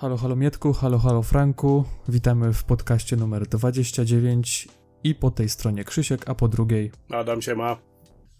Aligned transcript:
Halo, 0.00 0.16
halo 0.16 0.36
Mietku, 0.36 0.72
halo, 0.72 0.98
halo 0.98 1.22
Franku. 1.22 1.84
Witamy 2.08 2.52
w 2.52 2.64
podcaście 2.64 3.16
numer 3.16 3.46
29 3.46 4.68
i 5.04 5.14
po 5.14 5.30
tej 5.30 5.48
stronie 5.48 5.84
Krzysiek, 5.84 6.28
a 6.28 6.34
po 6.34 6.48
drugiej... 6.48 6.92
Adam 7.10 7.42
się 7.42 7.54
ma. 7.54 7.76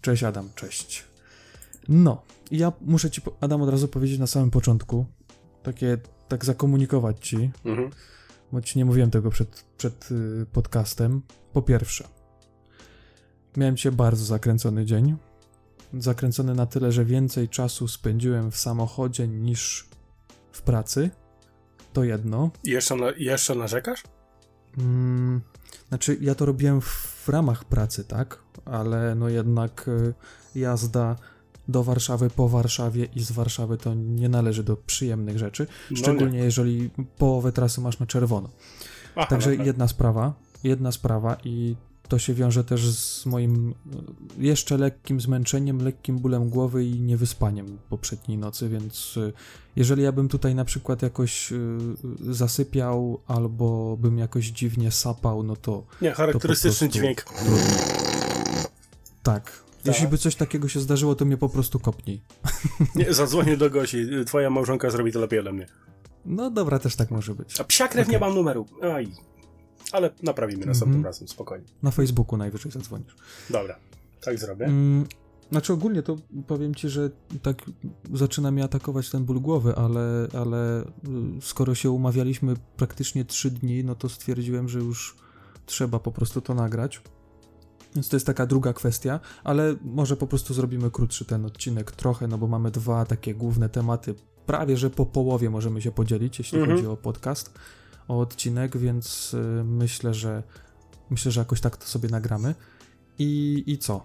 Cześć 0.01 0.23
Adam, 0.23 0.49
cześć. 0.55 1.03
No, 1.89 2.21
ja 2.51 2.71
muszę 2.81 3.11
ci, 3.11 3.21
Adam, 3.41 3.61
od 3.61 3.69
razu 3.69 3.87
powiedzieć 3.87 4.19
na 4.19 4.27
samym 4.27 4.51
początku, 4.51 5.05
takie, 5.63 5.97
tak 6.27 6.45
zakomunikować 6.45 7.27
ci, 7.27 7.51
mhm. 7.65 7.89
bo 8.51 8.61
ci 8.61 8.77
nie 8.77 8.85
mówiłem 8.85 9.11
tego 9.11 9.29
przed, 9.29 9.65
przed 9.77 10.11
y, 10.11 10.45
podcastem. 10.51 11.21
Po 11.53 11.61
pierwsze, 11.61 12.07
miałem 13.57 13.77
cię 13.77 13.91
bardzo 13.91 14.25
zakręcony 14.25 14.85
dzień. 14.85 15.15
Zakręcony 15.93 16.53
na 16.53 16.65
tyle, 16.65 16.91
że 16.91 17.05
więcej 17.05 17.49
czasu 17.49 17.87
spędziłem 17.87 18.51
w 18.51 18.57
samochodzie 18.57 19.27
niż 19.27 19.89
w 20.51 20.61
pracy 20.61 21.09
to 21.93 22.03
jedno. 22.03 22.51
I 22.63 22.69
jeszcze, 22.69 22.95
na, 22.95 23.05
jeszcze 23.17 23.55
narzekasz? 23.55 24.03
Mm, 24.77 25.41
znaczy, 25.89 26.17
ja 26.21 26.35
to 26.35 26.45
robiłem 26.45 26.81
w 26.81 27.29
ramach 27.29 27.63
pracy, 27.63 28.03
tak? 28.03 28.39
Ale 28.65 29.15
no 29.15 29.29
jednak 29.29 29.87
y, 29.87 30.13
jazda 30.59 31.15
do 31.67 31.83
Warszawy, 31.83 32.29
po 32.29 32.49
Warszawie 32.49 33.05
i 33.15 33.23
z 33.23 33.31
Warszawy 33.31 33.77
to 33.77 33.93
nie 33.93 34.29
należy 34.29 34.63
do 34.63 34.77
przyjemnych 34.77 35.37
rzeczy. 35.37 35.67
No 35.91 35.97
szczególnie 35.97 36.39
jeżeli 36.39 36.89
połowę 37.17 37.51
trasy 37.51 37.81
masz 37.81 37.99
na 37.99 38.05
czerwono. 38.05 38.49
Aha, 39.15 39.27
Także 39.29 39.51
no 39.57 39.63
jedna 39.63 39.87
sprawa, 39.87 40.33
jedna 40.63 40.91
sprawa 40.91 41.37
i 41.43 41.75
to 42.09 42.19
się 42.19 42.33
wiąże 42.33 42.63
też 42.63 42.89
z 42.95 43.25
moim 43.25 43.73
jeszcze 44.37 44.77
lekkim 44.77 45.21
zmęczeniem, 45.21 45.81
lekkim 45.81 46.19
bólem 46.19 46.49
głowy 46.49 46.85
i 46.85 47.01
niewyspaniem 47.01 47.77
poprzedniej 47.89 48.37
nocy, 48.37 48.69
więc 48.69 49.15
e, 49.17 49.31
jeżeli 49.75 50.03
ja 50.03 50.11
bym 50.11 50.27
tutaj 50.27 50.55
na 50.55 50.65
przykład 50.65 51.01
jakoś 51.01 51.51
e, 51.51 51.55
zasypiał 52.19 53.21
albo 53.27 53.97
bym 53.97 54.17
jakoś 54.17 54.45
dziwnie 54.45 54.91
sapał, 54.91 55.43
no 55.43 55.55
to. 55.55 55.83
Nie, 56.01 56.11
charakterystyczny 56.11 56.87
to 56.87 56.93
dźwięk. 56.93 57.23
Tak. 57.23 57.33
tak. 59.23 59.63
Jeśli 59.85 60.07
by 60.07 60.17
coś 60.17 60.35
takiego 60.35 60.67
się 60.67 60.79
zdarzyło, 60.79 61.15
to 61.15 61.25
mnie 61.25 61.37
po 61.37 61.49
prostu 61.49 61.79
kopnij. 61.79 62.21
Nie, 62.95 63.13
zadzwonię 63.23 63.57
do 63.57 63.69
Gosi. 63.69 64.07
Twoja 64.25 64.49
małżonka 64.49 64.89
zrobi 64.89 65.11
to 65.11 65.19
lepiej 65.19 65.39
ode 65.39 65.51
mnie. 65.51 65.67
No 66.25 66.51
dobra, 66.51 66.79
też 66.79 66.95
tak 66.95 67.11
może 67.11 67.35
być. 67.35 67.59
A 67.59 67.63
psia 67.63 67.87
krew 67.87 68.07
okay. 68.07 68.13
nie 68.13 68.19
mam 68.19 68.35
numeru. 68.35 68.65
Aj. 68.81 69.07
Ale 69.91 70.09
naprawimy 70.23 70.65
następnym 70.65 70.95
mm 70.95 71.03
-hmm. 71.03 71.05
razem, 71.05 71.27
spokojnie. 71.27 71.65
Na 71.83 71.91
Facebooku 71.91 72.37
najwyżej 72.37 72.71
zadzwonisz. 72.71 73.15
Dobra, 73.49 73.75
tak 74.21 74.39
zrobię. 74.39 74.65
Mm, 74.65 75.05
znaczy 75.51 75.73
ogólnie 75.73 76.03
to 76.03 76.15
powiem 76.47 76.75
ci, 76.75 76.89
że 76.89 77.09
tak 77.41 77.65
zaczyna 78.13 78.51
mnie 78.51 78.63
atakować 78.63 79.09
ten 79.09 79.25
ból 79.25 79.41
głowy, 79.41 79.75
ale, 79.75 80.27
ale 80.33 80.81
y, 80.81 80.85
skoro 81.41 81.75
się 81.75 81.91
umawialiśmy 81.91 82.53
praktycznie 82.77 83.25
trzy 83.25 83.51
dni, 83.51 83.83
no 83.83 83.95
to 83.95 84.09
stwierdziłem, 84.09 84.69
że 84.69 84.79
już 84.79 85.15
trzeba 85.65 85.99
po 85.99 86.11
prostu 86.11 86.41
to 86.41 86.53
nagrać. 86.53 87.01
Więc 87.95 88.09
to 88.09 88.15
jest 88.15 88.25
taka 88.25 88.45
druga 88.45 88.73
kwestia, 88.73 89.19
ale 89.43 89.75
może 89.81 90.17
po 90.17 90.27
prostu 90.27 90.53
zrobimy 90.53 90.91
krótszy 90.91 91.25
ten 91.25 91.45
odcinek 91.45 91.91
trochę, 91.91 92.27
no 92.27 92.37
bo 92.37 92.47
mamy 92.47 92.71
dwa 92.71 93.05
takie 93.05 93.35
główne 93.35 93.69
tematy. 93.69 94.15
Prawie 94.45 94.77
że 94.77 94.89
po 94.89 95.05
połowie 95.05 95.49
możemy 95.49 95.81
się 95.81 95.91
podzielić, 95.91 96.39
jeśli 96.39 96.57
mm 96.57 96.69
-hmm. 96.69 96.75
chodzi 96.75 96.87
o 96.87 96.97
podcast 96.97 97.53
o 98.09 98.19
odcinek, 98.19 98.77
więc 98.77 99.33
y, 99.33 99.63
myślę, 99.63 100.13
że 100.13 100.43
myślę, 101.09 101.31
że 101.31 101.41
jakoś 101.41 101.61
tak 101.61 101.77
to 101.77 101.85
sobie 101.85 102.09
nagramy. 102.09 102.55
I, 103.19 103.63
i 103.67 103.77
co? 103.77 104.03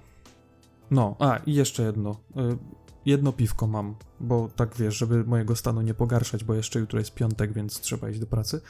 No, 0.91 1.17
a 1.19 1.37
i 1.47 1.55
jeszcze 1.55 1.83
jedno. 1.83 2.21
Y, 2.37 2.59
jedno 3.07 3.33
piwko 3.33 3.67
mam, 3.67 3.95
bo 4.21 4.49
tak 4.57 4.77
wiesz, 4.77 4.97
żeby 4.97 5.25
mojego 5.25 5.57
stanu 5.57 5.81
nie 5.81 5.95
pogarszać, 5.95 6.45
bo 6.45 6.55
jeszcze 6.55 6.81
jutro 6.81 6.99
jest 6.99 7.15
piątek, 7.15 7.53
więc 7.53 7.81
trzeba 7.81 8.11
iść 8.11 8.19
do 8.19 8.27
pracy. 8.27 8.61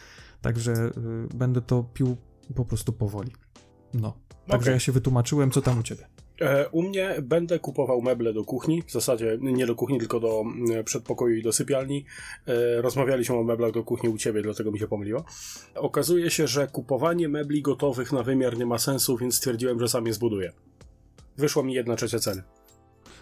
Także 0.40 0.72
y, 0.72 0.92
będę 1.34 1.62
to 1.62 1.84
pił 1.94 2.16
po 2.54 2.64
prostu 2.64 2.92
powoli. 2.92 3.32
No. 3.94 4.14
Także 4.46 4.64
okay. 4.64 4.72
ja 4.72 4.78
się 4.78 4.92
wytłumaczyłem, 4.92 5.50
co 5.50 5.62
tam 5.62 5.78
u 5.78 5.82
ciebie. 5.82 6.06
E, 6.40 6.68
u 6.68 6.82
mnie 6.82 7.14
będę 7.22 7.58
kupował 7.58 8.02
meble 8.02 8.32
do 8.32 8.44
kuchni, 8.44 8.82
w 8.82 8.92
zasadzie 8.92 9.38
nie 9.40 9.66
do 9.66 9.74
kuchni, 9.74 9.98
tylko 9.98 10.20
do 10.20 10.40
mm, 10.40 10.84
przedpokoju 10.84 11.36
i 11.36 11.42
do 11.42 11.52
sypialni. 11.52 12.04
E, 12.46 12.82
rozmawialiśmy 12.82 13.36
o 13.36 13.44
meblach 13.44 13.72
do 13.72 13.84
kuchni 13.84 14.08
u 14.08 14.18
ciebie, 14.18 14.42
dlatego 14.42 14.72
mi 14.72 14.78
się 14.78 14.88
pomyliło. 14.88 15.24
Okazuje 15.74 16.30
się, 16.30 16.46
że 16.46 16.66
kupowanie 16.66 17.28
mebli 17.28 17.62
gotowych 17.62 18.12
na 18.12 18.22
wymiar 18.22 18.58
nie 18.58 18.66
ma 18.66 18.78
sensu, 18.78 19.16
więc 19.16 19.36
stwierdziłem, 19.36 19.80
że 19.80 19.88
sam 19.88 20.06
je 20.06 20.12
zbuduję. 20.12 20.52
Wyszło 21.36 21.62
mi 21.62 21.74
jedna 21.74 21.96
trzecia 21.96 22.18
ceny. 22.18 22.42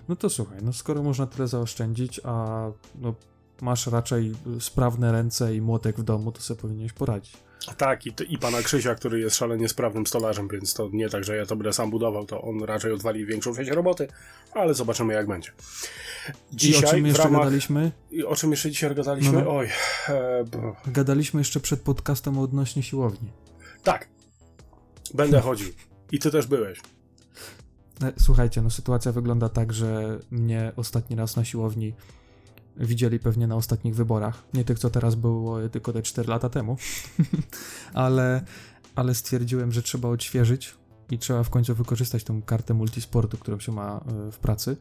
No 0.08 0.16
to 0.16 0.30
słuchaj, 0.30 0.58
no 0.62 0.72
skoro 0.72 1.02
można 1.02 1.26
tyle 1.26 1.48
zaoszczędzić, 1.48 2.20
a 2.24 2.66
no, 3.00 3.14
masz 3.62 3.86
raczej 3.86 4.32
sprawne 4.60 5.12
ręce 5.12 5.56
i 5.56 5.60
młotek 5.60 5.96
w 5.96 6.02
domu, 6.02 6.32
to 6.32 6.40
sobie 6.40 6.60
powinieneś 6.60 6.92
poradzić. 6.92 7.36
Tak, 7.76 8.06
i, 8.06 8.12
i 8.28 8.38
pana 8.38 8.62
Krzysia, 8.62 8.94
który 8.94 9.20
jest 9.20 9.36
szalenie 9.36 9.68
sprawnym 9.68 10.06
stolarzem, 10.06 10.48
więc 10.48 10.74
to 10.74 10.88
nie 10.92 11.08
tak, 11.08 11.24
że 11.24 11.36
ja 11.36 11.46
to 11.46 11.56
będę 11.56 11.72
sam 11.72 11.90
budował, 11.90 12.26
to 12.26 12.42
on 12.42 12.64
raczej 12.64 12.92
odwali 12.92 13.26
większą 13.26 13.54
część 13.54 13.70
roboty, 13.70 14.08
ale 14.52 14.74
zobaczymy 14.74 15.14
jak 15.14 15.26
będzie. 15.26 15.52
Dzisiaj 16.52 16.82
I 16.82 16.84
o 16.84 16.88
czym 16.90 17.06
jeszcze 17.06 17.22
ramach... 17.22 17.40
gadaliśmy? 17.40 17.92
I 18.10 18.24
o 18.24 18.36
czym 18.36 18.50
jeszcze 18.50 18.70
dzisiaj 18.70 18.94
gadaliśmy? 18.94 19.32
No, 19.32 19.40
no. 19.40 19.56
Oj. 19.56 19.68
E, 20.08 20.44
gadaliśmy 20.86 21.40
jeszcze 21.40 21.60
przed 21.60 21.80
podcastem 21.80 22.38
odnośnie 22.38 22.82
siłowni. 22.82 23.30
Tak. 23.82 24.08
Będę 25.14 25.40
chodził. 25.40 25.68
I 26.12 26.18
ty 26.18 26.30
też 26.30 26.46
byłeś. 26.46 26.80
E, 28.02 28.12
słuchajcie, 28.18 28.62
no 28.62 28.70
sytuacja 28.70 29.12
wygląda 29.12 29.48
tak, 29.48 29.72
że 29.72 30.18
mnie 30.30 30.72
ostatni 30.76 31.16
raz 31.16 31.36
na 31.36 31.44
siłowni 31.44 31.94
widzieli 32.76 33.18
pewnie 33.18 33.46
na 33.46 33.56
ostatnich 33.56 33.94
wyborach. 33.94 34.42
Nie 34.54 34.64
tych, 34.64 34.78
co 34.78 34.90
teraz 34.90 35.14
było, 35.14 35.68
tylko 35.68 35.92
te 35.92 36.02
4 36.02 36.28
lata 36.28 36.48
temu. 36.48 36.76
ale, 37.94 38.44
ale 38.94 39.14
stwierdziłem, 39.14 39.72
że 39.72 39.82
trzeba 39.82 40.08
odświeżyć 40.08 40.74
i 41.10 41.18
trzeba 41.18 41.42
w 41.42 41.50
końcu 41.50 41.74
wykorzystać 41.74 42.24
tą 42.24 42.42
kartę 42.42 42.74
multisportu, 42.74 43.38
którą 43.38 43.60
się 43.60 43.72
ma 43.72 44.04
e, 44.28 44.32
w 44.32 44.38
pracy. 44.38 44.76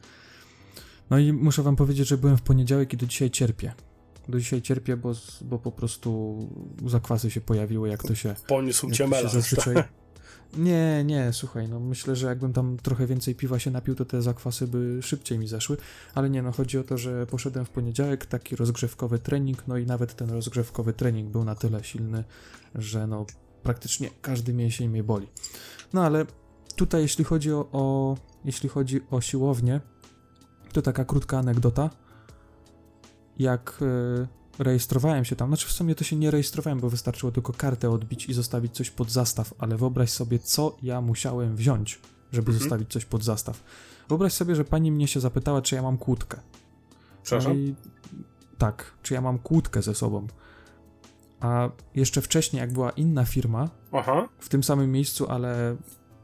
No 1.09 1.19
i 1.19 1.33
muszę 1.33 1.63
wam 1.63 1.75
powiedzieć, 1.75 2.07
że 2.07 2.17
byłem 2.17 2.37
w 2.37 2.41
poniedziałek 2.41 2.93
i 2.93 2.97
do 2.97 3.05
dzisiaj 3.05 3.31
cierpię. 3.31 3.73
Do 4.27 4.39
dzisiaj 4.39 4.61
cierpię, 4.61 4.97
bo, 4.97 5.11
bo 5.41 5.59
po 5.59 5.71
prostu 5.71 6.37
zakwasy 6.85 7.31
się 7.31 7.41
pojawiły, 7.41 7.89
jak 7.89 8.03
to 8.03 8.15
się. 8.15 8.35
Poniósł 8.47 8.91
cię 8.91 9.07
melanż. 9.07 9.33
Nie, 10.57 11.03
nie, 11.03 11.33
słuchaj, 11.33 11.69
no 11.69 11.79
myślę, 11.79 12.15
że 12.15 12.27
jakbym 12.27 12.53
tam 12.53 12.77
trochę 12.77 13.07
więcej 13.07 13.35
piwa 13.35 13.59
się 13.59 13.71
napił, 13.71 13.95
to 13.95 14.05
te 14.05 14.21
zakwasy 14.21 14.67
by 14.67 14.99
szybciej 15.01 15.39
mi 15.39 15.47
zeszły, 15.47 15.77
ale 16.15 16.29
nie, 16.29 16.41
no 16.41 16.51
chodzi 16.51 16.77
o 16.77 16.83
to, 16.83 16.97
że 16.97 17.27
poszedłem 17.27 17.65
w 17.65 17.69
poniedziałek, 17.69 18.25
taki 18.25 18.55
rozgrzewkowy 18.55 19.19
trening, 19.19 19.67
no 19.67 19.77
i 19.77 19.85
nawet 19.85 20.15
ten 20.15 20.29
rozgrzewkowy 20.29 20.93
trening 20.93 21.29
był 21.29 21.43
na 21.43 21.55
tyle 21.55 21.83
silny, 21.83 22.23
że 22.75 23.07
no 23.07 23.25
praktycznie 23.63 24.09
każdy 24.21 24.53
mięsień 24.53 24.89
mnie 24.89 25.03
boli. 25.03 25.27
No 25.93 26.03
ale 26.03 26.25
tutaj 26.75 27.01
jeśli 27.01 27.23
chodzi 27.23 27.53
o, 27.53 27.69
o 27.71 28.17
jeśli 28.45 28.69
chodzi 28.69 29.01
o 29.11 29.21
siłownię, 29.21 29.81
to 30.73 30.81
taka 30.81 31.05
krótka 31.05 31.37
anegdota, 31.37 31.89
jak... 33.39 33.77
Yy, 33.81 34.40
rejestrowałem 34.59 35.25
się 35.25 35.35
tam, 35.35 35.47
znaczy 35.47 35.67
w 35.67 35.71
sumie 35.71 35.95
to 35.95 36.03
się 36.03 36.15
nie 36.15 36.31
rejestrowałem, 36.31 36.79
bo 36.79 36.89
wystarczyło 36.89 37.31
tylko 37.31 37.53
kartę 37.53 37.89
odbić 37.89 38.25
i 38.25 38.33
zostawić 38.33 38.73
coś 38.73 38.89
pod 38.89 39.11
zastaw, 39.11 39.53
ale 39.59 39.77
wyobraź 39.77 40.09
sobie, 40.09 40.39
co 40.39 40.77
ja 40.81 41.01
musiałem 41.01 41.55
wziąć, 41.55 41.99
żeby 42.31 42.51
mhm. 42.51 42.59
zostawić 42.59 42.91
coś 42.91 43.05
pod 43.05 43.23
zastaw. 43.23 43.63
Wyobraź 44.09 44.33
sobie, 44.33 44.55
że 44.55 44.65
pani 44.65 44.91
mnie 44.91 45.07
się 45.07 45.19
zapytała, 45.19 45.61
czy 45.61 45.75
ja 45.75 45.81
mam 45.81 45.97
kłódkę. 45.97 46.39
Przepraszam? 47.23 47.57
I... 47.57 47.75
Tak, 48.57 48.93
czy 49.03 49.13
ja 49.13 49.21
mam 49.21 49.39
kłódkę 49.39 49.81
ze 49.81 49.95
sobą. 49.95 50.27
A 51.39 51.69
jeszcze 51.95 52.21
wcześniej, 52.21 52.59
jak 52.59 52.73
była 52.73 52.89
inna 52.89 53.25
firma, 53.25 53.69
Aha. 53.91 54.27
w 54.39 54.49
tym 54.49 54.63
samym 54.63 54.91
miejscu, 54.91 55.29
ale, 55.29 55.75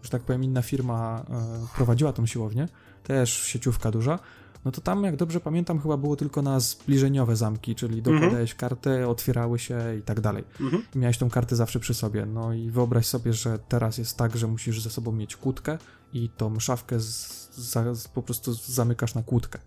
że 0.04 0.10
tak 0.10 0.22
powiem, 0.22 0.44
inna 0.44 0.62
firma 0.62 1.26
e, 1.30 1.68
prowadziła 1.76 2.14
tą 2.14 2.26
siłownię, 2.26 2.68
też 3.04 3.44
sieciówka 3.44 3.92
duża, 3.92 4.20
no 4.68 4.72
to 4.72 4.82
tam, 4.82 5.04
jak 5.04 5.16
dobrze 5.16 5.40
pamiętam, 5.40 5.80
chyba 5.80 5.98
było 5.98 6.16
tylko 6.16 6.42
na 6.42 6.60
zbliżeniowe 6.60 7.36
zamki, 7.36 7.76
czyli 7.76 7.98
mhm. 7.98 8.16
dokładałeś 8.16 8.52
mhm. 8.52 8.70
kartę, 8.70 9.08
otwierały 9.08 9.60
się 9.60 9.96
i 10.00 10.02
tak 10.02 10.22
dalej. 10.22 10.44
Mhm. 10.62 10.84
I 10.96 10.98
miałeś 10.98 11.18
tą 11.18 11.30
kartę 11.30 11.56
zawsze 11.56 11.80
przy 11.80 11.94
sobie. 11.94 12.26
No 12.26 12.54
i 12.54 12.72
wyobraź 12.72 13.06
sobie, 13.06 13.34
że 13.34 13.60
teraz 13.60 13.98
jest 13.98 14.18
tak, 14.18 14.38
że 14.38 14.48
musisz 14.48 14.82
ze 14.82 14.90
sobą 14.90 15.12
mieć 15.12 15.36
kłódkę 15.36 15.78
i 16.14 16.30
tą 16.30 16.60
szafkę 16.60 17.00
z, 17.00 17.50
z, 17.56 18.08
po 18.08 18.24
prostu 18.24 18.54
zamykasz 18.54 19.16
na 19.16 19.24
kłódkę. 19.24 19.60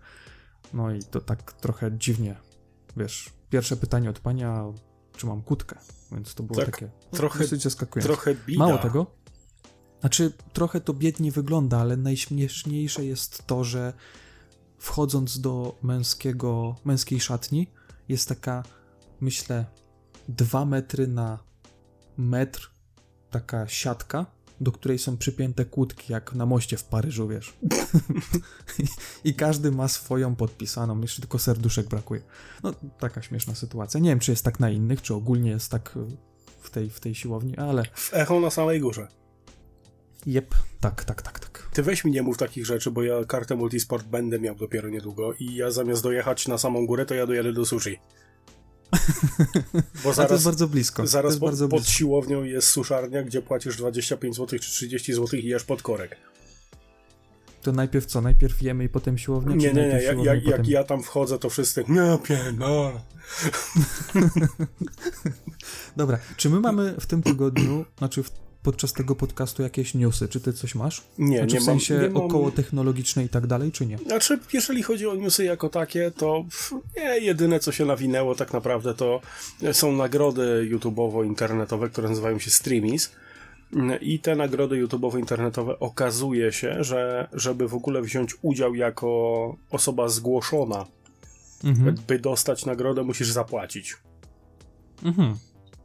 No 0.73 0.91
i 0.91 1.03
to 1.03 1.21
tak 1.21 1.53
trochę 1.53 1.97
dziwnie, 1.97 2.35
wiesz, 2.97 3.29
pierwsze 3.49 3.77
pytanie 3.77 4.09
od 4.09 4.19
pania, 4.19 4.65
czy 5.17 5.25
mam 5.25 5.41
kłódkę, 5.41 5.77
więc 6.11 6.35
to 6.35 6.43
było 6.43 6.59
tak, 6.59 6.65
takie 6.65 6.89
trochę, 7.11 7.39
dosyć 7.39 7.63
zaskakujące. 7.63 8.13
Trochę 8.13 8.35
bida. 8.35 8.65
Mało 8.65 8.77
tego, 8.77 9.05
znaczy 9.99 10.33
trochę 10.53 10.81
to 10.81 10.93
biednie 10.93 11.31
wygląda, 11.31 11.77
ale 11.77 11.97
najśmieszniejsze 11.97 13.05
jest 13.05 13.47
to, 13.47 13.63
że 13.63 13.93
wchodząc 14.81 15.41
do 15.41 15.75
męskiego, 15.81 16.75
męskiej 16.85 17.19
szatni, 17.19 17.67
jest 18.09 18.29
taka, 18.29 18.63
myślę, 19.21 19.65
2 20.29 20.65
metry 20.65 21.07
na 21.07 21.39
metr 22.17 22.71
taka 23.31 23.67
siatka 23.67 24.25
do 24.61 24.71
której 24.71 24.99
są 24.99 25.17
przypięte 25.17 25.65
kłódki, 25.65 26.13
jak 26.13 26.33
na 26.33 26.45
moście 26.45 26.77
w 26.77 26.83
Paryżu, 26.83 27.27
wiesz. 27.27 27.53
I 29.23 29.35
każdy 29.35 29.71
ma 29.71 29.87
swoją 29.87 30.35
podpisaną, 30.35 31.01
jeszcze 31.01 31.21
tylko 31.21 31.39
serduszek 31.39 31.87
brakuje. 31.87 32.21
No, 32.63 32.73
taka 32.99 33.21
śmieszna 33.21 33.55
sytuacja. 33.55 33.99
Nie 33.99 34.09
wiem, 34.09 34.19
czy 34.19 34.31
jest 34.31 34.45
tak 34.45 34.59
na 34.59 34.69
innych, 34.69 35.01
czy 35.01 35.13
ogólnie 35.13 35.49
jest 35.49 35.71
tak 35.71 35.97
y, 35.97 36.17
w 36.61 36.69
tej, 36.69 36.89
w 36.89 36.99
tej 36.99 37.15
siłowni, 37.15 37.57
ale... 37.57 37.83
W 37.93 38.13
echo 38.13 38.39
na 38.39 38.49
samej 38.49 38.79
górze. 38.79 39.07
Jep, 40.25 40.55
tak, 40.79 41.03
tak, 41.03 41.21
tak, 41.21 41.39
tak. 41.39 41.50
Ty 41.73 41.83
weź 41.83 42.03
mi 42.05 42.11
nie 42.11 42.21
mów 42.21 42.37
takich 42.37 42.65
rzeczy, 42.65 42.91
bo 42.91 43.03
ja 43.03 43.25
kartę 43.25 43.55
multisport 43.55 44.07
będę 44.07 44.39
miał 44.39 44.55
dopiero 44.55 44.89
niedługo 44.89 45.33
i 45.39 45.55
ja 45.55 45.71
zamiast 45.71 46.03
dojechać 46.03 46.47
na 46.47 46.57
samą 46.57 46.85
górę, 46.85 47.05
to 47.05 47.15
ja 47.15 47.27
dojadę 47.27 47.53
do 47.53 47.65
sushi. 47.65 47.99
Bo 50.03 50.13
zaraz, 50.13 50.29
to 50.29 50.33
jest 50.33 50.45
bardzo 50.45 50.67
blisko. 50.67 51.07
Zaraz 51.07 51.37
po, 51.37 51.45
bardzo 51.45 51.67
pod 51.67 51.79
blisko. 51.79 51.97
siłownią 51.97 52.43
jest 52.43 52.67
suszarnia, 52.67 53.23
gdzie 53.23 53.41
płacisz 53.41 53.77
25 53.77 54.35
zł 54.35 54.59
czy 54.59 54.71
30 54.71 55.13
zł 55.13 55.39
i 55.39 55.45
jesz 55.45 55.63
pod 55.63 55.81
korek. 55.81 56.17
To 57.61 57.71
najpierw 57.71 58.05
co? 58.05 58.21
Najpierw 58.21 58.61
jemy 58.61 58.83
i 58.83 58.89
potem 58.89 59.17
siłownia? 59.17 59.55
Nie, 59.55 59.73
nie, 59.73 59.87
nie. 59.87 59.87
Ja, 59.87 60.13
ja, 60.13 60.33
jak 60.33 60.43
potem... 60.43 60.65
ja 60.65 60.83
tam 60.83 61.03
wchodzę, 61.03 61.39
to 61.39 61.49
wszyscy. 61.49 61.83
No, 61.87 62.17
pierdolę. 62.17 63.01
Dobra, 65.97 66.19
czy 66.37 66.49
my 66.49 66.59
mamy 66.59 66.95
w 66.99 67.05
tym 67.05 67.23
tygodniu, 67.23 67.85
znaczy 67.97 68.23
w 68.23 68.31
podczas 68.63 68.93
tego 68.93 69.15
podcastu 69.15 69.63
jakieś 69.63 69.93
newsy? 69.93 70.27
Czy 70.27 70.41
ty 70.41 70.53
coś 70.53 70.75
masz? 70.75 71.03
Nie, 71.17 71.37
znaczy, 71.37 71.53
nie 71.53 71.61
w 71.61 71.63
sensie 71.63 71.93
mam, 71.93 72.13
nie 72.13 72.19
około 72.19 72.51
technologiczne 72.51 73.23
i 73.23 73.29
tak 73.29 73.47
dalej, 73.47 73.71
czy 73.71 73.85
nie? 73.85 73.97
Znaczy, 73.97 74.39
jeżeli 74.53 74.83
chodzi 74.83 75.07
o 75.07 75.15
newsy 75.15 75.43
jako 75.43 75.69
takie, 75.69 76.11
to 76.11 76.45
nie, 76.97 77.19
jedyne 77.19 77.59
co 77.59 77.71
się 77.71 77.85
nawinęło 77.85 78.35
tak 78.35 78.53
naprawdę 78.53 78.93
to 78.93 79.21
są 79.71 79.91
nagrody 79.91 80.69
YouTube'owo-internetowe, 80.71 81.89
które 81.89 82.09
nazywają 82.09 82.39
się 82.39 82.51
Streamies. 82.51 83.11
I 84.01 84.19
te 84.19 84.35
nagrody 84.35 84.85
YouTube'owo-internetowe 84.85 85.75
okazuje 85.79 86.51
się, 86.51 86.83
że 86.83 87.29
żeby 87.33 87.67
w 87.67 87.73
ogóle 87.73 88.01
wziąć 88.01 88.35
udział 88.41 88.75
jako 88.75 89.57
osoba 89.69 90.07
zgłoszona, 90.07 90.85
mhm. 91.63 91.95
by 92.07 92.19
dostać 92.19 92.65
nagrodę, 92.65 93.03
musisz 93.03 93.31
zapłacić. 93.31 93.97
Mhm. 95.03 95.35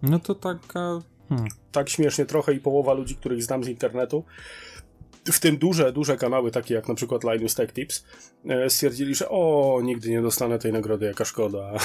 No 0.02 0.18
to 0.18 0.34
taka 0.34 1.00
Hmm. 1.28 1.48
Tak 1.72 1.88
śmiesznie 1.88 2.26
trochę 2.26 2.52
i 2.52 2.60
połowa 2.60 2.92
ludzi, 2.92 3.16
których 3.16 3.42
znam 3.42 3.64
z 3.64 3.68
internetu, 3.68 4.24
w 5.32 5.40
tym 5.40 5.56
duże, 5.56 5.92
duże 5.92 6.16
kanały, 6.16 6.50
takie 6.50 6.74
jak 6.74 6.88
na 6.88 6.94
przykład 6.94 7.24
Linus 7.24 7.54
Tech 7.54 7.72
Tips, 7.72 8.04
e, 8.48 8.70
stwierdzili, 8.70 9.14
że 9.14 9.28
o, 9.28 9.80
nigdy 9.82 10.10
nie 10.10 10.22
dostanę 10.22 10.58
tej 10.58 10.72
nagrody, 10.72 11.06
jaka 11.06 11.24
szkoda. 11.24 11.72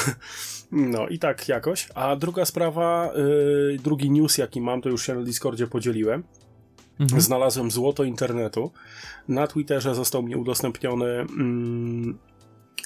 No 0.72 1.08
i 1.08 1.20
tak 1.20 1.48
jakoś. 1.48 1.90
A 1.96 2.16
druga 2.16 2.46
sprawa, 2.46 3.14
yy, 3.16 3.78
drugi 3.84 4.12
news, 4.12 4.38
jaki 4.38 4.62
mam, 4.62 4.82
to 4.82 4.90
już 4.90 5.06
się 5.06 5.16
na 5.16 5.24
Discordzie 5.24 5.68
podzieliłem. 5.68 6.24
Mhm. 7.00 7.22
Znalazłem 7.22 7.72
złoto 7.72 8.04
internetu. 8.04 8.72
Na 9.28 9.48
Twitterze 9.48 9.96
został 9.96 10.24
mi 10.24 10.36
udostępniony 10.36 11.06
mm, 11.06 12.20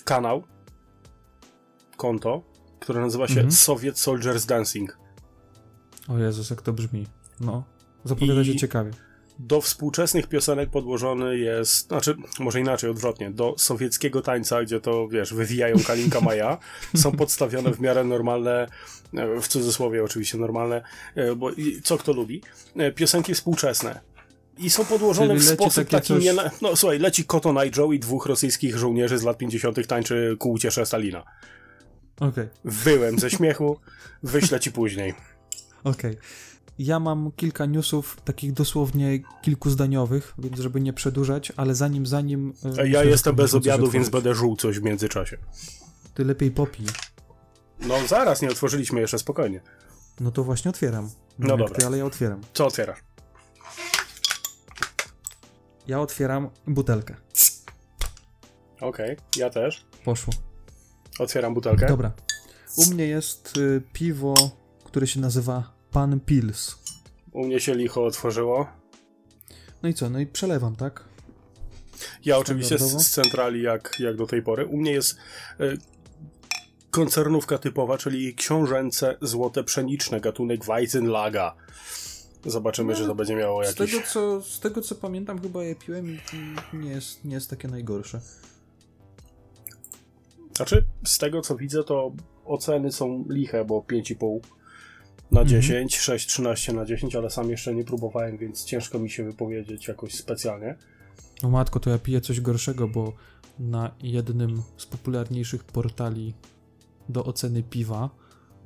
kanał, 0.03 0.43
konto, 1.97 2.43
które 2.79 3.01
nazywa 3.01 3.27
się 3.27 3.33
mhm. 3.33 3.51
Soviet 3.51 3.99
Soldiers 3.99 4.45
Dancing. 4.45 4.97
O 6.07 6.17
Jezus, 6.17 6.49
jak 6.49 6.61
to 6.61 6.73
brzmi. 6.73 7.07
No, 7.39 7.63
zapowiada 8.03 8.43
się 8.43 8.55
ciekawie. 8.55 8.91
Do 9.39 9.61
współczesnych 9.61 10.27
piosenek 10.27 10.69
podłożony 10.69 11.37
jest, 11.37 11.87
znaczy, 11.87 12.15
może 12.39 12.59
inaczej, 12.59 12.89
odwrotnie, 12.89 13.31
do 13.31 13.55
sowieckiego 13.57 14.21
tańca, 14.21 14.63
gdzie 14.63 14.79
to, 14.79 15.07
wiesz, 15.07 15.33
wywijają 15.33 15.75
Kalinka 15.87 16.21
Maja, 16.21 16.57
są 16.95 17.11
podstawione 17.11 17.73
w 17.73 17.79
miarę 17.79 18.03
normalne, 18.03 18.67
e, 19.13 19.41
w 19.41 19.47
cudzysłowie 19.47 20.03
oczywiście 20.03 20.37
normalne, 20.37 20.83
e, 21.15 21.35
bo 21.35 21.49
co 21.83 21.97
kto 21.97 22.13
lubi, 22.13 22.41
e, 22.75 22.91
piosenki 22.91 23.33
współczesne. 23.33 23.99
I 24.57 24.69
są 24.69 24.85
podłożone 24.85 25.27
Czyli 25.27 25.39
w 25.39 25.49
sposób 25.49 25.89
taki 25.89 26.07
coś... 26.07 26.23
nie... 26.23 26.33
No 26.61 26.75
słuchaj, 26.75 26.99
leci 26.99 27.25
Koto 27.25 27.53
Joe 27.77 27.93
i 27.93 27.99
dwóch 27.99 28.25
rosyjskich 28.25 28.77
żołnierzy 28.77 29.17
z 29.17 29.23
lat 29.23 29.37
50. 29.37 29.87
tańczy 29.87 30.35
ku 30.39 30.51
uciesze 30.51 30.85
Stalina. 30.85 31.23
Okej. 32.15 32.29
Okay. 32.29 32.49
Wyłem 32.65 33.19
ze 33.19 33.29
śmiechu, 33.29 33.79
wyślę 34.23 34.59
ci 34.59 34.71
później. 34.71 35.13
Okej. 35.85 36.11
Okay. 36.11 36.23
Ja 36.79 36.99
mam 36.99 37.31
kilka 37.35 37.65
newsów, 37.65 38.17
takich 38.21 38.53
dosłownie 38.53 39.19
kilkuzdaniowych, 39.41 40.33
więc 40.37 40.59
żeby 40.59 40.81
nie 40.81 40.93
przedłużać, 40.93 41.53
ale 41.57 41.75
zanim, 41.75 42.05
zanim... 42.05 42.53
E, 42.63 42.67
myślę, 42.67 42.89
ja 42.89 43.03
jestem 43.03 43.35
bez 43.35 43.53
obiadu, 43.53 43.89
więc 43.91 44.09
będę 44.09 44.35
żuł 44.35 44.55
coś 44.55 44.79
w 44.79 44.83
międzyczasie. 44.83 45.37
Ty 46.13 46.25
lepiej 46.25 46.51
popij. 46.51 46.85
No 47.79 47.95
zaraz, 48.07 48.41
nie 48.41 48.49
otworzyliśmy 48.49 49.01
jeszcze, 49.01 49.19
spokojnie. 49.19 49.61
No 50.19 50.31
to 50.31 50.43
właśnie 50.43 50.69
otwieram. 50.69 51.09
No, 51.39 51.47
no 51.47 51.57
dobra. 51.57 51.75
Ty, 51.75 51.85
ale 51.85 51.97
ja 51.97 52.05
otwieram. 52.05 52.41
Co 52.53 52.65
otwierasz? 52.65 52.99
Ja 55.88 55.99
otwieram 55.99 56.49
butelkę. 56.67 57.15
Okej, 58.81 59.13
okay, 59.13 59.17
ja 59.38 59.49
też. 59.49 59.85
Poszło. 60.05 60.33
Otwieram 61.19 61.53
butelkę. 61.53 61.88
Dobra. 61.88 62.11
U 62.77 62.85
mnie 62.85 63.07
jest 63.07 63.57
y, 63.57 63.81
piwo 63.93 64.35
który 64.95 65.07
się 65.07 65.19
nazywa 65.19 65.75
Pan 65.95 66.19
Pils. 66.19 66.75
U 67.31 67.45
mnie 67.45 67.59
się 67.59 67.75
licho 67.75 68.06
otworzyło. 68.06 68.68
No 69.83 69.89
i 69.89 69.94
co? 69.94 70.09
No 70.09 70.19
i 70.19 70.27
przelewam, 70.27 70.75
tak? 70.75 71.03
Ja 72.25 72.38
oczywiście 72.38 72.77
z, 72.77 73.01
z, 73.01 73.09
centrali 73.09 73.62
jak, 73.62 73.95
jak 74.00 74.15
do 74.15 74.27
tej 74.27 74.42
pory. 74.42 74.65
U 74.65 74.77
mnie 74.77 74.92
jest 74.92 75.18
y, 75.59 75.77
koncernówka 76.92 77.57
typowa, 77.57 77.97
czyli 77.97 78.36
książęce 78.36 79.18
złote 79.21 79.63
pszeniczne, 79.63 80.21
gatunek 80.21 80.65
Weizenlaga. 80.65 81.56
Zobaczymy, 82.45 82.94
no, 82.94 83.00
że 83.00 83.06
to 83.06 83.15
będzie 83.15 83.36
miało 83.36 83.63
jakiś... 83.63 83.75
Z 83.75 83.91
tego, 83.91 84.07
co, 84.07 84.41
z 84.41 84.59
tego, 84.59 84.81
co 84.81 84.95
pamiętam, 84.95 85.41
chyba 85.41 85.63
je 85.63 85.75
piłem 85.75 86.09
i 86.09 86.19
nie 86.74 86.89
jest, 86.89 87.25
nie 87.25 87.36
jest 87.36 87.50
takie 87.50 87.68
najgorsze. 87.68 88.21
Znaczy, 90.53 90.86
z 91.06 91.18
tego, 91.18 91.41
co 91.41 91.56
widzę, 91.56 91.83
to 91.83 92.12
oceny 92.45 92.91
są 92.91 93.25
liche, 93.30 93.65
bo 93.65 93.80
5,5 93.80 94.39
na 95.31 95.45
10, 95.45 95.72
mhm. 95.72 95.89
6, 95.89 96.27
13 96.27 96.74
na 96.74 96.86
10, 96.86 97.16
ale 97.16 97.30
sam 97.30 97.50
jeszcze 97.50 97.75
nie 97.75 97.83
próbowałem, 97.83 98.38
więc 98.38 98.66
ciężko 98.66 99.00
mi 99.00 99.10
się 99.10 99.24
wypowiedzieć 99.24 99.88
jakoś 99.88 100.13
specjalnie. 100.13 100.75
No 101.44 101.50
matko, 101.50 101.80
to 101.80 101.89
ja 101.89 101.98
piję 101.98 102.22
coś 102.22 102.42
gorszego, 102.42 102.88
bo 102.88 103.13
na 103.60 103.92
jednym 104.04 104.62
z 104.77 104.86
popularniejszych 104.86 105.63
portali 105.63 106.33
do 107.10 107.25
oceny 107.25 107.63
piwa, 107.63 108.10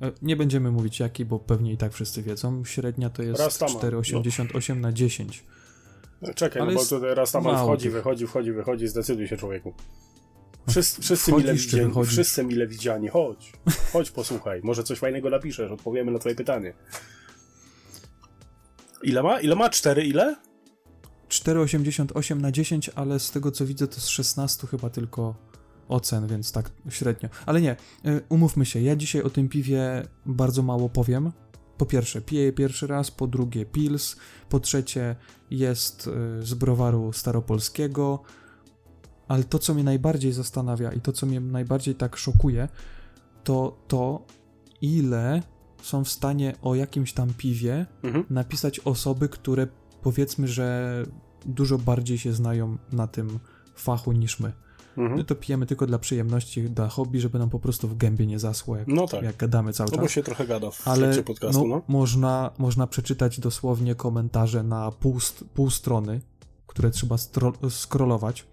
e, 0.02 0.12
nie 0.22 0.36
będziemy 0.36 0.70
mówić 0.70 1.00
jaki, 1.00 1.24
bo 1.24 1.38
pewnie 1.38 1.72
i 1.72 1.76
tak 1.76 1.92
wszyscy 1.92 2.22
wiedzą, 2.22 2.64
średnia 2.64 3.10
to 3.10 3.22
jest 3.22 3.40
4,88 3.40 4.74
no. 4.74 4.80
na 4.80 4.92
10. 4.92 5.44
Czekaj, 6.34 6.62
ale 6.62 6.72
no 6.72 6.78
bo 6.78 6.86
tutaj 6.86 7.14
raz 7.14 7.32
tam 7.32 7.42
wchodzi, 7.42 7.90
wychodzi, 7.90 8.26
wchodzi, 8.26 8.52
wychodzi, 8.52 8.88
zdecyduj 8.88 9.28
się 9.28 9.36
człowieku. 9.36 9.74
Wszyscy, 10.70 11.02
wszyscy, 11.02 11.32
mile 11.32 11.54
widziani, 11.54 11.92
wszyscy 12.06 12.44
mile 12.44 12.66
widziani, 12.66 13.08
chodź, 13.08 13.52
chodź 13.92 14.10
posłuchaj, 14.10 14.60
może 14.64 14.82
coś 14.82 14.98
fajnego 14.98 15.30
napiszesz, 15.30 15.70
odpowiemy 15.70 16.12
na 16.12 16.18
twoje 16.18 16.34
pytanie. 16.34 16.74
Ile 19.02 19.22
ma? 19.22 19.40
Ile 19.40 19.56
ma? 19.56 19.70
4 19.70 20.06
ile? 20.06 20.36
4,88 21.28 22.40
na 22.40 22.52
10, 22.52 22.90
ale 22.94 23.20
z 23.20 23.30
tego 23.30 23.50
co 23.50 23.66
widzę 23.66 23.88
to 23.88 24.00
z 24.00 24.08
16 24.08 24.66
chyba 24.66 24.90
tylko 24.90 25.34
ocen, 25.88 26.26
więc 26.26 26.52
tak 26.52 26.70
średnio. 26.88 27.28
Ale 27.46 27.60
nie, 27.60 27.76
y, 28.06 28.20
umówmy 28.28 28.66
się, 28.66 28.80
ja 28.80 28.96
dzisiaj 28.96 29.22
o 29.22 29.30
tym 29.30 29.48
piwie 29.48 30.02
bardzo 30.26 30.62
mało 30.62 30.88
powiem. 30.88 31.32
Po 31.76 31.86
pierwsze, 31.86 32.20
piję 32.20 32.42
je 32.42 32.52
pierwszy 32.52 32.86
raz, 32.86 33.10
po 33.10 33.26
drugie 33.26 33.66
Pils, 33.66 34.16
po 34.48 34.60
trzecie 34.60 35.16
jest 35.50 36.06
y, 36.06 36.46
z 36.46 36.54
browaru 36.54 37.12
staropolskiego, 37.12 38.22
ale 39.30 39.44
to, 39.44 39.58
co 39.58 39.74
mnie 39.74 39.84
najbardziej 39.84 40.32
zastanawia 40.32 40.92
i 40.92 41.00
to, 41.00 41.12
co 41.12 41.26
mnie 41.26 41.40
najbardziej 41.40 41.94
tak 41.94 42.16
szokuje, 42.16 42.68
to 43.44 43.76
to, 43.88 44.26
ile 44.82 45.42
są 45.82 46.04
w 46.04 46.08
stanie 46.08 46.54
o 46.62 46.74
jakimś 46.74 47.12
tam 47.12 47.34
piwie 47.34 47.86
mhm. 48.02 48.24
napisać 48.30 48.80
osoby, 48.80 49.28
które 49.28 49.66
powiedzmy, 50.02 50.48
że 50.48 51.02
dużo 51.46 51.78
bardziej 51.78 52.18
się 52.18 52.32
znają 52.32 52.78
na 52.92 53.06
tym 53.06 53.38
fachu 53.74 54.12
niż 54.12 54.40
my. 54.40 54.52
Mhm. 54.96 55.18
My 55.18 55.24
to 55.24 55.34
pijemy 55.34 55.66
tylko 55.66 55.86
dla 55.86 55.98
przyjemności, 55.98 56.62
dla 56.62 56.88
hobby, 56.88 57.20
żeby 57.20 57.38
nam 57.38 57.50
po 57.50 57.58
prostu 57.58 57.88
w 57.88 57.96
gębie 57.96 58.26
nie 58.26 58.38
zasło, 58.38 58.76
jak, 58.76 58.88
no 58.88 59.06
tak. 59.06 59.22
jak 59.22 59.36
gadamy 59.36 59.72
cały 59.72 59.90
no 59.90 59.96
czas. 59.96 60.04
bo 60.04 60.08
się 60.08 60.22
trochę 60.22 60.46
gada 60.46 60.70
w 60.70 60.88
Ale 60.88 61.22
podcastu, 61.22 61.66
no, 61.66 61.76
no. 61.76 61.82
Można, 61.88 62.50
można 62.58 62.86
przeczytać 62.86 63.40
dosłownie 63.40 63.94
komentarze 63.94 64.62
na 64.62 64.90
pół, 64.92 65.18
pół 65.54 65.70
strony, 65.70 66.20
które 66.66 66.90
trzeba 66.90 67.16
scrollować 67.70 68.49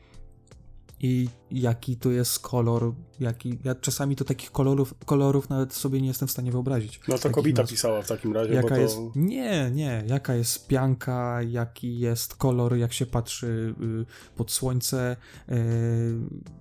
i 1.00 1.30
jaki 1.51 1.98
to 1.98 2.12
jest 2.12 2.39
kolor, 2.39 2.94
jaki, 3.20 3.58
ja 3.63 3.75
czasami 3.75 4.16
to 4.16 4.25
takich 4.25 4.51
kolorów, 4.51 4.94
kolorów 5.06 5.50
nawet 5.50 5.74
sobie 5.74 6.01
nie 6.01 6.08
jestem 6.08 6.27
w 6.27 6.32
stanie 6.32 6.51
wyobrazić. 6.51 7.00
No 7.08 7.18
to 7.18 7.30
kobieta 7.30 7.63
pisała 7.63 8.01
w 8.01 8.08
takim 8.08 8.34
razie, 8.34 8.54
jaka 8.54 8.75
to... 8.75 8.82
jest, 8.82 8.98
Nie, 9.16 9.72
nie, 9.72 10.04
jaka 10.08 10.36
jest 10.36 10.68
pianka, 10.68 11.42
jaki 11.42 12.00
jest 12.00 12.36
kolor, 12.36 12.75
jak 12.75 12.94
się 12.94 13.06
patrzy 13.06 13.75
y, 13.82 14.36
pod 14.36 14.51
słońce, 14.51 15.16
y, 15.50 15.56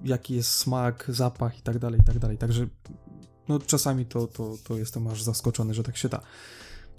jaki 0.04 0.34
jest 0.34 0.50
smak, 0.50 1.04
zapach 1.08 1.58
i 1.58 1.62
tak 1.62 1.78
dalej, 1.78 2.00
i 2.00 2.04
tak 2.04 2.18
dalej, 2.18 2.38
także 2.38 2.66
no 3.48 3.58
czasami 3.58 4.06
to, 4.06 4.26
to, 4.26 4.56
to 4.64 4.78
jestem 4.78 5.06
aż 5.06 5.22
zaskoczony, 5.22 5.74
że 5.74 5.82
tak 5.82 5.96
się 5.96 6.08
da. 6.08 6.20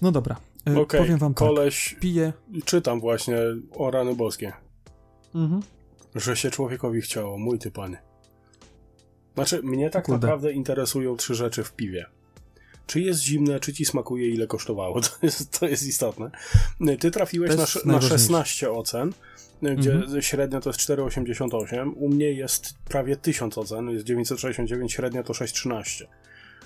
No 0.01 0.11
dobra, 0.11 0.35
e, 0.67 0.79
Okej, 0.79 0.99
powiem 0.99 1.17
wam 1.17 1.33
koleś, 1.33 1.89
tak. 1.89 1.99
Piję. 1.99 2.33
czytam 2.65 2.99
właśnie 2.99 3.37
o 3.75 3.91
rany 3.91 4.15
boskie, 4.15 4.53
Mhm. 5.35 5.61
Że 6.15 6.35
się 6.35 6.51
człowiekowi 6.51 7.01
chciało, 7.01 7.37
mój 7.37 7.59
ty 7.59 7.71
panie. 7.71 8.01
Znaczy, 9.35 9.63
mnie 9.63 9.89
tak 9.89 10.07
naprawdę 10.07 10.51
interesują 10.51 11.15
trzy 11.17 11.35
rzeczy 11.35 11.63
w 11.63 11.73
piwie. 11.73 12.05
Czy 12.87 13.01
jest 13.01 13.21
zimne, 13.21 13.59
czy 13.59 13.73
ci 13.73 13.85
smakuje, 13.85 14.29
ile 14.29 14.47
kosztowało. 14.47 15.01
To 15.09 15.09
jest, 15.21 15.59
to 15.59 15.67
jest 15.67 15.83
istotne. 15.83 16.31
Ty 16.99 17.11
trafiłeś 17.11 17.49
na, 17.49 17.55
na 17.55 17.63
najważniejsze. 17.85 18.09
16 18.19 18.71
ocen, 18.71 19.13
gdzie 19.61 19.93
Mhm. 19.93 20.21
średnia 20.21 20.61
to 20.61 20.69
jest 20.69 20.79
4,88. 20.79 21.93
U 21.95 22.09
mnie 22.09 22.31
jest 22.31 22.73
prawie 22.85 23.15
1000 23.15 23.57
ocen, 23.57 23.89
jest 23.89 24.05
969, 24.05 24.93
średnia 24.93 25.23
to 25.23 25.33
6,13. 25.33 26.05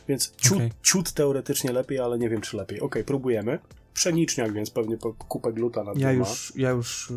Więc 0.07 0.35
ciut, 0.37 0.57
Okej. 0.57 0.71
ciut 0.83 1.11
teoretycznie 1.11 1.71
lepiej, 1.71 1.99
ale 1.99 2.19
nie 2.19 2.29
wiem 2.29 2.41
czy 2.41 2.57
lepiej. 2.57 2.79
Okej, 2.79 3.03
próbujemy. 3.03 3.59
Pszeniczniak, 3.93 4.53
więc 4.53 4.69
pewnie 4.69 4.97
kupę 5.27 5.53
gluta 5.53 5.83
na 5.83 5.91
Ja 5.95 6.11
już, 6.11 6.53
ja 6.55 6.69
już 6.69 7.13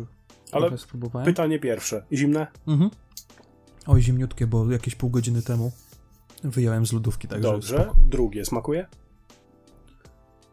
Ale. 0.51 0.71
Pytanie 1.25 1.59
pierwsze. 1.59 2.05
Zimne? 2.13 2.47
Mhm. 2.67 2.89
Oj, 3.87 4.01
zimniutkie, 4.01 4.47
bo 4.47 4.71
jakieś 4.71 4.95
pół 4.95 5.09
godziny 5.09 5.41
temu 5.41 5.71
wyjąłem 6.43 6.85
z 6.85 6.93
lodówki, 6.93 7.27
także 7.27 7.51
Dobrze. 7.51 7.75
spoko. 7.75 7.95
Drugie, 8.07 8.45
smakuje? 8.45 8.87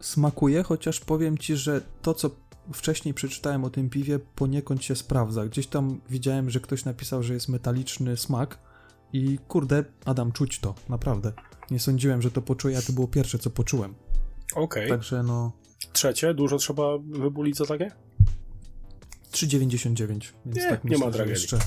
Smakuje, 0.01 0.63
chociaż 0.63 1.01
powiem 1.01 1.39
ci, 1.39 1.57
że 1.57 1.81
to, 2.03 2.15
co 2.15 2.31
wcześniej 2.73 3.15
przeczytałem 3.15 3.65
o 3.65 3.71
tym 3.71 3.91
piwie, 3.91 4.19
poniekąd 4.19 4.85
się 4.85 4.97
sprawdza. 4.97 5.47
Gdzieś 5.47 5.67
tam 5.67 6.01
widziałem, 6.11 6.51
że 6.51 6.61
ktoś 6.61 6.85
napisał, 6.85 7.23
że 7.23 7.35
jest 7.35 7.49
metaliczny 7.49 8.17
smak 8.17 8.59
i 9.13 9.39
kurde, 9.49 9.85
Adam, 10.05 10.33
czuć 10.33 10.59
to, 10.59 10.75
naprawdę. 10.89 11.33
Nie 11.71 11.81
sądziłem, 11.81 12.23
że 12.23 12.31
to 12.31 12.43
poczuję, 12.43 12.79
a 12.79 12.83
to 12.83 12.93
było 12.93 13.09
pierwsze, 13.09 13.39
co 13.39 13.51
poczułem. 13.51 13.95
Okej. 14.55 14.89
Także 14.89 15.23
no, 15.23 15.53
Trzecie, 15.93 16.35
dużo 16.35 16.57
trzeba 16.57 16.99
wybulić 16.99 17.57
za 17.57 17.67
takie? 17.67 17.91
3,99, 19.33 20.33
więc 20.47 20.57
Nie, 20.57 20.69
tak 20.69 20.85
nie 20.85 20.91
myślę, 20.91 21.07
ma 21.07 21.13
że 21.13 21.19
tragedii. 21.19 21.31
jeszcze 21.43 21.59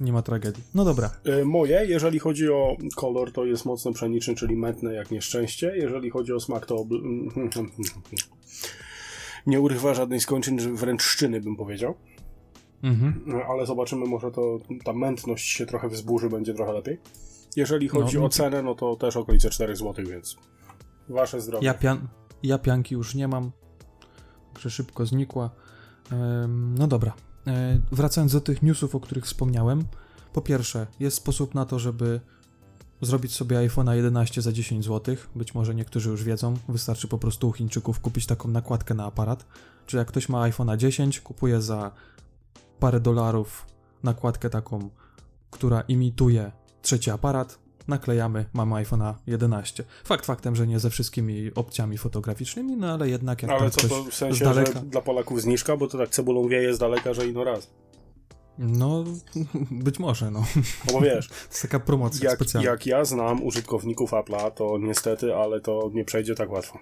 nie 0.00 0.12
ma 0.12 0.22
tragedii. 0.22 0.62
No 0.74 0.84
dobra, 0.84 1.10
Y, 1.40 1.44
Moje, 1.44 1.86
jeżeli 1.86 2.18
chodzi 2.18 2.48
o 2.48 2.76
kolor, 2.96 3.32
to 3.32 3.44
jest 3.44 3.64
mocno 3.64 3.92
pszeniczny, 3.92 4.34
czyli 4.34 4.56
mętne 4.56 4.94
jak 4.94 5.10
nieszczęście. 5.10 5.72
Jeżeli 5.76 6.10
chodzi 6.10 6.32
o 6.32 6.40
smak, 6.40 6.66
to 6.66 6.84
nie 9.46 9.60
urywa 9.60 9.94
żadnej 9.94 10.20
skończyn, 10.20 10.76
wręcz 10.76 11.02
szczyny 11.02 11.40
bym 11.40 11.56
powiedział. 11.56 11.94
mhm. 12.82 13.22
No, 13.26 13.42
Ale 13.48 13.66
zobaczymy, 13.66 14.06
może 14.06 14.30
to 14.30 14.58
ta 14.84 14.92
mętność 14.92 15.48
się 15.48 15.66
trochę 15.66 15.88
wzburzy, 15.88 16.28
będzie 16.30 16.54
trochę 16.54 16.72
lepiej. 16.72 16.98
Jeżeli 17.56 17.88
chodzi 17.88 18.14
No, 18.16 18.20
o 18.20 18.24
no. 18.24 18.28
cenę, 18.28 18.62
no 18.62 18.74
to 18.74 18.96
też 18.96 19.16
okolice 19.16 19.50
4 19.50 19.76
zł, 19.76 20.04
więc 20.06 20.36
wasze 21.08 21.40
zdrowie. 21.40 21.66
Ja, 21.66 21.74
pian, 21.74 22.08
ja 22.42 22.58
pianki 22.58 22.94
już 22.94 23.14
nie 23.14 23.28
mam, 23.28 23.50
także 24.52 24.70
szybko 24.70 25.06
znikła. 25.06 25.50
No 26.74 26.86
dobra, 26.86 27.12
e, 27.46 27.80
wracając 27.92 28.32
do 28.32 28.40
tych 28.40 28.62
newsów, 28.62 28.94
o 28.94 29.00
których 29.00 29.24
wspomniałem. 29.24 29.84
Po 30.32 30.40
pierwsze, 30.40 30.86
jest 31.00 31.16
sposób 31.16 31.54
na 31.54 31.64
to, 31.64 31.78
żeby 31.78 32.20
zrobić 33.00 33.34
sobie 33.34 33.56
iPhone'a 33.56 33.92
11 33.92 34.42
za 34.42 34.52
10 34.52 34.84
zł. 34.84 35.16
Być 35.34 35.54
może 35.54 35.74
niektórzy 35.74 36.10
już 36.10 36.24
wiedzą, 36.24 36.54
wystarczy 36.68 37.08
po 37.08 37.18
prostu 37.18 37.48
u 37.48 37.52
Chińczyków 37.52 38.00
kupić 38.00 38.26
taką 38.26 38.48
nakładkę 38.48 38.94
na 38.94 39.04
aparat. 39.04 39.46
Czy 39.86 39.96
jak 39.96 40.08
ktoś 40.08 40.28
ma 40.28 40.50
iPhone'a 40.50 40.76
10, 40.76 41.20
kupuje 41.20 41.60
za 41.60 41.90
parę 42.78 43.00
dolarów 43.00 43.66
nakładkę 44.02 44.50
taką, 44.50 44.90
która 45.50 45.80
imituje 45.80 46.52
trzeci 46.82 47.10
aparat, 47.10 47.58
naklejamy, 47.90 48.44
mamy 48.52 48.74
iPhone'a 48.74 49.14
11. 49.26 49.84
Fakt 50.04 50.26
faktem, 50.26 50.56
że 50.56 50.66
nie 50.66 50.78
ze 50.80 50.90
wszystkimi 50.90 51.50
opcjami 51.54 51.98
fotograficznymi, 51.98 52.76
no 52.76 52.92
ale 52.92 53.08
jednak 53.08 53.42
jak 53.42 53.50
Ale 53.50 53.70
co 53.70 53.88
to 53.88 54.04
w 54.04 54.14
sensie, 54.14 54.44
daleka... 54.44 54.72
że 54.72 54.80
dla 54.80 55.00
Polaków 55.00 55.42
zniżka, 55.42 55.76
bo 55.76 55.86
to 55.86 55.98
tak 55.98 56.08
cebulą 56.08 56.48
wieje 56.48 56.74
z 56.74 56.78
daleka, 56.78 57.14
że 57.14 57.26
ino 57.26 57.44
raz. 57.44 57.70
No, 58.58 59.04
być 59.84 59.98
może, 59.98 60.30
no. 60.30 60.44
No 60.86 60.92
bo 60.92 61.00
wiesz, 61.00 61.28
To 61.28 61.34
jest 61.34 61.62
taka 61.62 61.80
promocja 61.80 62.30
jak, 62.30 62.38
specjalna. 62.38 62.70
jak 62.70 62.86
ja 62.86 63.04
znam 63.04 63.42
użytkowników 63.42 64.10
Apple'a, 64.10 64.50
to 64.50 64.78
niestety, 64.78 65.34
ale 65.34 65.60
to 65.60 65.90
nie 65.94 66.04
przejdzie 66.04 66.34
tak 66.34 66.50
łatwo. 66.50 66.78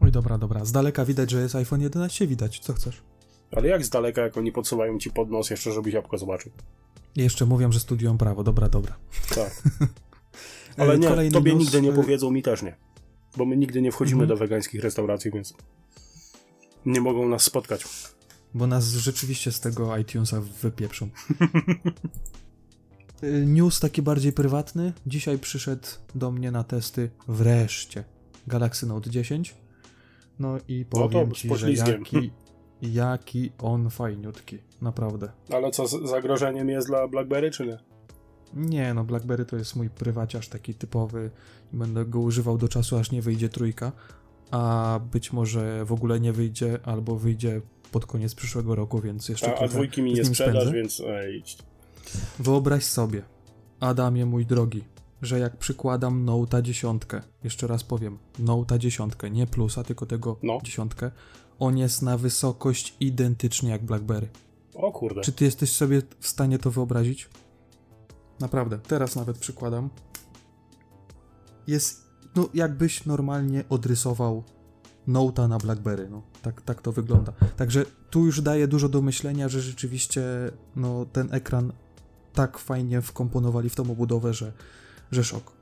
Oj, 0.00 0.12
dobra, 0.12 0.38
dobra. 0.38 0.64
Z 0.64 0.72
daleka 0.72 1.04
widać, 1.04 1.30
że 1.30 1.40
jest 1.40 1.54
iPhone 1.54 1.80
11, 1.80 2.26
widać. 2.26 2.58
Co 2.58 2.72
chcesz? 2.72 3.02
Ale 3.56 3.68
jak 3.68 3.84
z 3.84 3.90
daleka, 3.90 4.22
jak 4.22 4.36
oni 4.36 4.52
podsuwają 4.52 4.98
ci 4.98 5.10
pod 5.10 5.30
nos 5.30 5.50
jeszcze, 5.50 5.72
żebyś 5.72 5.94
jabłko 5.94 6.18
zobaczył. 6.18 6.52
Jeszcze 7.16 7.46
mówią, 7.46 7.72
że 7.72 7.80
studiują 7.80 8.18
prawo. 8.18 8.44
Dobra, 8.44 8.68
dobra. 8.68 8.96
Tak. 9.34 9.62
E, 10.78 10.80
Ale 10.82 10.98
nie, 10.98 11.08
kolejny 11.08 11.32
tobie 11.32 11.52
news, 11.52 11.62
nigdy 11.64 11.82
nie 11.82 11.90
e, 11.90 11.92
powiedzą, 11.92 12.30
mi 12.30 12.42
też 12.42 12.62
nie. 12.62 12.76
Bo 13.36 13.44
my 13.44 13.56
nigdy 13.56 13.82
nie 13.82 13.92
wchodzimy 13.92 14.22
Mhm. 14.22 14.28
do 14.28 14.36
wegańskich 14.36 14.80
restauracji, 14.82 15.30
więc 15.30 15.54
nie 16.86 17.00
mogą 17.00 17.28
nas 17.28 17.42
spotkać. 17.42 17.84
Bo 18.54 18.66
nas 18.66 18.84
rzeczywiście 18.88 19.52
z 19.52 19.60
tego 19.60 19.96
iTunesa 19.96 20.40
wypieprzą. 20.62 21.08
Y, 23.24 23.46
News 23.56 23.80
taki 23.80 24.02
bardziej 24.02 24.32
prywatny. 24.32 24.92
Dzisiaj 25.06 25.38
przyszedł 25.38 25.88
do 26.14 26.30
mnie 26.30 26.50
na 26.50 26.64
testy 26.64 27.10
wreszcie 27.28 28.04
Galaxy 28.46 28.86
Note 28.86 29.10
10. 29.10 29.54
No 30.38 30.58
i 30.68 30.84
No 30.92 30.98
to 31.00 31.08
powiem 31.08 31.32
ci, 31.32 31.56
że 31.56 31.72
jaki, 31.72 32.30
jaki 32.82 33.52
on 33.58 33.90
fajniutki. 33.90 34.58
Naprawdę. 34.82 35.28
Ale 35.52 35.70
co, 35.70 35.86
zagrożeniem 36.08 36.68
jest 36.68 36.86
dla 36.88 37.08
BlackBerry, 37.08 37.50
czy 37.50 37.66
nie? 37.66 37.78
Nie, 38.54 38.94
no 38.94 39.04
BlackBerry 39.04 39.44
to 39.44 39.56
jest 39.56 39.76
mój 39.76 39.90
prywaciarz 39.90 40.48
taki 40.48 40.74
typowy. 40.74 41.30
Będę 41.72 42.04
go 42.04 42.20
używał 42.20 42.58
do 42.58 42.68
czasu, 42.68 42.96
aż 42.96 43.10
nie 43.10 43.22
wyjdzie 43.22 43.48
trójka. 43.48 43.92
A 44.50 45.00
być 45.12 45.32
może 45.32 45.84
w 45.84 45.92
ogóle 45.92 46.20
nie 46.20 46.32
wyjdzie, 46.32 46.78
albo 46.84 47.16
wyjdzie 47.16 47.60
pod 47.92 48.06
koniec 48.06 48.34
przyszłego 48.34 48.74
roku, 48.74 49.00
więc 49.00 49.28
jeszcze 49.28 49.54
A, 49.58 49.58
a 49.58 49.68
dwójki 49.68 50.02
mi 50.02 50.12
nie 50.12 50.24
sprzedasz, 50.24 50.54
spędzę. 50.54 50.72
więc 50.72 51.00
ej, 51.06 51.36
idź. 51.38 51.58
Wyobraź 52.38 52.84
sobie, 52.84 53.22
Adamie 53.80 54.26
mój 54.26 54.46
drogi, 54.46 54.84
że 55.22 55.38
jak 55.38 55.56
przykładam 55.56 56.26
Note'a 56.26 56.62
10, 56.62 57.02
jeszcze 57.44 57.66
raz 57.66 57.84
powiem, 57.84 58.18
Note'a 58.38 58.78
10, 58.78 59.12
nie 59.30 59.46
plusa, 59.46 59.84
tylko 59.84 60.06
tego 60.06 60.36
No. 60.42 60.58
10, 60.62 60.92
on 61.58 61.78
jest 61.78 62.02
na 62.02 62.18
wysokość 62.18 62.96
identyczny 63.00 63.70
jak 63.70 63.84
BlackBerry. 63.84 64.28
O 64.74 64.92
kurde. 64.92 65.20
Czy 65.20 65.32
ty 65.32 65.44
jesteś 65.44 65.72
sobie 65.72 66.02
w 66.20 66.28
stanie 66.28 66.58
to 66.58 66.70
wyobrazić? 66.70 67.28
Naprawdę, 68.40 68.78
teraz 68.78 69.16
nawet 69.16 69.38
przykładam. 69.38 69.90
Jest, 71.66 72.04
no 72.36 72.48
jakbyś 72.54 73.06
normalnie 73.06 73.64
odrysował 73.68 74.44
Note'a 75.08 75.48
na 75.48 75.58
BlackBerry, 75.58 76.08
no 76.10 76.22
tak, 76.42 76.62
tak 76.62 76.82
to 76.82 76.92
wygląda. 76.92 77.32
Także 77.56 77.84
tu 78.10 78.26
już 78.26 78.40
daje 78.40 78.68
dużo 78.68 78.88
do 78.88 79.02
myślenia, 79.02 79.48
że 79.48 79.60
rzeczywiście 79.60 80.22
no 80.76 81.06
ten 81.12 81.28
ekran 81.34 81.72
tak 82.34 82.58
fajnie 82.58 83.02
wkomponowali 83.02 83.70
w 83.70 83.74
tą 83.74 83.90
obudowę, 83.90 84.34
że, 84.34 84.52
że 85.10 85.24
szok. 85.24 85.52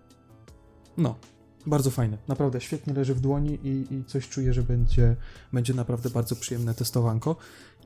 No, 0.96 1.18
bardzo 1.66 1.90
fajne. 1.90 2.18
Naprawdę 2.28 2.60
świetnie 2.60 2.94
leży 2.94 3.14
w 3.14 3.20
dłoni 3.20 3.58
i, 3.64 3.94
i 3.94 4.04
coś 4.04 4.28
czuję, 4.28 4.52
że 4.52 4.62
będzie, 4.62 5.16
będzie 5.52 5.74
naprawdę 5.74 6.10
bardzo 6.10 6.36
przyjemne 6.36 6.74
testowanko. 6.74 7.36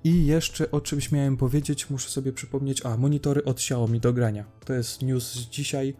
I 0.05 0.27
jeszcze 0.27 0.71
o 0.71 0.81
czymś 0.81 1.13
miałem 1.13 1.37
powiedzieć, 1.37 1.91
muszę 1.91 2.11
sobie 2.11 2.33
przypomnieć. 2.33 2.87
A, 2.87 2.97
monitory 2.97 3.45
od 3.45 3.57
Xiaomi 3.57 4.01
do 4.01 4.13
grania. 4.13 4.45
To 4.65 4.73
jest 4.73 5.03
news 5.03 5.33
z 5.33 5.39
dzisiaj. 5.39 5.95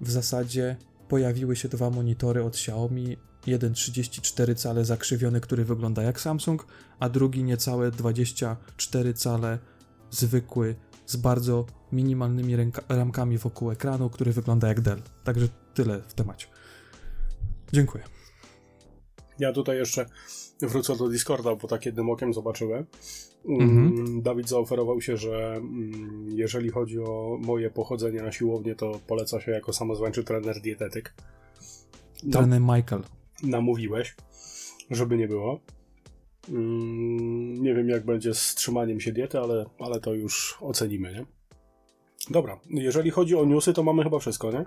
W 0.00 0.10
zasadzie 0.10 0.76
pojawiły 1.08 1.56
się 1.56 1.68
dwa 1.68 1.90
monitory 1.90 2.44
od 2.44 2.54
Xiaomi. 2.54 3.16
Jeden 3.46 3.74
34 3.74 4.54
cale 4.54 4.84
zakrzywiony, 4.84 5.40
który 5.40 5.64
wygląda 5.64 6.02
jak 6.02 6.20
Samsung, 6.20 6.66
a 6.98 7.08
drugi 7.08 7.44
niecałe 7.44 7.90
24 7.90 9.14
cale 9.14 9.58
zwykły 10.10 10.76
z 11.06 11.16
bardzo 11.16 11.66
minimalnymi 11.92 12.56
ręka- 12.56 12.82
ramkami 12.96 13.38
wokół 13.38 13.70
ekranu, 13.70 14.10
który 14.10 14.32
wygląda 14.32 14.68
jak 14.68 14.80
Dell. 14.80 15.02
Także 15.24 15.48
tyle 15.74 16.02
w 16.08 16.14
temacie. 16.14 16.46
Dziękuję. 17.72 18.04
Ja 19.38 19.52
tutaj 19.52 19.76
jeszcze 19.76 20.06
wrócę 20.62 20.96
do 20.96 21.08
Discorda, 21.08 21.54
bo 21.54 21.68
tak 21.68 21.86
jednym 21.86 22.10
okiem 22.10 22.34
zobaczyłem. 22.34 22.86
Mhm. 23.48 23.86
Mm, 23.86 24.22
Dawid 24.22 24.48
zaoferował 24.48 25.00
się, 25.00 25.16
że 25.16 25.54
mm, 25.56 26.26
jeżeli 26.30 26.70
chodzi 26.70 26.98
o 27.00 27.38
moje 27.40 27.70
pochodzenie 27.70 28.22
na 28.22 28.32
siłownię, 28.32 28.74
to 28.74 29.00
poleca 29.06 29.40
się 29.40 29.50
jako 29.52 29.72
samozwańczy 29.72 30.24
trener 30.24 30.60
dietetyk. 30.60 31.14
Trener 32.32 32.60
Michael. 32.60 33.02
namówiłeś, 33.42 34.16
żeby 34.90 35.16
nie 35.16 35.28
było. 35.28 35.60
Mm, 36.48 37.62
Nie 37.62 37.74
wiem, 37.74 37.88
jak 37.88 38.04
będzie 38.04 38.34
z 38.34 38.54
trzymaniem 38.54 39.00
się 39.00 39.12
diety, 39.12 39.38
ale, 39.38 39.66
ale 39.78 40.00
to 40.00 40.14
już 40.14 40.58
ocenimy, 40.60 41.12
nie? 41.12 41.26
Dobra, 42.30 42.60
jeżeli 42.70 43.10
chodzi 43.10 43.36
o 43.36 43.44
newsy, 43.44 43.72
to 43.72 43.82
mamy 43.82 44.02
chyba 44.04 44.18
wszystko, 44.18 44.52
nie? 44.52 44.64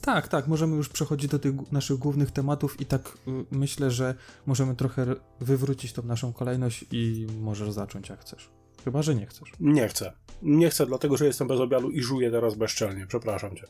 Tak, 0.00 0.28
tak, 0.28 0.48
możemy 0.48 0.76
już 0.76 0.88
przechodzić 0.88 1.30
do 1.30 1.38
tych 1.38 1.72
naszych 1.72 1.96
głównych 1.96 2.30
tematów 2.30 2.80
i 2.80 2.86
tak 2.86 3.18
y, 3.28 3.30
myślę, 3.50 3.90
że 3.90 4.14
możemy 4.46 4.74
trochę 4.76 5.06
wywrócić 5.40 5.92
tą 5.92 6.02
naszą 6.02 6.32
kolejność 6.32 6.84
i 6.92 7.26
możesz 7.40 7.70
zacząć 7.72 8.08
jak 8.08 8.20
chcesz. 8.20 8.50
Chyba, 8.84 9.02
że 9.02 9.14
nie 9.14 9.26
chcesz. 9.26 9.52
Nie 9.60 9.88
chcę. 9.88 10.12
Nie 10.42 10.70
chcę, 10.70 10.86
dlatego 10.86 11.16
że 11.16 11.26
jestem 11.26 11.48
bez 11.48 11.60
obiadu 11.60 11.90
i 11.90 12.02
żuję 12.02 12.30
teraz 12.30 12.54
bezczelnie. 12.54 13.06
Przepraszam 13.06 13.56
cię. 13.56 13.64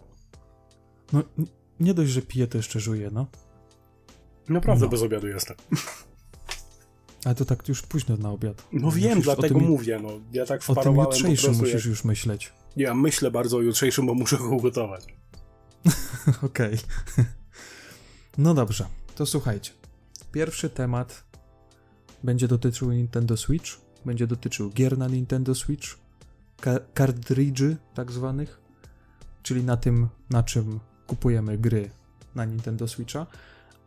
No, 1.13 1.23
nie 1.81 1.95
dość, 1.95 2.11
że 2.11 2.23
piję, 2.23 2.47
to 2.47 2.59
jeszcze 2.59 2.81
żuję, 2.81 3.11
no. 3.13 3.27
Naprawdę 4.49 4.85
No. 4.85 4.91
bez 4.91 5.03
obiadu 5.03 5.27
jestem. 5.29 5.57
Ale 7.29 7.35
to 7.35 7.45
tak 7.45 7.69
już 7.69 7.83
późno 7.83 8.17
na 8.17 8.31
obiad. 8.31 8.65
No 8.73 8.91
wiem, 8.91 9.09
Musisz 9.11 9.25
dlatego 9.25 9.61
tym, 9.61 9.69
mówię, 9.69 10.01
no. 10.03 10.09
Ja 10.33 10.47
tak 10.47 10.61
O 10.61 10.65
tym 10.65 10.75
wparowałem 10.75 11.11
jutrzejszym 11.11 11.55
musisz 11.55 11.75
jak... 11.75 11.85
już 11.85 12.05
myśleć. 12.05 12.53
Ja 12.77 12.95
myślę 12.95 13.31
bardzo 13.31 13.57
o 13.57 13.61
jutrzejszym, 13.61 14.07
bo 14.07 14.15
muszę 14.15 14.37
go 14.37 14.49
ugotować. 14.49 15.05
Okej. 16.43 16.79
No 18.39 18.55
dobrze, 18.55 18.87
to 19.15 19.27
słuchajcie. 19.27 19.73
Pierwszy 20.33 20.71
temat 20.71 21.25
będzie 22.25 22.49
dotyczył 22.49 22.93
Nintendo 22.93 23.37
Switch, 23.37 23.71
będzie 24.05 24.27
dotyczył 24.27 24.71
gier 24.71 24.99
na 24.99 25.09
Nintendo 25.09 25.55
Switch, 25.55 25.89
ka- 26.61 26.81
kartridży 26.95 27.77
tak 27.95 28.13
zwanych, 28.13 28.61
czyli 29.43 29.65
na 29.65 29.77
tym, 29.77 30.09
na 30.31 30.43
czym 30.43 30.81
kupujemy 31.07 31.59
gry 31.59 31.91
na 32.35 32.45
Nintendo 32.45 32.89
Switcha, 32.89 33.27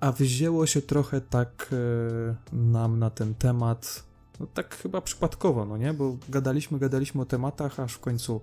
a 0.01 0.11
wzięło 0.11 0.65
się 0.65 0.81
trochę 0.81 1.21
tak 1.21 1.69
e, 1.71 2.55
nam 2.55 2.99
na 2.99 3.09
ten 3.09 3.35
temat, 3.35 4.03
no 4.39 4.47
tak 4.47 4.75
chyba 4.75 5.01
przypadkowo, 5.01 5.65
no 5.65 5.77
nie? 5.77 5.93
Bo 5.93 6.17
gadaliśmy, 6.29 6.79
gadaliśmy 6.79 7.21
o 7.21 7.25
tematach, 7.25 7.79
aż 7.79 7.93
w 7.93 7.99
końcu 7.99 8.41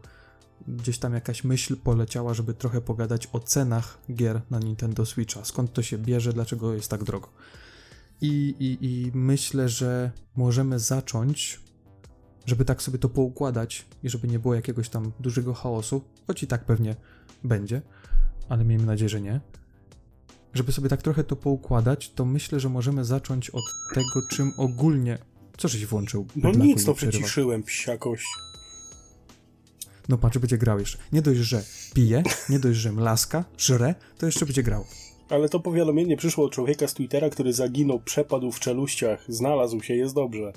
gdzieś 0.69 0.99
tam 0.99 1.15
jakaś 1.15 1.45
myśl 1.45 1.77
poleciała, 1.77 2.35
żeby 2.35 2.55
trochę 2.55 2.81
pogadać 2.81 3.29
o 3.33 3.41
cenach 3.41 3.99
gier 4.15 4.41
na 4.51 4.59
Nintendo 4.59 5.07
Switcha. 5.07 5.45
Skąd 5.45 5.73
to 5.73 5.83
się 5.83 5.99
bierze, 5.99 6.33
dlaczego 6.33 6.75
jest 6.75 6.91
tak 6.91 7.05
drogo. 7.05 7.29
I, 8.21 8.55
i, 8.59 8.87
I 8.87 9.11
myślę, 9.15 9.69
że 9.69 10.11
możemy 10.37 10.79
zacząć, 10.79 11.61
żeby 12.47 12.65
tak 12.65 12.83
sobie 12.83 12.99
to 12.99 13.09
poukładać 13.09 13.87
i 14.03 14.09
żeby 14.09 14.29
nie 14.29 14.39
było 14.39 14.55
jakiegoś 14.55 14.89
tam 14.89 15.13
dużego 15.21 15.55
chaosu, 15.55 16.05
choć 16.27 16.43
i 16.43 16.47
tak 16.47 16.65
pewnie 16.65 16.97
będzie, 17.45 17.83
ale 18.49 18.65
miejmy 18.65 18.87
nadzieję, 18.87 19.09
że 19.09 19.21
nie. 19.21 19.41
Żeby 20.55 20.73
sobie 20.73 20.89
tak 20.89 21.03
trochę 21.03 21.25
to 21.25 21.37
poukładać, 21.37 22.11
to 22.11 22.25
myślę, 22.25 22.61
że 22.61 22.69
możemy 22.69 23.05
zacząć 23.05 23.51
od 23.51 23.65
tego, 23.95 24.29
czym 24.31 24.53
ogólnie. 24.57 25.19
Co 25.57 25.69
żeś 25.69 25.87
włączył? 25.87 26.27
No 26.37 26.43
Bydlaku, 26.43 26.67
nic, 26.67 26.85
to 26.85 26.95
przerywa. 26.95 27.19
wyciszyłem 27.19 27.63
psiakość. 27.63 28.27
No 30.09 30.19
patrz, 30.19 30.39
będzie 30.39 30.59
grał 30.59 30.79
jeszcze. 30.79 30.99
Nie 31.13 31.23
dość, 31.23 31.41
że 31.41 31.63
pije, 31.95 32.23
nie 32.49 32.59
dość, 32.59 32.79
że 32.79 32.93
mlaska, 32.93 33.45
żre, 33.59 33.95
to 34.19 34.27
jeszcze 34.27 34.47
będzie 34.47 34.63
grał. 34.63 34.85
Ale 35.31 35.49
to 35.49 35.61
powiadomienie 35.61 36.17
przyszło 36.17 36.45
od 36.45 36.53
człowieka 36.53 36.89
z 36.89 36.95
Twittera, 36.95 37.31
który 37.31 37.53
zaginął, 37.53 38.01
przepadł 38.01 38.53
w 38.53 38.61
czeluściach, 38.61 39.25
znalazł 39.29 39.81
się, 39.81 39.95
jest 39.95 40.15
dobrze. 40.15 40.53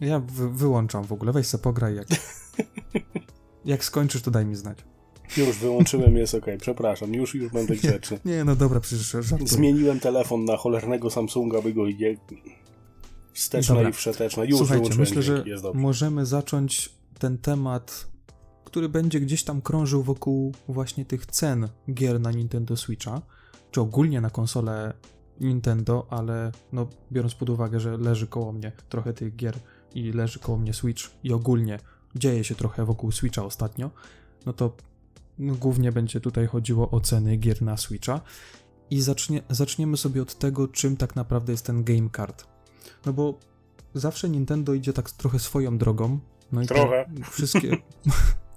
Ja 0.00 0.20
wy 0.20 0.50
wyłączam 0.50 1.04
w 1.04 1.12
ogóle, 1.12 1.32
weź 1.32 1.46
se 1.46 1.58
pograj 1.58 1.96
jak... 1.96 2.06
jak 3.64 3.84
skończysz, 3.84 4.22
to 4.22 4.30
daj 4.30 4.46
mi 4.46 4.56
znać. 4.56 4.78
Już 5.36 5.58
wyłączyłem, 5.58 6.16
jest 6.16 6.34
okej, 6.34 6.58
przepraszam, 6.58 7.14
już, 7.14 7.34
już 7.34 7.52
będę 7.52 7.76
grzeczny. 7.76 8.18
Nie, 8.24 8.44
no 8.44 8.56
dobra, 8.56 8.80
przecież 8.80 9.10
żartuję. 9.10 9.48
Zmieniłem 9.48 10.00
telefon 10.00 10.44
na 10.44 10.56
cholernego 10.56 11.10
Samsunga, 11.10 11.62
by 11.62 11.72
go 11.72 11.86
je... 11.86 12.16
wsteczna 13.32 13.74
Dobra. 13.74 13.90
i 13.90 13.92
wszeteczna. 13.92 14.44
Już 14.44 14.58
Słuchajcie, 14.58 14.80
wyłączyłem 14.80 15.08
myślę, 15.08 15.22
że 15.22 15.44
jest 15.46 15.62
dobrze. 15.62 15.80
możemy 15.80 16.26
zacząć 16.26 16.92
ten 17.18 17.38
temat, 17.38 18.06
który 18.64 18.88
będzie 18.88 19.20
gdzieś 19.20 19.44
tam 19.44 19.62
krążył 19.62 20.02
wokół 20.02 20.54
właśnie 20.68 21.04
tych 21.04 21.26
cen 21.26 21.68
gier 21.94 22.20
na 22.20 22.30
Nintendo 22.30 22.76
Switcha, 22.76 23.22
czy 23.70 23.80
ogólnie 23.80 24.20
na 24.20 24.30
konsolę 24.30 24.92
Nintendo, 25.40 26.06
ale 26.10 26.52
no 26.72 26.86
biorąc 27.12 27.34
pod 27.34 27.50
uwagę, 27.50 27.80
że 27.80 27.96
leży 27.96 28.26
koło 28.26 28.52
mnie 28.52 28.72
trochę 28.88 29.12
tych 29.12 29.36
gier 29.36 29.58
i 29.94 30.12
leży 30.12 30.38
koło 30.38 30.58
mnie 30.58 30.74
Switch 30.74 31.10
i 31.24 31.32
ogólnie 31.32 31.78
dzieje 32.14 32.44
się 32.44 32.54
trochę 32.54 32.84
wokół 32.84 33.12
Switcha 33.12 33.44
ostatnio, 33.44 33.90
no 34.46 34.52
to 34.52 34.76
głównie 35.42 35.92
będzie 35.92 36.20
tutaj 36.20 36.46
chodziło 36.46 36.90
o 36.90 37.00
ceny 37.00 37.36
gier 37.36 37.62
na 37.62 37.76
Switcha 37.76 38.20
i 38.90 39.00
zacznie, 39.00 39.42
zaczniemy 39.50 39.96
sobie 39.96 40.22
od 40.22 40.38
tego, 40.38 40.68
czym 40.68 40.96
tak 40.96 41.16
naprawdę 41.16 41.52
jest 41.52 41.66
ten 41.66 41.84
game 41.84 42.08
card. 42.16 42.46
No 43.06 43.12
bo 43.12 43.38
zawsze 43.94 44.28
Nintendo 44.28 44.74
idzie 44.74 44.92
tak 44.92 45.10
trochę 45.10 45.38
swoją 45.38 45.78
drogą. 45.78 46.18
No 46.52 46.66
Trochę. 46.66 47.10
wszystkie. 47.30 47.76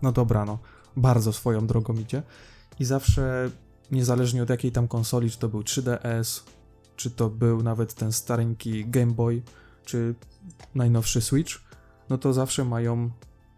No 0.02 0.12
dobra, 0.12 0.46
no. 0.46 0.60
Bardzo 0.98 1.34
swoją 1.34 1.68
drogą 1.68 1.94
idzie. 1.94 2.24
I 2.80 2.86
zawsze, 2.86 3.52
niezależnie 3.92 4.44
od 4.44 4.50
jakiej 4.50 4.72
tam 4.72 4.88
konsoli, 4.88 5.32
czy 5.32 5.40
to 5.40 5.50
był 5.50 5.62
3DS, 5.62 6.44
czy 6.96 7.12
to 7.12 7.30
był 7.30 7.64
nawet 7.64 7.94
ten 7.94 8.12
stareńki 8.12 8.86
Game 8.86 9.12
Boy, 9.14 9.42
czy 9.86 10.16
najnowszy 10.76 11.22
Switch, 11.22 11.52
no 12.10 12.18
to 12.18 12.34
zawsze 12.34 12.66
mają 12.66 13.10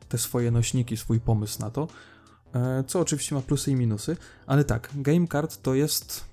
te 0.09 0.17
swoje 0.17 0.51
nośniki, 0.51 0.97
swój 0.97 1.19
pomysł 1.19 1.59
na 1.59 1.69
to. 1.71 1.87
E, 2.53 2.83
Co 2.87 2.99
oczywiście 2.99 3.35
ma 3.35 3.41
plusy 3.41 3.71
i 3.71 3.75
minusy, 3.75 4.17
ale 4.45 4.63
tak, 4.63 4.89
Game 4.95 5.27
Card 5.27 5.61
to 5.61 5.75
jest 5.75 6.25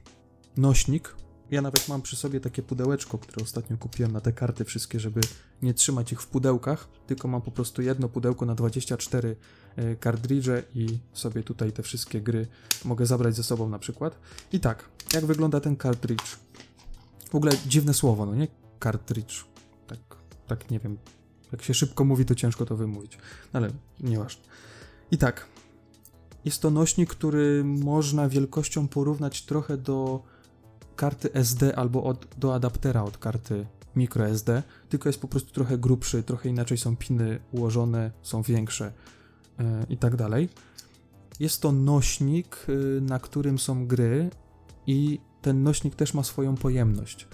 nośnik. 0.56 1.14
Ja 1.50 1.62
nawet 1.62 1.88
mam 1.88 2.02
przy 2.02 2.16
sobie 2.16 2.40
takie 2.40 2.62
pudełeczko, 2.62 3.18
które 3.18 3.44
ostatnio 3.44 3.76
kupiłem 3.76 4.12
na 4.12 4.20
te 4.20 4.32
karty 4.32 4.64
wszystkie, 4.64 5.00
żeby 5.00 5.20
nie 5.62 5.74
trzymać 5.74 6.12
ich 6.12 6.22
w 6.22 6.26
pudełkach, 6.26 6.88
tylko 7.06 7.28
mam 7.28 7.42
po 7.42 7.50
prostu 7.50 7.82
jedno 7.82 8.08
pudełko 8.08 8.46
na 8.46 8.54
24 8.54 9.36
e, 9.76 9.96
kartridże 9.96 10.62
i 10.74 10.98
sobie 11.12 11.42
tutaj 11.42 11.72
te 11.72 11.82
wszystkie 11.82 12.20
gry 12.20 12.46
mogę 12.84 13.06
zabrać 13.06 13.36
ze 13.36 13.42
sobą 13.42 13.68
na 13.68 13.78
przykład. 13.78 14.18
I 14.52 14.60
tak, 14.60 14.88
jak 15.14 15.26
wygląda 15.26 15.60
ten 15.60 15.76
kartridż? 15.76 16.38
W 17.30 17.34
ogóle 17.34 17.52
dziwne 17.66 17.94
słowo, 17.94 18.26
no 18.26 18.34
nie? 18.34 18.48
Kartridż. 18.78 19.44
Tak, 19.86 19.98
tak 20.46 20.70
nie 20.70 20.78
wiem. 20.78 20.98
Jak 21.52 21.62
się 21.62 21.74
szybko 21.74 22.04
mówi, 22.04 22.24
to 22.24 22.34
ciężko 22.34 22.66
to 22.66 22.76
wymówić. 22.76 23.18
Ale 23.52 23.70
nieważne. 24.00 24.42
I 25.10 25.18
tak, 25.18 25.46
jest 26.44 26.62
to 26.62 26.70
nośnik, 26.70 27.10
który 27.10 27.64
można 27.64 28.28
wielkością 28.28 28.88
porównać 28.88 29.42
trochę 29.42 29.76
do 29.76 30.22
karty 30.96 31.32
SD 31.32 31.78
albo 31.78 32.04
od, 32.04 32.26
do 32.38 32.54
adaptera 32.54 33.02
od 33.02 33.18
karty 33.18 33.66
microSD, 33.94 34.62
tylko 34.88 35.08
jest 35.08 35.20
po 35.20 35.28
prostu 35.28 35.52
trochę 35.52 35.78
grubszy, 35.78 36.22
trochę 36.22 36.48
inaczej 36.48 36.78
są 36.78 36.96
piny 36.96 37.40
ułożone, 37.52 38.10
są 38.22 38.42
większe 38.42 38.92
yy, 39.58 39.64
i 39.88 39.96
tak 39.96 40.16
dalej. 40.16 40.48
Jest 41.40 41.62
to 41.62 41.72
nośnik, 41.72 42.64
yy, 42.68 43.00
na 43.00 43.18
którym 43.18 43.58
są 43.58 43.86
gry 43.86 44.30
i 44.86 45.20
ten 45.42 45.62
nośnik 45.62 45.94
też 45.94 46.14
ma 46.14 46.22
swoją 46.22 46.56
pojemność. 46.56 47.28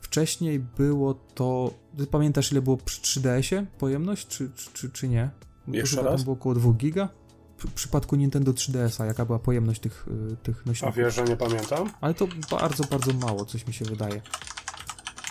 Wcześniej 0.00 0.60
było 0.60 1.14
to. 1.14 1.74
Ty 1.98 2.06
pamiętasz, 2.06 2.52
ile 2.52 2.62
było 2.62 2.76
przy 2.76 3.00
3DS-ie 3.00 3.66
pojemność, 3.78 4.26
czy, 4.26 4.50
czy, 4.50 4.70
czy, 4.72 4.90
czy 4.90 5.08
nie? 5.08 5.30
To 5.66 5.72
Jeszcze 5.72 6.02
raz? 6.02 6.14
Tam 6.14 6.24
było 6.24 6.36
około 6.36 6.54
2 6.54 6.72
giga. 6.72 7.08
W 7.68 7.72
przypadku 7.72 8.16
Nintendo 8.16 8.52
3DS-a, 8.52 9.06
jaka 9.06 9.24
była 9.24 9.38
pojemność 9.38 9.80
tych, 9.80 10.06
yy, 10.30 10.36
tych 10.36 10.62
A 10.64 10.68
nośników? 10.68 10.96
wiesz, 10.96 11.14
że 11.14 11.24
nie 11.24 11.36
pamiętam? 11.36 11.90
Ale 12.00 12.14
to 12.14 12.28
bardzo, 12.50 12.84
bardzo 12.84 13.12
mało, 13.12 13.44
coś 13.44 13.66
mi 13.66 13.72
się 13.74 13.84
wydaje. 13.84 14.22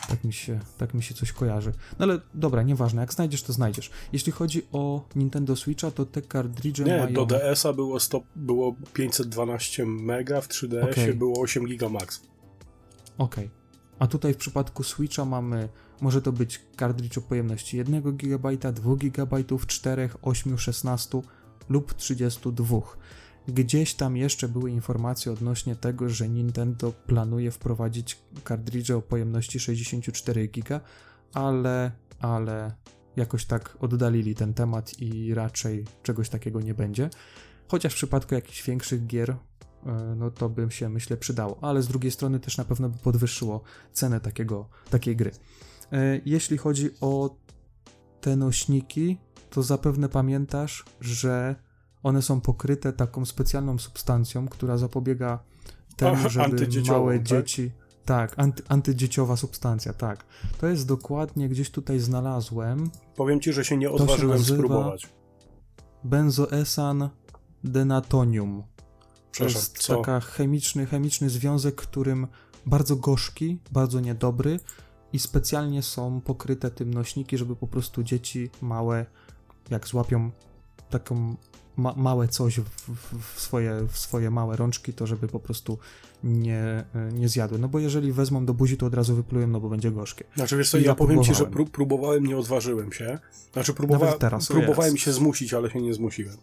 Tak 0.09 0.23
mi 0.23 0.33
się, 0.33 0.59
tak 0.77 0.93
mi 0.93 1.03
się 1.03 1.15
coś 1.15 1.31
kojarzy. 1.31 1.71
No 1.99 2.03
ale 2.05 2.19
dobra, 2.33 2.63
nieważne, 2.63 3.01
jak 3.01 3.13
znajdziesz, 3.13 3.43
to 3.43 3.53
znajdziesz. 3.53 3.91
Jeśli 4.13 4.31
chodzi 4.31 4.61
o 4.71 5.05
Nintendo 5.15 5.55
Switcha, 5.55 5.91
to 5.91 6.05
te 6.05 6.21
kartridże 6.21 6.83
Nie, 6.83 6.97
mają... 6.97 7.13
do 7.13 7.25
DS-a 7.25 7.73
było, 7.73 7.99
100, 7.99 8.21
było 8.35 8.75
512 8.93 9.85
mega, 9.85 10.41
w 10.41 10.47
3DS-ie 10.47 10.83
Okej. 10.91 11.13
było 11.13 11.41
8 11.41 11.65
giga 11.65 11.89
max. 11.89 12.21
Okej. 13.17 13.49
A 13.99 14.07
tutaj 14.07 14.33
w 14.33 14.37
przypadku 14.37 14.83
Switcha 14.83 15.25
mamy, 15.25 15.69
może 16.01 16.21
to 16.21 16.31
być 16.31 16.61
kartridż 16.75 17.17
o 17.17 17.21
pojemności 17.21 17.77
1 17.77 18.17
GB, 18.17 18.57
2 18.57 18.95
GB, 18.95 19.43
4, 19.67 20.09
8, 20.21 20.57
16 20.57 21.21
lub 21.69 21.93
32. 21.93 22.81
Gdzieś 23.47 23.93
tam 23.93 24.17
jeszcze 24.17 24.49
były 24.49 24.71
informacje 24.71 25.31
odnośnie 25.31 25.75
tego, 25.75 26.09
że 26.09 26.29
Nintendo 26.29 26.91
planuje 26.91 27.51
wprowadzić 27.51 28.19
kartridże 28.43 28.97
o 28.97 29.01
pojemności 29.01 29.59
64 29.59 30.47
GB, 30.47 30.79
ale, 31.33 31.91
ale 32.19 32.71
jakoś 33.15 33.45
tak 33.45 33.77
oddalili 33.79 34.35
ten 34.35 34.53
temat 34.53 35.01
i 35.01 35.33
raczej 35.33 35.85
czegoś 36.03 36.29
takiego 36.29 36.61
nie 36.61 36.73
będzie. 36.73 37.09
Chociaż 37.67 37.93
w 37.93 37.95
przypadku 37.95 38.35
jakichś 38.35 38.63
większych 38.63 39.07
gier, 39.07 39.29
e, 39.29 39.35
no 40.17 40.31
to 40.31 40.49
by 40.49 40.71
się 40.71 40.89
myślę 40.89 41.17
przydało, 41.17 41.57
ale 41.61 41.81
z 41.81 41.87
drugiej 41.87 42.11
strony 42.11 42.39
też 42.39 42.57
na 42.57 42.65
pewno 42.65 42.89
by 42.89 42.97
podwyższyło 42.97 43.61
cenę 43.93 44.19
takiego, 44.19 44.69
takiej 44.89 45.15
gry. 45.15 45.31
E, 45.91 46.21
Jeśli 46.25 46.57
chodzi 46.57 46.89
o 47.01 47.35
te 48.21 48.35
nośniki, 48.35 49.17
to 49.53 49.63
zapewne 49.63 50.09
pamiętasz, 50.09 50.85
że 51.01 51.55
one 52.03 52.21
są 52.21 52.41
pokryte 52.41 52.93
taką 52.93 53.25
specjalną 53.25 53.77
substancją, 53.77 54.47
która 54.47 54.77
zapobiega 54.77 55.39
temu, 55.95 56.29
żeby 56.29 56.67
małe 56.87 57.17
tak? 57.17 57.23
dzieci. 57.23 57.71
Tak, 58.05 58.33
anty, 58.37 58.63
antydzieciowa 58.67 59.37
substancja, 59.37 59.93
tak. 59.93 60.25
To 60.57 60.67
jest 60.67 60.87
dokładnie 60.87 61.49
gdzieś 61.49 61.69
tutaj 61.69 61.99
znalazłem. 61.99 62.89
Powiem 63.15 63.39
ci, 63.39 63.53
że 63.53 63.65
się 63.65 63.77
nie 63.77 63.87
się 63.87 63.93
odważyłem 63.93 64.37
nazywa- 64.37 64.57
spróbować. 64.57 65.09
Benzoesan 66.03 67.09
denatonium. 67.63 68.63
To 69.37 69.43
jest 69.43 69.77
co? 69.77 69.97
taka 69.97 70.19
chemiczny, 70.19 70.85
chemiczny 70.85 71.29
związek, 71.29 71.75
którym 71.75 72.27
bardzo 72.65 72.95
gorzki, 72.95 73.59
bardzo 73.71 73.99
niedobry 73.99 74.59
i 75.13 75.19
specjalnie 75.19 75.81
są 75.83 76.21
pokryte 76.21 76.71
tym 76.71 76.93
nośniki, 76.93 77.37
żeby 77.37 77.55
po 77.55 77.67
prostu 77.67 78.03
dzieci 78.03 78.49
małe, 78.61 79.05
jak 79.69 79.87
złapią 79.87 80.31
taką 80.89 81.35
ma 81.77 81.93
małe 81.97 82.27
coś 82.27 82.59
w, 82.59 82.95
w, 83.35 83.41
swoje, 83.41 83.87
w 83.91 83.97
swoje 83.97 84.31
małe 84.31 84.55
rączki, 84.55 84.93
to 84.93 85.07
żeby 85.07 85.27
po 85.27 85.39
prostu 85.39 85.77
nie, 86.23 86.83
nie 87.13 87.29
zjadły. 87.29 87.59
No 87.59 87.67
bo 87.67 87.79
jeżeli 87.79 88.11
wezmą 88.11 88.45
do 88.45 88.53
buzi, 88.53 88.77
to 88.77 88.85
od 88.85 88.93
razu 88.93 89.15
wyplują, 89.15 89.47
no 89.47 89.59
bo 89.59 89.69
będzie 89.69 89.91
gorzkie. 89.91 90.25
Znaczy 90.35 90.57
wiesz 90.57 90.69
co, 90.69 90.77
ja, 90.77 90.83
ja 90.83 90.95
powiem 90.95 91.23
ci, 91.23 91.35
że 91.35 91.45
pró 91.45 91.65
próbowałem, 91.65 92.25
nie 92.25 92.37
odważyłem 92.37 92.91
się. 92.91 93.19
Znaczy 93.53 93.73
próbowa 93.73 94.13
teraz, 94.13 94.47
próbowałem 94.47 94.97
się 94.97 95.11
zmusić, 95.11 95.53
ale 95.53 95.69
się 95.69 95.81
nie 95.81 95.93
zmusiłem. 95.93 96.37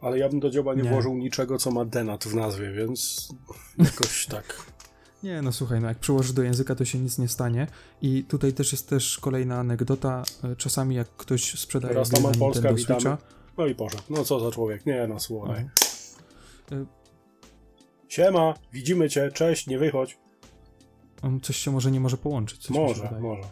Ale 0.00 0.18
ja 0.18 0.28
bym 0.28 0.40
do 0.40 0.50
dzioba 0.50 0.74
nie, 0.74 0.82
nie. 0.82 0.90
włożył 0.90 1.16
niczego, 1.16 1.58
co 1.58 1.70
ma 1.70 1.84
denat 1.84 2.24
w 2.24 2.34
nazwie, 2.34 2.72
więc 2.72 3.28
jakoś 3.78 4.26
tak. 4.36 4.56
Nie, 5.22 5.42
no 5.42 5.52
słuchaj, 5.52 5.80
no 5.80 5.88
jak 5.88 5.98
przyłożysz 5.98 6.32
do 6.32 6.42
języka, 6.42 6.74
to 6.74 6.84
się 6.84 6.98
nic 6.98 7.18
nie 7.18 7.28
stanie. 7.28 7.66
I 8.02 8.24
tutaj 8.24 8.52
też 8.52 8.72
jest 8.72 8.88
też 8.88 9.18
kolejna 9.18 9.58
anegdota. 9.58 10.22
E, 10.44 10.56
czasami 10.56 10.96
jak 10.96 11.08
ktoś 11.16 11.58
sprzedaje 11.58 11.94
Teraz 11.94 12.12
na 12.12 12.20
Polska, 12.20 12.70
Nintendo 12.70 13.00
Switcha... 13.00 13.18
No 13.58 13.66
i 13.66 13.74
poszedł. 13.74 14.02
No 14.10 14.24
co 14.24 14.40
za 14.40 14.50
człowiek. 14.50 14.86
Nie, 14.86 15.06
no 15.08 15.20
słuchaj. 15.20 15.50
Mhm. 16.70 16.86
Siema, 18.08 18.54
widzimy 18.72 19.10
cię, 19.10 19.30
cześć, 19.32 19.66
nie 19.66 19.78
wychodź. 19.78 20.18
On 21.22 21.40
coś 21.40 21.56
się 21.56 21.70
może 21.70 21.90
nie 21.90 22.00
może 22.00 22.16
połączyć. 22.16 22.70
może, 22.70 23.18
może. 23.20 23.42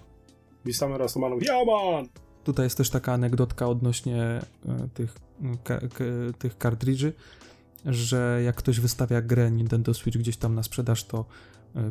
Witamy 0.64 0.98
Rastomanów. 0.98 1.42
Ja 1.42 1.64
man! 1.64 2.08
Tutaj 2.44 2.66
jest 2.66 2.76
też 2.76 2.90
taka 2.90 3.12
anegdotka 3.12 3.68
odnośnie 3.68 4.22
e, 4.22 4.40
tych, 4.94 5.14
tych 6.38 6.58
kartridży, 6.58 7.12
że 7.86 8.40
jak 8.44 8.56
ktoś 8.56 8.80
wystawia 8.80 9.22
grę 9.22 9.50
Nintendo 9.50 9.94
Switch 9.94 10.18
gdzieś 10.18 10.36
tam 10.36 10.54
na 10.54 10.62
sprzedaż, 10.62 11.04
to 11.04 11.18
e, 11.18 11.24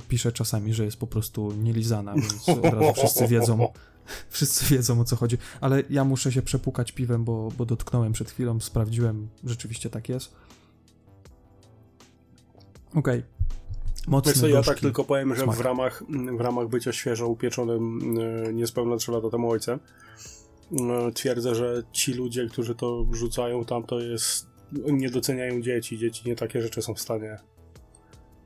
pisze 0.09 0.31
czasami, 0.31 0.73
że 0.73 0.85
jest 0.85 0.97
po 0.97 1.07
prostu 1.07 1.51
nielizana, 1.51 2.13
więc 2.13 2.49
od 2.49 2.65
razu 2.65 2.93
wszyscy 2.93 3.27
wiedzą, 3.27 3.67
wszyscy 4.29 4.75
wiedzą 4.75 5.01
o 5.01 5.03
co 5.03 5.15
chodzi. 5.15 5.37
Ale 5.61 5.83
ja 5.89 6.03
muszę 6.03 6.31
się 6.31 6.41
przepukać 6.41 6.91
piwem, 6.91 7.23
bo, 7.23 7.51
bo 7.57 7.65
dotknąłem 7.65 8.13
przed 8.13 8.31
chwilą, 8.31 8.59
sprawdziłem, 8.59 9.27
rzeczywiście 9.43 9.89
tak 9.89 10.09
jest. 10.09 10.35
Okej. 12.93 13.19
Okay. 13.19 13.23
Mocny, 14.07 14.31
Wiesz 14.31 14.41
co, 14.41 14.47
ja 14.47 14.63
tak 14.63 14.79
tylko 14.79 15.03
powiem, 15.03 15.35
że 15.35 15.45
w 15.45 15.59
ramach, 15.59 16.03
w 16.37 16.41
ramach 16.41 16.67
bycia 16.67 16.93
świeżo 16.93 17.27
upieczonym 17.27 17.99
e, 18.47 18.53
niespełna 18.53 18.97
3 18.97 19.11
lata 19.11 19.29
temu 19.29 19.49
ojcem, 19.51 19.79
e, 20.71 21.11
twierdzę, 21.11 21.55
że 21.55 21.83
ci 21.91 22.13
ludzie, 22.13 22.47
którzy 22.47 22.75
to 22.75 23.05
rzucają 23.11 23.65
tam, 23.65 23.83
to 23.83 23.99
jest 23.99 24.47
nie 24.71 25.09
doceniają 25.09 25.61
dzieci. 25.61 25.97
Dzieci 25.97 26.29
nie 26.29 26.35
takie 26.35 26.61
rzeczy 26.61 26.81
są 26.81 26.93
w 26.93 26.99
stanie 26.99 27.37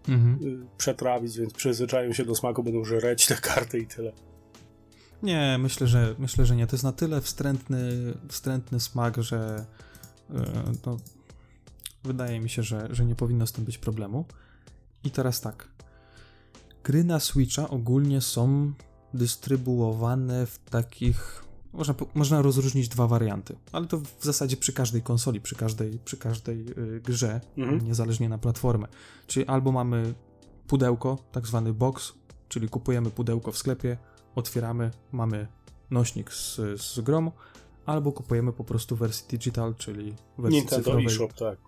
mhm. 0.07 0.47
Y, 0.47 0.65
przetrawić, 0.77 1.37
więc 1.37 1.53
przyzwyczają 1.53 2.13
się 2.13 2.25
do 2.25 2.35
smaku, 2.35 2.63
będą 2.63 2.83
żreć 2.83 3.27
te 3.27 3.35
karty 3.35 3.79
i 3.79 3.87
tyle. 3.87 4.11
Nie, 5.23 5.57
myślę, 5.59 5.87
że 5.87 6.15
myślę, 6.19 6.45
że 6.45 6.55
nie. 6.55 6.67
To 6.67 6.75
jest 6.75 6.83
na 6.83 6.91
tyle 6.91 7.21
wstrętny, 7.21 8.13
wstrętny 8.29 8.79
smak, 8.79 9.23
że 9.23 9.65
yy, 10.29 10.39
no, 10.85 10.97
wydaje 12.03 12.39
mi 12.39 12.49
się, 12.49 12.63
że, 12.63 12.87
że 12.91 13.05
nie 13.05 13.15
powinno 13.15 13.47
z 13.47 13.51
tym 13.51 13.65
być 13.65 13.77
problemu. 13.77 14.25
I 15.03 15.11
teraz 15.11 15.41
tak. 15.41 15.67
Gry 16.83 17.03
na 17.03 17.19
Switcha 17.19 17.69
ogólnie 17.69 18.21
są 18.21 18.73
dystrybuowane 19.13 20.45
w 20.45 20.59
takich 20.59 21.43
można, 21.73 21.95
można 22.13 22.41
rozróżnić 22.41 22.87
dwa 22.87 23.07
warianty, 23.07 23.55
ale 23.71 23.87
to 23.87 23.97
w 23.97 24.23
zasadzie 24.23 24.57
przy 24.57 24.73
każdej 24.73 25.01
konsoli, 25.01 25.41
przy 25.41 25.55
każdej, 25.55 25.99
przy 26.05 26.17
każdej 26.17 26.65
yy, 26.65 27.01
grze, 27.03 27.41
mhm. 27.57 27.87
niezależnie 27.87 28.29
na 28.29 28.37
platformę. 28.37 28.87
Czyli 29.27 29.45
albo 29.45 29.71
mamy 29.71 30.13
pudełko, 30.67 31.17
tak 31.31 31.47
zwany 31.47 31.73
box, 31.73 32.13
czyli 32.49 32.69
kupujemy 32.69 33.09
pudełko 33.09 33.51
w 33.51 33.57
sklepie, 33.57 33.97
otwieramy, 34.35 34.91
mamy 35.11 35.47
nośnik 35.91 36.33
z, 36.33 36.55
z 36.81 36.99
grom, 36.99 37.31
albo 37.85 38.11
kupujemy 38.11 38.53
po 38.53 38.63
prostu 38.63 38.95
wersję 38.95 39.27
digital, 39.29 39.75
czyli 39.75 40.15
wersję 40.37 40.59
Nintendo 40.59 40.83
cyfrowej. 40.83 41.05
eShop, 41.05 41.33
tak. 41.33 41.59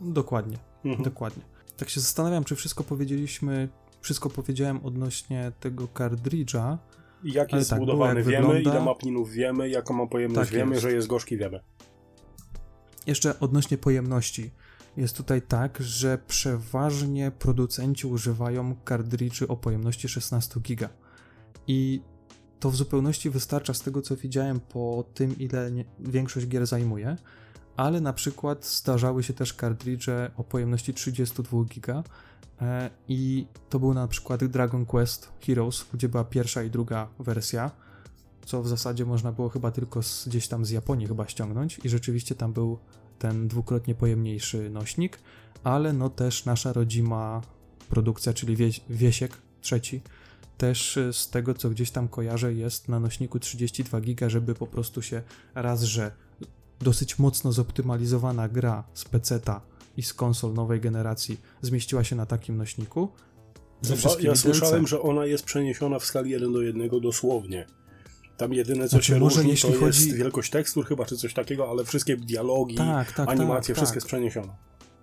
Dokładnie, 0.00 0.58
mhm. 0.84 1.04
dokładnie. 1.04 1.42
Tak 1.76 1.90
się 1.90 2.00
zastanawiam, 2.00 2.44
czy 2.44 2.56
wszystko 2.56 2.84
powiedzieliśmy, 2.84 3.68
wszystko 4.00 4.30
powiedziałem 4.30 4.84
odnośnie 4.84 5.52
tego 5.60 5.88
kartridża, 5.88 6.78
jak 7.24 7.52
jest 7.52 7.70
tak, 7.70 7.78
zbudowany, 7.78 8.20
jak 8.20 8.28
wiemy, 8.28 8.46
wygląda. 8.46 8.70
ile 8.70 8.84
ma 8.84 8.94
plinów 8.94 9.30
wiemy, 9.30 9.68
jaką 9.68 9.94
ma 9.94 10.06
pojemność 10.06 10.50
tak 10.50 10.58
wiemy, 10.58 10.70
jest. 10.70 10.82
że 10.82 10.92
jest 10.92 11.06
gorzki 11.06 11.36
wiemy. 11.36 11.60
Jeszcze 13.06 13.40
odnośnie 13.40 13.78
pojemności. 13.78 14.50
Jest 14.96 15.16
tutaj 15.16 15.42
tak, 15.42 15.78
że 15.80 16.18
przeważnie 16.26 17.30
producenci 17.38 18.06
używają 18.06 18.76
kartridży 18.84 19.48
o 19.48 19.56
pojemności 19.56 20.08
16 20.08 20.60
giga. 20.60 20.88
I 21.66 22.00
to 22.60 22.70
w 22.70 22.76
zupełności 22.76 23.30
wystarcza 23.30 23.74
z 23.74 23.82
tego, 23.82 24.02
co 24.02 24.16
widziałem 24.16 24.60
po 24.60 25.04
tym, 25.14 25.38
ile 25.38 25.70
nie, 25.70 25.84
większość 26.00 26.46
gier 26.46 26.66
zajmuje, 26.66 27.16
ale 27.78 28.00
na 28.00 28.12
przykład 28.12 28.66
zdarzały 28.66 29.22
się 29.22 29.32
też 29.32 29.54
kartridże 29.54 30.30
o 30.36 30.44
pojemności 30.44 30.94
32 30.94 31.64
giga, 31.64 32.02
E, 32.60 32.90
I 33.08 33.46
to 33.70 33.78
był 33.78 33.94
na 33.94 34.08
przykład 34.08 34.44
Dragon 34.44 34.86
Quest 34.86 35.32
Heroes, 35.46 35.86
gdzie 35.94 36.08
była 36.08 36.24
pierwsza 36.24 36.62
i 36.62 36.70
druga 36.70 37.08
wersja, 37.18 37.70
co 38.46 38.62
w 38.62 38.68
zasadzie 38.68 39.04
można 39.04 39.32
było 39.32 39.48
chyba 39.48 39.70
tylko 39.70 40.02
z, 40.02 40.28
gdzieś 40.28 40.48
tam 40.48 40.64
z 40.64 40.70
Japonii 40.70 41.06
chyba 41.06 41.28
ściągnąć 41.28 41.80
i 41.84 41.88
rzeczywiście 41.88 42.34
tam 42.34 42.52
był 42.52 42.78
ten 43.18 43.48
dwukrotnie 43.48 43.94
pojemniejszy 43.94 44.70
nośnik, 44.70 45.18
ale 45.64 45.92
no 45.92 46.10
też 46.10 46.44
nasza 46.44 46.72
rodzima 46.72 47.42
produkcja, 47.88 48.32
czyli 48.32 48.56
wie, 48.56 48.70
Wiesiek 48.90 49.38
trzeci, 49.60 50.00
też 50.58 50.98
z 51.12 51.30
tego 51.30 51.54
co 51.54 51.70
gdzieś 51.70 51.90
tam 51.90 52.08
kojarzę 52.08 52.54
jest 52.54 52.88
na 52.88 53.00
nośniku 53.00 53.38
32 53.38 54.00
giga, 54.00 54.28
żeby 54.28 54.54
po 54.54 54.66
prostu 54.66 55.02
się 55.02 55.22
raz, 55.54 55.82
że 55.82 56.12
dosyć 56.80 57.18
mocno 57.18 57.52
zoptymalizowana 57.52 58.48
gra 58.48 58.84
z 58.94 59.04
peceta 59.04 59.60
i 59.96 60.02
z 60.02 60.14
konsol 60.14 60.54
nowej 60.54 60.80
generacji 60.80 61.40
zmieściła 61.62 62.04
się 62.04 62.16
na 62.16 62.26
takim 62.26 62.56
nośniku. 62.56 63.08
Ze 63.80 63.94
ja 64.20 64.36
słyszałem, 64.36 64.86
że 64.86 65.02
ona 65.02 65.26
jest 65.26 65.44
przeniesiona 65.44 65.98
w 65.98 66.04
skali 66.04 66.30
1 66.30 66.52
do 66.52 66.62
1 66.62 67.00
dosłownie. 67.00 67.66
Tam 68.36 68.52
jedyne 68.52 68.84
co 68.84 68.90
znaczy, 68.90 69.06
się 69.06 69.18
może 69.18 69.42
różni 69.42 69.56
to 69.56 69.78
chodzi... 69.78 69.84
jest 69.84 70.18
wielkość 70.18 70.50
tekstur 70.50 70.86
chyba, 70.86 71.04
czy 71.04 71.16
coś 71.16 71.34
takiego, 71.34 71.70
ale 71.70 71.84
wszystkie 71.84 72.16
dialogi, 72.16 72.74
tak, 72.74 73.12
tak, 73.12 73.28
animacje, 73.28 73.74
tak, 73.74 73.76
wszystkie 73.76 73.96
jest 73.96 74.06
przeniesione. 74.06 74.48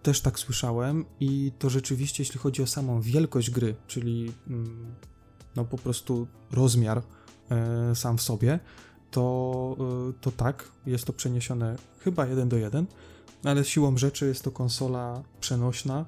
Też 0.03 0.21
tak 0.21 0.39
słyszałem 0.39 1.05
i 1.19 1.51
to 1.59 1.69
rzeczywiście, 1.69 2.23
jeśli 2.23 2.39
chodzi 2.39 2.63
o 2.63 2.67
samą 2.67 3.01
wielkość 3.01 3.51
gry, 3.51 3.75
czyli 3.87 4.33
mm, 4.47 4.95
no 5.55 5.65
po 5.65 5.77
prostu 5.77 6.27
rozmiar 6.51 7.01
e, 7.49 7.95
sam 7.95 8.17
w 8.17 8.21
sobie, 8.21 8.59
to, 9.15 9.77
e, 10.09 10.13
to 10.21 10.31
tak, 10.31 10.71
jest 10.85 11.05
to 11.05 11.13
przeniesione 11.13 11.75
chyba 11.99 12.25
1 12.25 12.49
do 12.49 12.57
1 12.57 12.85
ale 13.45 13.65
siłą 13.65 13.97
rzeczy 13.97 14.27
jest 14.27 14.43
to 14.43 14.51
konsola 14.51 15.23
przenośna, 15.39 16.05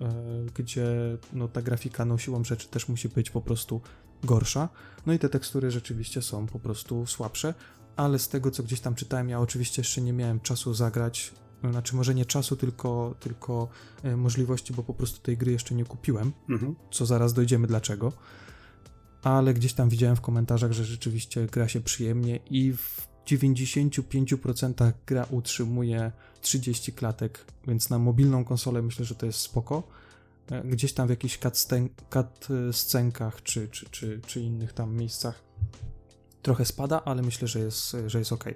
e, 0.00 0.12
gdzie 0.54 0.86
no, 1.32 1.48
ta 1.48 1.62
grafika 1.62 2.04
no, 2.04 2.18
siłą 2.18 2.44
rzeczy 2.44 2.68
też 2.68 2.88
musi 2.88 3.08
być 3.08 3.30
po 3.30 3.40
prostu 3.40 3.80
gorsza. 4.24 4.68
No 5.06 5.12
i 5.12 5.18
te 5.18 5.28
tekstury 5.28 5.70
rzeczywiście 5.70 6.22
są 6.22 6.46
po 6.46 6.58
prostu 6.58 7.06
słabsze, 7.06 7.54
ale 7.96 8.18
z 8.18 8.28
tego 8.28 8.50
co 8.50 8.62
gdzieś 8.62 8.80
tam 8.80 8.94
czytałem, 8.94 9.28
ja 9.28 9.40
oczywiście 9.40 9.80
jeszcze 9.80 10.00
nie 10.00 10.12
miałem 10.12 10.40
czasu 10.40 10.74
zagrać, 10.74 11.32
znaczy 11.70 11.96
może 11.96 12.14
nie 12.14 12.24
czasu, 12.24 12.56
tylko, 12.56 13.14
tylko 13.20 13.68
e, 14.02 14.16
możliwości, 14.16 14.72
bo 14.72 14.82
po 14.82 14.94
prostu 14.94 15.20
tej 15.20 15.36
gry 15.36 15.52
jeszcze 15.52 15.74
nie 15.74 15.84
kupiłem, 15.84 16.32
mhm. 16.48 16.74
co 16.90 17.06
zaraz 17.06 17.32
dojdziemy 17.32 17.66
dlaczego. 17.66 18.12
Ale 19.22 19.54
gdzieś 19.54 19.72
tam 19.72 19.88
widziałem 19.88 20.16
w 20.16 20.20
komentarzach, 20.20 20.72
że 20.72 20.84
rzeczywiście 20.84 21.46
gra 21.46 21.68
się 21.68 21.80
przyjemnie 21.80 22.36
i 22.50 22.72
w 22.72 23.08
95% 23.26 24.92
gra 25.06 25.26
utrzymuje 25.30 26.12
30 26.40 26.92
klatek, 26.92 27.44
więc 27.66 27.90
na 27.90 27.98
mobilną 27.98 28.44
konsolę 28.44 28.82
myślę, 28.82 29.04
że 29.04 29.14
to 29.14 29.26
jest 29.26 29.38
spoko. 29.38 29.82
E, 30.50 30.62
gdzieś 30.64 30.92
tam 30.92 31.06
w 31.06 31.10
jakichś 31.10 31.38
cut 32.10 32.48
scenkach 32.72 33.42
czy, 33.42 33.68
czy, 33.68 33.90
czy, 33.90 34.20
czy 34.26 34.40
innych 34.40 34.72
tam 34.72 34.96
miejscach 34.96 35.50
trochę 36.42 36.64
spada, 36.64 37.04
ale 37.04 37.22
myślę, 37.22 37.48
że 37.48 37.58
jest, 37.58 37.96
że 38.06 38.18
jest 38.18 38.32
ok. 38.32 38.44
E, 38.46 38.54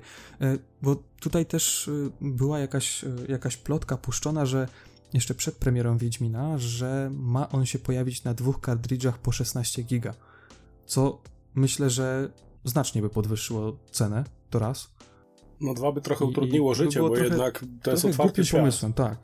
bo 0.82 0.96
tutaj 1.20 1.46
też 1.46 1.88
e, 1.88 2.10
była 2.20 2.58
jakaś, 2.58 3.04
jakaś 3.28 3.56
plotka 3.56 3.96
puszczona, 3.96 4.46
że 4.46 4.68
jeszcze 5.12 5.34
przed 5.34 5.56
premierą 5.56 5.98
Wiedźmina, 5.98 6.58
że 6.58 7.10
ma 7.14 7.48
on 7.48 7.66
się 7.66 7.78
pojawić 7.78 8.24
na 8.24 8.34
dwóch 8.34 8.60
kartridżach 8.60 9.18
po 9.18 9.32
16 9.32 9.82
giga, 9.82 10.14
co 10.86 11.22
myślę, 11.54 11.90
że 11.90 12.32
znacznie 12.64 13.02
by 13.02 13.10
podwyższyło 13.10 13.76
cenę, 13.90 14.24
to 14.50 14.58
raz. 14.58 14.94
No 15.60 15.74
dwa 15.74 15.92
by 15.92 16.00
trochę 16.00 16.24
utrudniło 16.24 16.72
I, 16.72 16.74
życie, 16.74 17.00
bo 17.00 17.08
trochę, 17.08 17.24
jednak 17.24 17.64
to 17.82 17.90
jest 17.90 18.04
otwarty 18.04 18.44
świat. 18.44 18.60
pomysłem, 18.60 18.92
tak. 18.92 19.18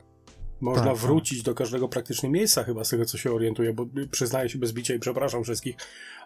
Można 0.61 0.85
tak, 0.85 0.97
wrócić 0.97 1.39
tak. 1.39 1.45
do 1.45 1.53
każdego 1.53 1.87
praktycznie 1.87 2.29
miejsca 2.29 2.63
chyba 2.63 2.83
z 2.83 2.89
tego, 2.89 3.05
co 3.05 3.17
się 3.17 3.31
orientuję, 3.31 3.73
bo 3.73 3.85
przyznaję 4.11 4.49
się 4.49 4.59
bez 4.59 4.73
bicia 4.73 4.93
i 4.93 4.99
przepraszam 4.99 5.43
wszystkich, 5.43 5.75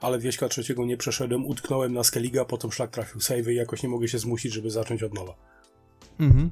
ale 0.02 0.20
wieśka 0.20 0.50
trzeciego 0.50 0.86
nie 0.86 0.98
przeszedłem, 0.98 1.46
utknąłem 1.46 1.94
na 1.94 2.04
Skelliga, 2.04 2.46
potem 2.46 2.72
szlak 2.72 2.92
trafił 2.92 3.22
savey 3.22 3.54
i 3.54 3.56
jakoś 3.56 3.84
nie 3.84 3.90
mogę 3.90 4.08
się 4.08 4.20
zmusić, 4.20 4.54
żeby 4.54 4.72
zacząć 4.72 5.04
od 5.04 5.14
nowa. 5.14 5.36
Mhm. 6.20 6.52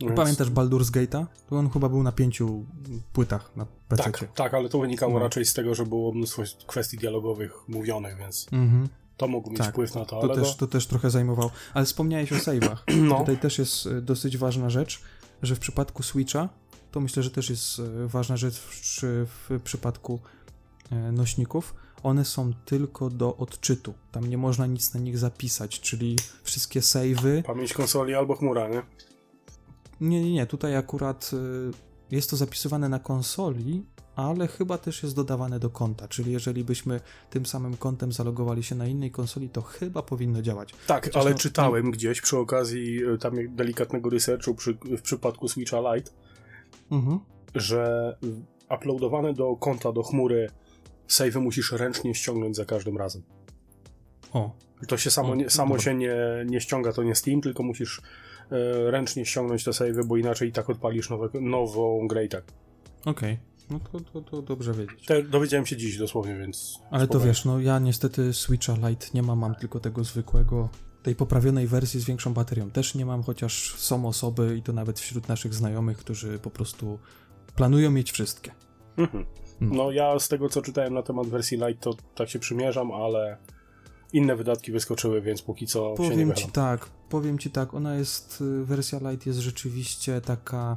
Więc... 0.00 0.16
Pamiętasz 0.16 0.50
Baldur's 0.50 0.90
Gate'a? 0.90 1.26
To 1.50 1.56
on 1.56 1.70
chyba 1.70 1.88
był 1.88 2.02
na 2.02 2.12
pięciu 2.12 2.64
płytach 3.12 3.50
na 3.56 3.66
PC. 3.88 4.02
Tak, 4.02 4.28
tak, 4.34 4.54
ale 4.54 4.68
to 4.68 4.78
wynikało 4.78 5.12
no. 5.12 5.18
raczej 5.18 5.44
z 5.44 5.54
tego, 5.54 5.74
że 5.74 5.86
było 5.86 6.12
mnóstwo 6.12 6.42
kwestii 6.66 6.96
dialogowych 6.96 7.68
mówionych, 7.68 8.16
więc... 8.18 8.46
Mhm. 8.52 8.88
To 9.16 9.28
mógł 9.28 9.50
mieć 9.50 9.58
tak, 9.58 9.70
wpływ 9.70 9.94
na 9.94 10.04
to. 10.04 10.20
To, 10.20 10.34
też, 10.34 10.56
to 10.56 10.66
też 10.66 10.86
trochę 10.86 11.10
zajmowało. 11.10 11.50
Ale 11.74 11.84
wspomniałeś 11.84 12.32
o 12.32 12.36
save'ach. 12.36 12.76
No. 13.08 13.18
Tutaj 13.18 13.38
też 13.38 13.58
jest 13.58 13.86
y, 13.86 14.02
dosyć 14.02 14.38
ważna 14.38 14.70
rzecz. 14.70 15.00
że 15.42 15.56
w 15.56 15.58
przypadku 15.58 16.02
Switcha, 16.02 16.48
to 16.90 17.00
myślę, 17.00 17.22
że 17.22 17.30
też 17.30 17.50
jest 17.50 17.78
e, 17.78 18.08
ważna 18.08 18.36
rzecz 18.36 18.54
w, 18.60 19.26
w 19.50 19.60
przypadku 19.64 20.20
e, 20.92 21.12
nośników, 21.12 21.74
one 22.02 22.24
są 22.24 22.52
tylko 22.64 23.10
do 23.10 23.36
odczytu. 23.36 23.94
Tam 24.12 24.26
nie 24.26 24.38
można 24.38 24.66
nic 24.66 24.94
na 24.94 25.00
nich 25.00 25.18
zapisać, 25.18 25.80
czyli 25.80 26.16
wszystkie 26.42 26.82
savey. 26.82 27.42
Pamięć 27.46 27.72
konsoli 27.72 28.14
albo 28.14 28.36
chmura, 28.36 28.68
nie? 28.68 28.82
Nie, 30.00 30.22
nie, 30.22 30.32
nie. 30.32 30.46
Tutaj 30.46 30.76
akurat 30.76 31.30
y, 31.32 32.14
jest 32.14 32.30
to 32.30 32.36
zapisywane 32.36 32.88
na 32.88 32.98
konsoli, 32.98 33.86
ale 34.16 34.48
chyba 34.48 34.78
też 34.78 35.02
jest 35.02 35.16
dodawane 35.16 35.58
do 35.60 35.70
konta, 35.70 36.08
czyli 36.08 36.32
jeżeli 36.32 36.64
byśmy 36.64 37.00
tym 37.30 37.46
samym 37.46 37.76
kontem 37.76 38.12
zalogowali 38.12 38.62
się 38.62 38.74
na 38.74 38.86
innej 38.86 39.10
konsoli, 39.10 39.48
to 39.48 39.62
chyba 39.62 40.02
powinno 40.02 40.42
działać. 40.42 40.74
Tak, 40.86 41.04
Chociaż 41.04 41.22
ale 41.22 41.30
no, 41.30 41.38
czytałem 41.38 41.84
no... 41.84 41.90
gdzieś 41.90 42.20
przy 42.20 42.38
okazji 42.38 43.04
y, 43.04 43.18
tam 43.18 43.56
delikatnego 43.56 44.10
researchu 44.10 44.54
przy, 44.54 44.78
w 44.84 45.02
przypadku 45.02 45.48
Switcha 45.48 45.94
Lite, 45.94 46.10
mhm. 46.90 47.20
że 47.54 48.16
uploadowane 48.70 49.34
do 49.34 49.56
konta, 49.56 49.92
do 49.92 50.02
chmury 50.02 50.50
save 51.08 51.36
musisz 51.36 51.72
ręcznie 51.72 52.14
ściągnąć 52.14 52.56
za 52.56 52.64
każdym 52.64 52.96
razem. 52.96 53.22
O. 54.32 54.50
To 54.88 54.96
się 54.96 55.10
samo, 55.10 55.34
nie, 55.34 55.50
samo 55.50 55.78
się 55.78 55.94
nie, 55.94 56.16
nie 56.46 56.60
ściąga, 56.60 56.92
to 56.92 57.02
nie 57.02 57.14
Steam, 57.14 57.40
tylko 57.40 57.62
musisz 57.62 58.02
ręcznie 58.86 59.26
ściągnąć 59.26 59.64
te 59.64 59.72
save, 59.72 60.06
bo 60.06 60.16
inaczej 60.16 60.48
i 60.48 60.52
tak 60.52 60.70
odpalisz 60.70 61.10
nowe, 61.10 61.28
nową 61.40 62.08
grę 62.08 62.24
i 62.24 62.28
tak. 62.28 62.44
Okej. 63.04 63.32
Okay. 63.32 63.56
No 63.70 63.80
to, 63.92 64.00
to, 64.00 64.20
to, 64.20 64.42
dobrze 64.42 64.74
wiedzieć. 64.74 65.06
Te, 65.06 65.22
dowiedziałem 65.22 65.66
się 65.66 65.76
dziś 65.76 65.98
dosłownie, 65.98 66.36
więc. 66.36 66.78
Ale 66.90 67.04
spokojnie. 67.04 67.08
to 67.08 67.28
wiesz, 67.28 67.44
no 67.44 67.60
ja 67.60 67.78
niestety 67.78 68.32
Switcha 68.32 68.88
Lite 68.88 69.06
nie 69.14 69.22
mam, 69.22 69.38
mam 69.38 69.54
tylko 69.54 69.80
tego 69.80 70.04
zwykłego. 70.04 70.68
Tej 71.02 71.14
poprawionej 71.14 71.66
wersji 71.66 72.00
z 72.00 72.04
większą 72.04 72.34
baterią 72.34 72.70
też 72.70 72.94
nie 72.94 73.06
mam, 73.06 73.22
chociaż 73.22 73.74
są 73.76 74.08
osoby 74.08 74.56
i 74.56 74.62
to 74.62 74.72
nawet 74.72 75.00
wśród 75.00 75.28
naszych 75.28 75.54
znajomych, 75.54 75.98
którzy 75.98 76.38
po 76.38 76.50
prostu 76.50 76.98
planują 77.56 77.90
mieć 77.90 78.12
wszystkie. 78.12 78.50
Mhm. 78.96 79.26
No. 79.60 79.74
no 79.74 79.90
ja 79.90 80.18
z 80.18 80.28
tego 80.28 80.48
co 80.48 80.62
czytałem 80.62 80.94
na 80.94 81.02
temat 81.02 81.26
wersji 81.26 81.58
Lite 81.58 81.80
to 81.80 81.94
tak 82.14 82.28
się 82.28 82.38
przymierzam, 82.38 82.92
ale 82.92 83.36
inne 84.12 84.36
wydatki 84.36 84.72
wyskoczyły, 84.72 85.20
więc 85.20 85.42
póki 85.42 85.66
co 85.66 85.94
powiem 85.94 86.12
się 86.12 86.26
nie 86.26 86.34
ci 86.34 86.48
tak, 86.48 86.86
powiem 87.08 87.38
ci 87.38 87.50
tak, 87.50 87.74
ona 87.74 87.94
jest, 87.94 88.40
y, 88.40 88.64
wersja 88.64 88.98
Lite 89.10 89.30
jest 89.30 89.38
rzeczywiście 89.38 90.20
taka 90.20 90.76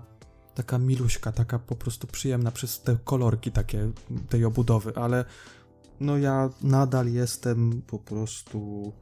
taka 0.56 0.78
miluśka, 0.78 1.32
taka 1.32 1.60
po 1.60 1.76
prostu 1.76 2.08
przyjemna 2.08 2.52
przez 2.52 2.82
te 2.82 2.98
kolorki 3.04 3.52
takie 3.52 3.92
tej 4.30 4.46
obudowy, 4.46 4.94
ale 4.96 5.26
no 6.00 6.18
ja 6.18 6.50
nadal 6.62 7.08
jestem 7.08 7.82
po 7.88 8.00
prostu 8.00 8.94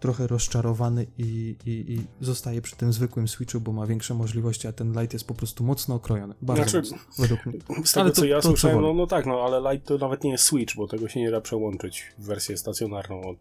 trochę 0.00 0.26
rozczarowany 0.26 1.06
i, 1.18 1.56
i, 1.66 1.70
i 1.70 2.06
zostaję 2.20 2.62
przy 2.62 2.76
tym 2.76 2.92
zwykłym 2.92 3.28
Switchu, 3.28 3.60
bo 3.60 3.72
ma 3.72 3.86
większe 3.86 4.14
możliwości, 4.14 4.68
a 4.68 4.72
ten 4.72 5.00
Lite 5.00 5.14
jest 5.16 5.26
po 5.26 5.34
prostu 5.34 5.64
mocno 5.64 5.94
okrojony. 5.94 6.34
Bardzo 6.42 6.62
znaczy, 6.62 6.78
mocno, 6.78 6.98
według 7.18 7.46
mnie. 7.46 7.58
Z 7.84 7.92
tego 7.92 8.00
ale 8.00 8.12
co 8.12 8.20
to, 8.20 8.26
ja 8.26 8.40
to 8.40 8.48
słyszałem, 8.48 8.80
no, 8.80 8.94
no 8.94 9.06
tak, 9.06 9.26
no 9.26 9.40
ale 9.40 9.72
Lite 9.72 9.86
to 9.86 9.98
nawet 9.98 10.24
nie 10.24 10.30
jest 10.30 10.44
Switch, 10.44 10.76
bo 10.76 10.86
tego 10.88 11.08
się 11.08 11.20
nie 11.20 11.30
da 11.30 11.40
przełączyć 11.40 12.12
w 12.18 12.24
wersję 12.26 12.56
stacjonarną. 12.56 13.36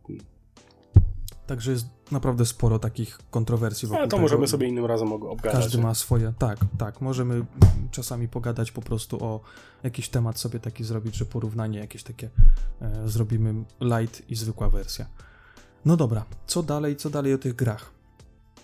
Także 1.48 1.72
jest 1.72 1.86
naprawdę 2.12 2.46
sporo 2.46 2.80
takich 2.80 3.20
kontrowersji 3.32 3.88
wokół 3.88 3.98
Ale 4.00 4.08
to 4.08 4.12
tego. 4.12 4.22
możemy 4.22 4.48
sobie 4.48 4.68
innym 4.68 4.86
razem 4.86 5.14
obgadać. 5.14 5.62
Każdy 5.62 5.78
ma 5.78 5.94
swoje, 5.94 6.34
tak, 6.40 6.60
tak. 6.78 7.02
Możemy 7.02 7.46
czasami 7.92 8.28
pogadać 8.28 8.72
po 8.72 8.82
prostu 8.82 9.24
o 9.24 9.42
jakiś 9.84 10.10
temat 10.10 10.40
sobie 10.40 10.60
taki 10.60 10.84
zrobić, 10.84 11.16
że 11.16 11.26
porównanie 11.26 11.80
jakieś 11.80 12.04
takie 12.04 12.30
e, 12.82 13.10
zrobimy 13.10 13.54
light 13.82 14.30
i 14.30 14.36
zwykła 14.36 14.70
wersja. 14.70 15.06
No 15.86 15.98
dobra, 15.98 16.26
co 16.48 16.64
dalej, 16.64 16.96
co 16.96 17.10
dalej 17.10 17.34
o 17.34 17.38
tych 17.38 17.56
grach? 17.56 17.92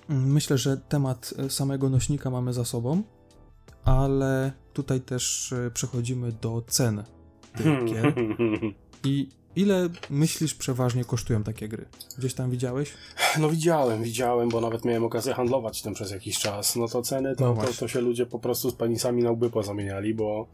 Mm, 0.09 0.31
myślę, 0.31 0.57
że 0.57 0.77
temat 0.77 1.33
e, 1.37 1.49
samego 1.49 1.89
nośnika 1.89 2.29
mamy 2.29 2.53
za 2.53 2.65
sobą, 2.65 3.03
ale 3.85 4.51
tutaj 4.73 5.01
też 5.01 5.53
e, 5.53 5.71
przechodzimy 5.71 6.31
do 6.31 6.63
cen 6.67 7.03
tych 7.57 7.85
gier. 7.85 8.13
I 9.03 9.29
ile 9.55 9.89
myślisz 10.09 10.55
przeważnie 10.55 11.05
kosztują 11.05 11.43
takie 11.43 11.67
gry? 11.67 11.85
Gdzieś 12.17 12.33
tam 12.33 12.51
widziałeś? 12.51 12.93
No 13.39 13.49
widziałem, 13.49 14.03
widziałem, 14.03 14.49
bo 14.49 14.61
nawet 14.61 14.85
miałem 14.85 15.03
okazję 15.03 15.33
handlować 15.33 15.81
tym 15.81 15.93
przez 15.93 16.11
jakiś 16.11 16.39
czas. 16.39 16.75
No 16.75 16.87
to 16.87 17.01
ceny, 17.01 17.35
to, 17.35 17.55
no 17.55 17.63
to, 17.63 17.73
to 17.73 17.87
się 17.87 18.01
ludzie 18.01 18.25
po 18.25 18.39
prostu 18.39 18.71
z 18.71 18.73
penisami 18.75 19.23
na 19.23 19.31
łby 19.31 19.49
pozamieniali, 19.49 20.13
bo 20.13 20.47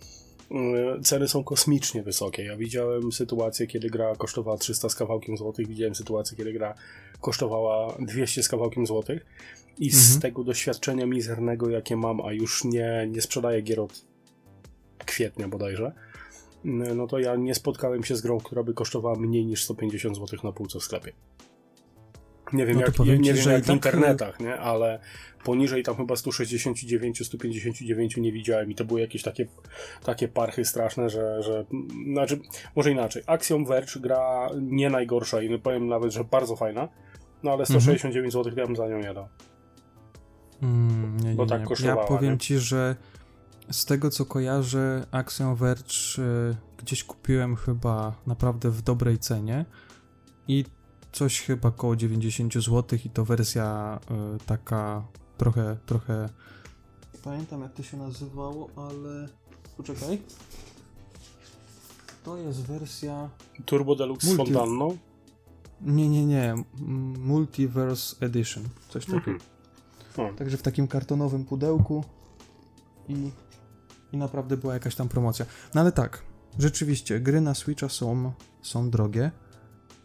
ceny 1.03 1.27
są 1.27 1.43
kosmicznie 1.43 2.03
wysokie. 2.03 2.43
Ja 2.43 2.57
widziałem 2.57 3.11
sytuację, 3.11 3.67
kiedy 3.67 3.89
gra 3.89 4.15
kosztowała 4.15 4.57
300 4.57 4.89
z 4.89 4.95
kawałkiem 4.95 5.37
złotych, 5.37 5.67
widziałem 5.67 5.95
sytuację, 5.95 6.37
kiedy 6.37 6.53
gra 6.53 6.73
kosztowała 7.21 7.95
200 7.99 8.43
z 8.43 8.49
kawałkiem 8.49 8.87
złotych 8.87 9.25
i 9.77 9.85
mhm. 9.85 10.03
z 10.03 10.19
tego 10.19 10.43
doświadczenia 10.43 11.05
mizernego, 11.05 11.69
jakie 11.69 11.95
mam, 11.95 12.21
a 12.21 12.33
już 12.33 12.63
nie, 12.63 13.07
nie 13.09 13.21
sprzedaję 13.21 13.61
gier 13.61 13.79
od 13.79 14.05
kwietnia 15.05 15.47
bodajże, 15.47 15.91
y, 16.65 16.69
no 16.69 17.07
to 17.07 17.19
ja 17.19 17.35
nie 17.35 17.55
spotkałem 17.55 18.03
się 18.03 18.15
z 18.15 18.21
grą, 18.21 18.37
która 18.37 18.63
by 18.63 18.73
kosztowała 18.73 19.15
mniej 19.15 19.45
niż 19.45 19.63
150 19.63 20.17
zł 20.17 20.39
na 20.43 20.51
półce 20.51 20.79
w 20.79 20.83
sklepie. 20.83 21.11
Nie 22.53 22.65
wiem, 22.65 22.75
no 22.75 22.81
jak, 22.81 22.99
nie, 22.99 23.17
nie 23.17 23.33
wiem 23.33 23.51
jak 23.51 23.63
w 23.63 23.67
tak... 23.67 23.75
internetach, 23.75 24.39
nie? 24.39 24.57
ale 24.57 24.99
poniżej 25.43 25.83
tam 25.83 25.95
chyba 25.95 26.15
169, 26.15 27.25
159 27.27 28.17
nie 28.17 28.31
widziałem 28.31 28.71
i 28.71 28.75
to 28.75 28.85
były 28.85 29.01
jakieś 29.01 29.23
takie, 29.23 29.47
takie 30.03 30.27
parchy 30.27 30.65
straszne, 30.65 31.09
że, 31.09 31.43
że 31.43 31.65
znaczy, 32.11 32.39
może 32.75 32.91
inaczej, 32.91 33.23
Axiom 33.27 33.65
Verge 33.65 33.99
gra 33.99 34.49
nie 34.61 34.89
najgorsza 34.89 35.41
i 35.41 35.59
powiem 35.59 35.87
nawet, 35.87 36.11
że 36.11 36.23
bardzo 36.23 36.55
fajna, 36.55 36.89
no 37.43 37.51
ale 37.51 37.65
169 37.65 38.15
mhm. 38.15 38.31
zł 38.31 38.57
ja 38.57 38.67
bym 38.67 38.75
za 38.75 38.87
nią 38.87 38.99
nie 38.99 39.13
dał. 39.13 39.27
Mm, 40.61 41.17
nie, 41.19 41.29
nie, 41.29 41.35
Bo 41.35 41.45
tak 41.45 41.63
kosztowała. 41.63 42.01
Ja 42.01 42.07
powiem 42.07 42.33
nie? 42.33 42.39
ci, 42.39 42.59
że 42.59 42.95
z 43.71 43.85
tego 43.85 44.09
co 44.09 44.25
kojarzę, 44.25 45.05
Axiom 45.11 45.55
Verge 45.55 46.19
y, 46.19 46.55
gdzieś 46.77 47.03
kupiłem 47.03 47.55
chyba 47.55 48.15
naprawdę 48.27 48.69
w 48.69 48.81
dobrej 48.81 49.17
cenie 49.17 49.65
i 50.47 50.65
coś 51.11 51.41
chyba 51.41 51.69
około 51.69 51.95
90 51.95 52.53
zł 52.53 52.99
i 53.05 53.09
to 53.09 53.25
wersja 53.25 53.99
y, 54.35 54.45
taka 54.45 55.03
trochę, 55.41 55.77
trochę... 55.85 56.29
Pamiętam 57.23 57.61
jak 57.61 57.73
to 57.73 57.83
się 57.83 57.97
nazywało, 57.97 58.69
ale... 58.75 59.27
Poczekaj. 59.77 60.21
To 62.23 62.37
jest 62.37 62.61
wersja... 62.61 63.29
Turbo 63.65 63.95
Deluxe 63.95 64.27
Multi... 64.27 64.51
z 64.51 64.55
fontanną? 64.55 64.97
Nie, 65.81 66.09
nie, 66.09 66.25
nie. 66.25 66.55
Multiverse 67.17 68.15
Edition. 68.25 68.63
Coś 68.89 69.05
takiego. 69.05 69.39
Mhm. 70.07 70.35
Także 70.35 70.57
w 70.57 70.61
takim 70.61 70.87
kartonowym 70.87 71.45
pudełku 71.45 72.03
i, 73.09 73.31
i 74.11 74.17
naprawdę 74.17 74.57
była 74.57 74.73
jakaś 74.73 74.95
tam 74.95 75.09
promocja. 75.09 75.45
No 75.75 75.81
ale 75.81 75.91
tak, 75.91 76.23
rzeczywiście, 76.59 77.19
gry 77.19 77.41
na 77.41 77.55
Switcha 77.55 77.89
są, 77.89 78.31
są 78.61 78.89
drogie. 78.89 79.31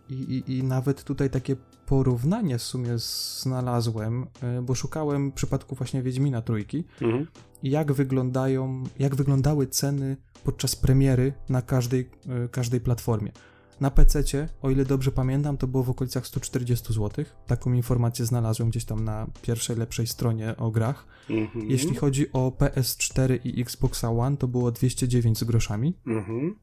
I, 0.08 0.14
i, 0.14 0.58
I 0.58 0.62
nawet 0.62 1.04
tutaj 1.04 1.30
takie 1.30 1.56
porównanie 1.86 2.58
w 2.58 2.62
sumie 2.62 2.98
znalazłem, 2.98 4.26
e, 4.42 4.62
bo 4.62 4.74
szukałem 4.74 5.30
w 5.30 5.34
przypadku 5.34 5.74
właśnie 5.74 6.02
Wiedźmina 6.02 6.42
Trójki, 6.42 6.84
mhm. 7.02 7.26
jak 7.62 7.92
wyglądają, 7.92 8.84
jak 8.98 9.14
wyglądały 9.14 9.66
ceny 9.66 10.16
podczas 10.44 10.76
premiery 10.76 11.32
na 11.48 11.62
każdej, 11.62 12.10
e, 12.28 12.48
każdej 12.48 12.80
platformie. 12.80 13.32
Na 13.80 13.90
PC, 13.90 14.48
o 14.62 14.70
ile 14.70 14.84
dobrze 14.84 15.12
pamiętam, 15.12 15.56
to 15.56 15.66
było 15.66 15.82
w 15.82 15.90
okolicach 15.90 16.26
140 16.26 16.92
zł. 16.92 17.24
Taką 17.46 17.72
informację 17.72 18.26
znalazłem 18.26 18.70
gdzieś 18.70 18.84
tam 18.84 19.04
na 19.04 19.26
pierwszej, 19.42 19.76
lepszej 19.76 20.06
stronie 20.06 20.56
o 20.56 20.70
grach. 20.70 21.06
Mhm. 21.30 21.70
Jeśli 21.70 21.94
chodzi 21.94 22.32
o 22.32 22.52
PS4 22.58 23.38
i 23.44 23.60
Xbox 23.60 24.04
One, 24.04 24.36
to 24.36 24.48
było 24.48 24.70
209 24.70 25.38
z 25.38 25.44
groszami. 25.44 25.94
Mhm. 26.06 26.54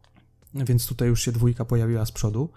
Więc 0.54 0.88
tutaj 0.88 1.08
już 1.08 1.22
się 1.22 1.32
dwójka 1.32 1.66
pojawiła 1.66 2.06
z 2.06 2.12
przodu. 2.12 2.50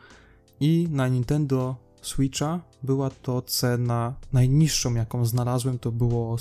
I 0.60 0.88
na 0.90 1.08
Nintendo 1.08 1.76
Switcha 2.06 2.60
była 2.82 3.10
to 3.10 3.42
cena 3.42 4.14
najniższą, 4.32 4.94
jaką 4.94 5.24
znalazłem, 5.24 5.78
to 5.78 5.92
było 5.92 6.36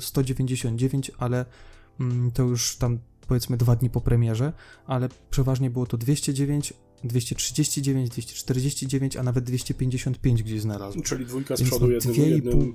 199, 0.00 1.10
ale 1.18 1.44
mm, 2.00 2.30
to 2.30 2.42
już 2.42 2.76
tam 2.76 2.98
powiedzmy 3.28 3.56
dwa 3.56 3.76
dni 3.76 3.90
po 3.90 4.00
premierze, 4.00 4.52
ale 4.86 5.08
przeważnie 5.30 5.70
było 5.70 5.86
to 5.86 5.96
209, 5.96 6.72
239, 7.04 8.10
249, 8.10 9.16
a 9.16 9.22
nawet 9.22 9.44
255 9.44 10.42
gdzieś 10.42 10.60
znalazłem. 10.60 11.02
Czyli 11.02 11.26
dwójka 11.26 11.56
z 11.56 11.62
przodu 11.62 11.90
jednym, 11.90 12.14
dwie 12.14 12.28
jednym... 12.28 12.58
Pół, 12.58 12.74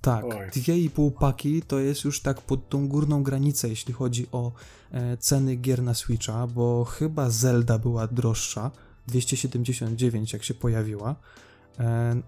tak, 0.00 0.24
Oj. 0.24 0.50
dwie 0.54 0.78
i 0.78 0.90
pół 0.90 1.10
paki 1.10 1.62
to 1.62 1.78
jest 1.78 2.04
już 2.04 2.20
tak 2.20 2.40
pod 2.40 2.68
tą 2.68 2.88
górną 2.88 3.22
granicę, 3.22 3.68
jeśli 3.68 3.94
chodzi 3.94 4.26
o 4.32 4.52
e, 4.90 5.16
ceny 5.16 5.56
gier 5.56 5.82
na 5.82 5.94
Switcha, 5.94 6.46
bo 6.46 6.84
chyba 6.84 7.30
Zelda 7.30 7.78
była 7.78 8.06
droższa, 8.06 8.70
279 9.06 10.32
jak 10.32 10.44
się 10.44 10.54
pojawiła, 10.54 11.16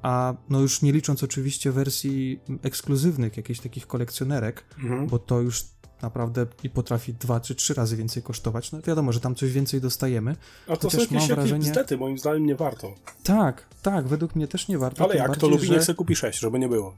a 0.03 0.35
no 0.51 0.61
już 0.61 0.83
nie 0.83 0.93
licząc 0.93 1.23
oczywiście 1.23 1.73
wersji 1.73 2.41
ekskluzywnych, 2.63 3.37
jakichś 3.37 3.61
takich 3.61 3.87
kolekcjonerek, 3.87 4.65
mhm. 4.79 5.07
bo 5.07 5.19
to 5.19 5.41
już 5.41 5.65
naprawdę 6.03 6.47
i 6.63 6.71
potrafi 6.71 7.15
dwa 7.15 7.41
czy 7.41 7.55
trzy 7.55 7.75
razy 7.75 7.97
więcej 7.97 8.23
kosztować. 8.23 8.73
No 8.73 8.81
wiadomo, 8.83 9.13
że 9.13 9.21
tam 9.21 9.35
coś 9.35 9.53
więcej 9.53 9.81
dostajemy. 9.81 10.37
A 10.69 10.77
to 10.77 10.91
są 10.91 10.99
jakieś, 10.99 11.29
wrażenie... 11.29 11.71
bzdety, 11.71 11.97
moim 11.97 12.19
zdaniem 12.19 12.47
nie 12.47 12.57
warto. 12.57 12.95
Tak, 13.23 13.67
tak, 13.83 14.09
według 14.09 14.35
mnie 14.35 14.49
też 14.49 14.69
nie 14.69 14.79
warto. 14.79 15.05
Ale 15.05 15.17
jak 15.17 15.29
bardziej, 15.29 15.41
to 15.41 15.49
lubi, 15.49 15.67
że... 15.67 15.73
niech 15.73 15.85
sobie 15.85 15.97
kupi 15.97 16.17
6, 16.17 16.39
żeby 16.39 16.59
nie 16.59 16.69
było. 16.69 16.95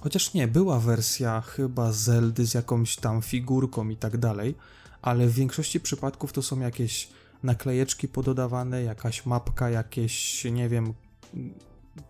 Chociaż 0.00 0.34
nie, 0.34 0.48
była 0.48 0.80
wersja 0.80 1.40
chyba 1.40 1.92
Zeldy 1.92 2.46
z 2.46 2.54
jakąś 2.54 2.96
tam 2.96 3.22
figurką 3.22 3.88
i 3.88 3.96
tak 3.96 4.16
dalej, 4.16 4.54
ale 5.02 5.26
w 5.26 5.32
większości 5.32 5.80
przypadków 5.80 6.32
to 6.32 6.42
są 6.42 6.60
jakieś 6.60 7.08
naklejeczki 7.42 8.08
pododawane, 8.08 8.82
jakaś 8.82 9.26
mapka, 9.26 9.70
jakieś, 9.70 10.44
nie 10.44 10.68
wiem, 10.68 10.94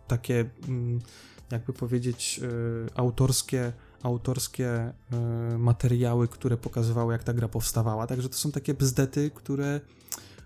takie, 0.06 0.50
mm, 0.68 1.00
jakby 1.50 1.72
powiedzieć, 1.72 2.40
y, 2.42 2.94
autorskie, 2.94 3.72
autorskie 4.02 4.92
y, 5.54 5.58
materiały, 5.58 6.28
które 6.28 6.56
pokazywały, 6.56 7.12
jak 7.12 7.24
ta 7.24 7.32
gra 7.34 7.48
powstawała. 7.48 8.06
Także 8.06 8.28
to 8.28 8.34
są 8.34 8.52
takie 8.52 8.74
bzdety, 8.74 9.30
które 9.30 9.80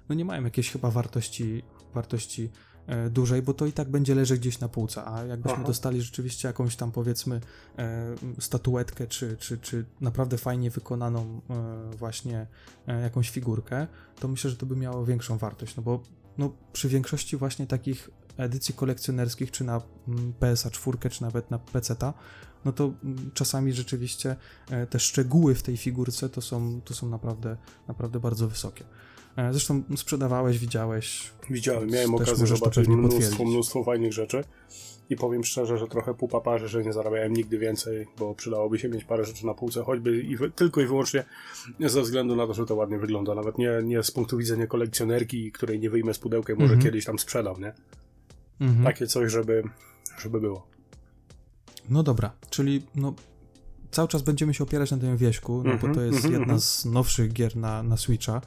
no 0.09 0.15
nie 0.15 0.25
mają 0.25 0.45
jakiejś 0.45 0.71
chyba 0.71 0.91
wartości, 0.91 1.63
wartości 1.95 2.51
e, 2.87 3.11
dużej, 3.11 3.43
bo 3.43 3.55
to 3.55 3.67
i 3.67 3.73
tak 3.73 3.91
będzie 3.91 4.15
leżeć 4.15 4.41
gdzieś 4.41 4.59
na 4.59 4.69
półce, 4.69 5.05
a 5.05 5.25
jakbyśmy 5.25 5.59
Aha. 5.59 5.67
dostali 5.67 6.03
rzeczywiście 6.03 6.49
jakąś 6.49 6.77
tam 6.77 6.93
powiedzmy 6.93 7.41
e, 7.79 8.15
statuetkę, 8.39 9.07
czy, 9.07 9.37
czy, 9.37 9.59
czy 9.59 9.85
naprawdę 10.01 10.39
fajnie 10.39 10.71
wykonaną 10.71 11.41
e, 11.51 11.97
właśnie 11.97 12.47
jakąś 13.03 13.31
figurkę, 13.31 13.87
to 14.21 14.29
myślę, 14.29 14.51
że 14.51 14.57
to 14.57 14.67
by 14.67 14.77
miało 14.77 15.05
większą 15.05 15.39
wartość, 15.39 15.77
no 15.77 15.83
bo 15.83 16.03
no, 16.39 16.53
przy 16.73 16.89
większości 16.89 17.37
właśnie 17.37 17.67
takich 17.67 18.11
edycji 18.37 18.75
kolekcjonerskich, 18.75 19.51
czy 19.51 19.65
na 19.65 19.81
mm, 20.09 20.33
PSA 20.33 20.71
4, 20.71 21.11
czy 21.11 21.23
nawet 21.23 21.51
na 21.51 21.59
PC, 21.59 21.97
no 22.65 22.73
to 22.73 22.93
mm, 23.05 23.31
czasami 23.35 23.73
rzeczywiście 23.73 24.37
te 24.91 25.01
szczegóły 25.01 25.55
w 25.55 25.63
tej 25.63 25.77
figurce 25.77 26.29
to 26.29 26.41
są, 26.41 26.81
to 26.85 26.95
są 26.95 27.09
naprawdę, 27.09 27.57
naprawdę 27.89 28.21
bardzo 28.21 28.49
wysokie. 28.49 28.85
E, 29.37 29.53
zresztą 29.53 29.83
sprzedawałeś, 29.97 30.59
widziałeś. 30.59 31.31
Widziałem, 31.51 31.91
miałem 31.91 32.15
okazję 32.15 32.47
zobaczyć 32.47 32.89
mnóstwo, 32.89 33.45
mnóstwo 33.45 33.85
fajnych 33.85 34.13
rzeczy. 34.13 34.45
I 35.11 35.17
powiem 35.17 35.45
szczerze, 35.45 35.79
że 35.79 35.87
trochę 35.87 36.15
pupa 36.15 36.41
parzy, 36.41 36.69
że 36.69 36.85
nie 36.85 36.93
zarabiałem 36.93 37.33
nigdy 37.33 37.59
więcej, 37.59 38.07
bo 38.19 38.35
przydałoby 38.35 38.79
się 38.79 38.89
mieć 38.89 39.05
parę 39.05 39.25
rzeczy 39.25 39.47
na 39.47 39.55
półce, 39.55 39.83
choćby 39.83 40.23
i 40.23 40.37
tylko 40.57 40.81
i 40.81 40.87
wyłącznie 40.87 41.25
ze 41.81 42.03
względu 42.03 42.37
na 42.37 42.47
to, 42.47 42.55
że 42.55 42.67
to 42.67 42.75
ładnie 42.75 42.99
wygląda. 42.99 43.35
Nawet 43.35 43.59
nie, 43.59 43.71
nie 43.85 44.03
z 44.03 44.11
punktu 44.11 44.39
widzenia 44.39 44.67
kolekcjonerki, 44.67 45.53
której 45.53 45.81
nie 45.81 45.91
wyjmę 45.91 46.15
z 46.15 46.19
pudełka, 46.19 46.55
może 46.55 46.67
mm 46.67 46.81
-hmm. 46.81 46.83
kiedyś 46.83 47.05
tam 47.05 47.19
sprzedam, 47.19 47.61
nie? 47.61 47.73
Mm 48.61 48.75
-hmm. 48.75 48.85
Takie 48.85 49.07
coś, 49.07 49.33
żeby, 49.33 49.63
żeby 50.19 50.41
było. 50.41 50.67
No 51.91 52.03
dobra, 52.03 52.33
czyli 52.51 52.83
no, 52.95 53.15
cały 53.91 54.09
czas 54.09 54.23
będziemy 54.23 54.55
się 54.55 54.65
opierać 54.65 54.91
na 54.91 54.99
tym 54.99 55.17
wieśku, 55.17 55.53
no 55.53 55.61
mm 55.65 55.79
-hmm, 55.79 55.81
bo 55.81 55.87
mhm, 55.87 55.95
to 55.95 56.03
jest 56.03 56.17
mhm, 56.17 56.33
jedna 56.33 56.45
mhm. 56.55 56.61
z 56.61 56.85
nowszych 56.85 57.33
gier 57.33 57.57
na, 57.57 57.83
na 57.83 57.97
Switcha 57.97 58.41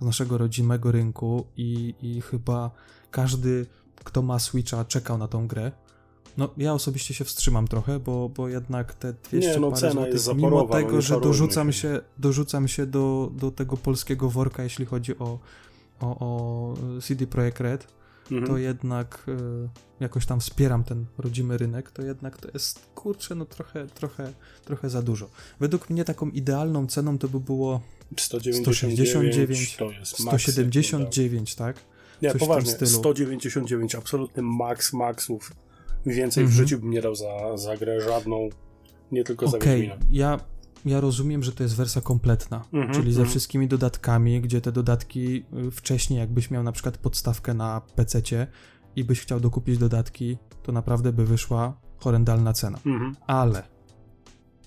naszego 0.00 0.38
rodzimego 0.38 0.92
rynku 0.92 1.46
i, 1.56 1.94
i 2.02 2.20
chyba 2.20 2.70
każdy, 3.10 3.66
kto 4.04 4.22
ma 4.22 4.38
Switcha, 4.38 4.84
czekał 4.84 5.18
na 5.18 5.28
tą 5.28 5.46
grę. 5.46 5.72
No, 6.36 6.48
ja 6.56 6.72
osobiście 6.72 7.14
się 7.14 7.24
wstrzymam 7.24 7.68
trochę, 7.68 7.98
bo, 7.98 8.28
bo 8.28 8.48
jednak 8.48 8.94
te 8.94 9.12
200 9.12 9.50
nie, 9.50 9.60
no, 9.60 9.70
parę 9.70 9.90
złotych, 9.92 10.36
mimo 10.36 10.68
tego, 10.68 10.92
no, 10.92 11.00
że 11.00 11.20
dorzucam 11.20 11.72
się, 11.72 12.00
dorzucam 12.18 12.68
się 12.68 12.86
do, 12.86 13.30
do 13.34 13.50
tego 13.50 13.76
polskiego 13.76 14.30
worka, 14.30 14.62
jeśli 14.62 14.86
chodzi 14.86 15.18
o, 15.18 15.38
o, 16.00 16.18
o 16.18 16.74
CD 17.02 17.26
Projekt 17.26 17.60
Red, 17.60 17.86
mhm. 18.30 18.46
to 18.46 18.58
jednak 18.58 19.24
y, 19.28 19.68
jakoś 20.00 20.26
tam 20.26 20.40
wspieram 20.40 20.84
ten 20.84 21.06
rodzimy 21.18 21.58
rynek, 21.58 21.90
to 21.90 22.02
jednak 22.02 22.36
to 22.36 22.48
jest, 22.54 22.86
kurczę, 22.94 23.34
no 23.34 23.44
trochę, 23.44 23.86
trochę, 23.86 24.32
trochę 24.64 24.90
za 24.90 25.02
dużo. 25.02 25.30
Według 25.60 25.90
mnie 25.90 26.04
taką 26.04 26.30
idealną 26.30 26.86
ceną 26.86 27.18
to 27.18 27.28
by 27.28 27.40
było 27.40 27.80
169, 28.18 29.76
to 29.76 29.90
jest 29.90 30.18
179, 30.18 31.54
tak? 31.54 31.76
Nie, 32.22 32.32
Coś 32.32 32.40
poważnie, 32.40 32.72
199, 32.86 33.94
absolutny 33.94 34.42
maks 34.42 34.92
maksów. 34.92 35.52
Więcej 36.06 36.42
mhm. 36.42 36.46
w 36.48 36.52
życiu 36.62 36.78
bym 36.78 36.90
nie 36.90 37.02
dał 37.02 37.14
za, 37.14 37.56
za 37.56 37.76
grę 37.76 38.00
żadną, 38.00 38.48
nie 39.12 39.24
tylko 39.24 39.46
okay. 39.46 39.60
za 39.60 39.66
Wiedźmina. 39.66 39.96
ja 40.10 40.40
ja 40.84 41.00
rozumiem, 41.00 41.42
że 41.42 41.52
to 41.52 41.62
jest 41.62 41.76
wersja 41.76 42.02
kompletna, 42.02 42.64
mhm, 42.72 42.94
czyli 42.94 43.12
ze 43.12 43.20
mhm. 43.20 43.30
wszystkimi 43.30 43.68
dodatkami, 43.68 44.40
gdzie 44.40 44.60
te 44.60 44.72
dodatki 44.72 45.44
y, 45.66 45.70
wcześniej, 45.70 46.18
jakbyś 46.18 46.50
miał 46.50 46.62
na 46.62 46.72
przykład 46.72 46.98
podstawkę 46.98 47.54
na 47.54 47.80
PC 47.94 48.20
i 48.96 49.04
byś 49.04 49.20
chciał 49.20 49.40
dokupić 49.40 49.78
dodatki, 49.78 50.38
to 50.62 50.72
naprawdę 50.72 51.12
by 51.12 51.24
wyszła 51.24 51.80
horrendalna 51.96 52.52
cena. 52.52 52.78
Mhm. 52.86 53.16
Ale 53.26 53.62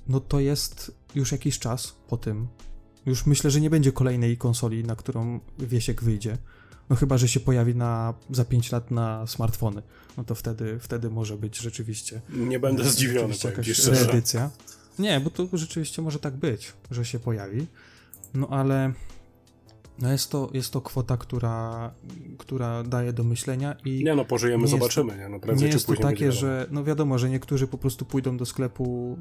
no 0.07 0.19
to 0.19 0.39
jest 0.39 0.95
już 1.15 1.31
jakiś 1.31 1.59
czas 1.59 1.95
po 2.07 2.17
tym, 2.17 2.47
już 3.05 3.25
myślę, 3.25 3.51
że 3.51 3.61
nie 3.61 3.69
będzie 3.69 3.91
kolejnej 3.91 4.37
konsoli, 4.37 4.83
na 4.83 4.95
którą 4.95 5.39
Wiesiek 5.59 6.03
wyjdzie. 6.03 6.37
No 6.89 6.95
chyba, 6.95 7.17
że 7.17 7.27
się 7.27 7.39
pojawi 7.39 7.75
na, 7.75 8.13
za 8.31 8.45
5 8.45 8.71
lat 8.71 8.91
na 8.91 9.27
smartfony. 9.27 9.81
No 10.17 10.23
to 10.23 10.35
wtedy, 10.35 10.79
wtedy 10.79 11.09
może 11.09 11.37
być 11.37 11.57
rzeczywiście. 11.57 12.21
Nie 12.29 12.59
będę 12.59 12.83
zdziwiony, 12.83 13.33
jakaś 13.43 13.85
reedycja. 13.85 14.49
Nie, 14.99 15.19
bo 15.19 15.29
to 15.29 15.47
rzeczywiście 15.53 16.01
może 16.01 16.19
tak 16.19 16.35
być, 16.35 16.73
że 16.91 17.05
się 17.05 17.19
pojawi. 17.19 17.67
No 18.33 18.47
ale 18.49 18.93
no 19.99 20.11
jest, 20.11 20.31
to, 20.31 20.49
jest 20.53 20.73
to 20.73 20.81
kwota, 20.81 21.17
która, 21.17 21.91
która 22.37 22.83
daje 22.83 23.13
do 23.13 23.23
myślenia 23.23 23.75
i. 23.85 24.03
Nie, 24.03 24.15
no 24.15 24.25
pożyjemy, 24.25 24.63
nie 24.63 24.69
zobaczymy. 24.69 25.17
nie, 25.17 25.29
no, 25.29 25.53
nie 25.53 25.67
jest 25.67 25.87
to 25.87 25.95
takie, 25.95 26.31
że. 26.31 26.67
No 26.71 26.83
wiadomo, 26.83 27.17
że 27.17 27.29
niektórzy 27.29 27.67
po 27.67 27.77
prostu 27.77 28.05
pójdą 28.05 28.37
do 28.37 28.45
sklepu 28.45 29.17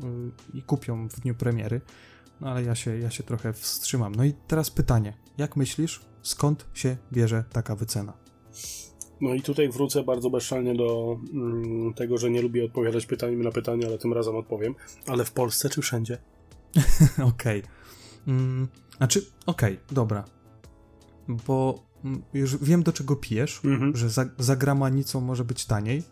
y, 0.55 0.59
i 0.59 0.63
kupią 0.63 1.09
w 1.09 1.21
dniu 1.21 1.35
premiery. 1.35 1.81
No 2.43 2.51
ale 2.51 2.63
ja 2.63 2.75
się, 2.75 2.99
ja 2.99 3.11
się 3.11 3.23
trochę 3.23 3.53
wstrzymam. 3.53 4.15
No 4.15 4.25
i 4.25 4.33
teraz 4.47 4.71
pytanie. 4.71 5.15
Jak 5.39 5.57
myślisz, 5.57 6.01
skąd 6.23 6.67
się 6.75 6.97
bierze 7.13 7.45
taka 7.53 7.77
wycena? 7.77 8.13
No 9.21 9.35
i 9.35 9.43
tutaj 9.43 9.69
wrócę 9.69 10.03
bardzo 10.03 10.31
bezczelnie 10.31 10.75
do 10.75 11.19
mm, 11.33 11.95
tego, 11.95 12.19
że 12.19 12.31
nie 12.31 12.43
lubię 12.43 12.65
odpowiadać 12.65 13.07
pytaniem 13.07 13.43
na 13.43 13.51
pytanie, 13.51 13.87
ale 13.87 13.99
tym 13.99 14.13
razem 14.13 14.37
odpowiem. 14.37 14.75
Ale 15.07 15.25
w 15.25 15.33
Polsce 15.33 15.69
czy 15.69 15.83
wszędzie? 15.83 16.19
okej. 17.33 17.61
Okay. 17.61 17.63
Mm, 18.27 18.69
znaczy, 18.97 19.27
okej, 19.47 19.73
okay, 19.75 19.95
dobra. 19.95 20.25
Bo 21.29 21.87
mm, 22.05 22.23
już 22.35 22.57
wiem, 22.57 22.83
do 22.83 22.93
czego 22.93 23.17
pijesz, 23.17 23.61
mhm. 23.65 23.97
że 23.97 24.11
za, 24.11 24.25
za 24.39 24.57
gramanicą 24.57 25.21
może 25.21 25.45
być 25.45 25.67
taniej, 25.67 26.03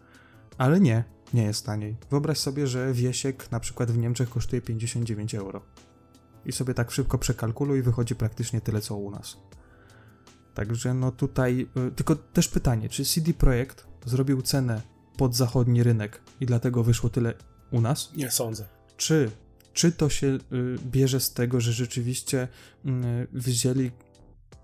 ale 0.59 0.81
nie, 0.81 1.05
nie 1.35 1.43
jest 1.43 1.67
taniej. 1.67 1.97
Wyobraź 2.11 2.39
sobie, 2.39 2.67
że 2.67 2.93
wiesiek 2.93 3.51
na 3.51 3.61
przykład 3.61 3.91
w 3.91 3.99
Niemczech 3.99 4.31
kosztuje 4.31 4.63
59 4.63 5.35
euro 5.35 5.63
i 6.47 6.53
sobie 6.53 6.75
tak 6.75 6.91
szybko 6.91 7.19
przekalkuluj 7.19 7.79
i 7.79 7.83
wychodzi 7.83 8.15
praktycznie 8.15 8.61
tyle 8.61 8.81
co 8.81 8.97
u 8.97 9.11
nas. 9.11 9.37
Także 10.55 10.95
no 10.95 11.13
tutaj, 11.13 11.67
y, 11.89 11.93
tylko 11.93 12.17
też 12.17 12.49
pytanie, 12.49 12.89
czy 12.89 13.05
CD 13.05 13.35
Projekt 13.35 13.87
zrobił 14.07 14.43
cenę 14.43 14.83
pod 15.17 15.37
zachodni 15.37 15.83
rynek 15.83 16.21
i 16.41 16.47
dlatego 16.47 16.85
wyszło 16.85 17.11
tyle 17.11 17.35
u 17.71 17.81
nas? 17.81 18.13
Nie 18.17 18.31
sądzę. 18.31 18.65
Czy, 18.97 19.31
czy 19.73 19.93
to 19.93 20.09
się 20.09 20.27
y, 20.27 20.39
bierze 20.85 21.21
z 21.21 21.33
tego, 21.33 21.61
że 21.61 21.73
rzeczywiście 21.73 22.49
y, 22.87 22.89
wzięli 23.33 23.91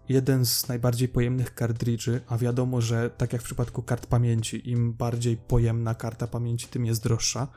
jeden 0.08 0.46
z 0.46 0.68
najbardziej 0.68 1.08
pojemnych 1.08 1.54
kartridży, 1.54 2.20
a 2.28 2.38
wiadomo, 2.38 2.80
że 2.80 3.10
tak 3.10 3.32
jak 3.32 3.42
w 3.42 3.44
przypadku 3.44 3.82
kart 3.82 4.06
pamięci, 4.06 4.70
im 4.70 4.92
bardziej 4.92 5.36
pojemna 5.36 5.94
karta 5.94 6.26
pamięci, 6.26 6.66
tym 6.68 6.86
jest 6.86 7.02
droższa, 7.02 7.48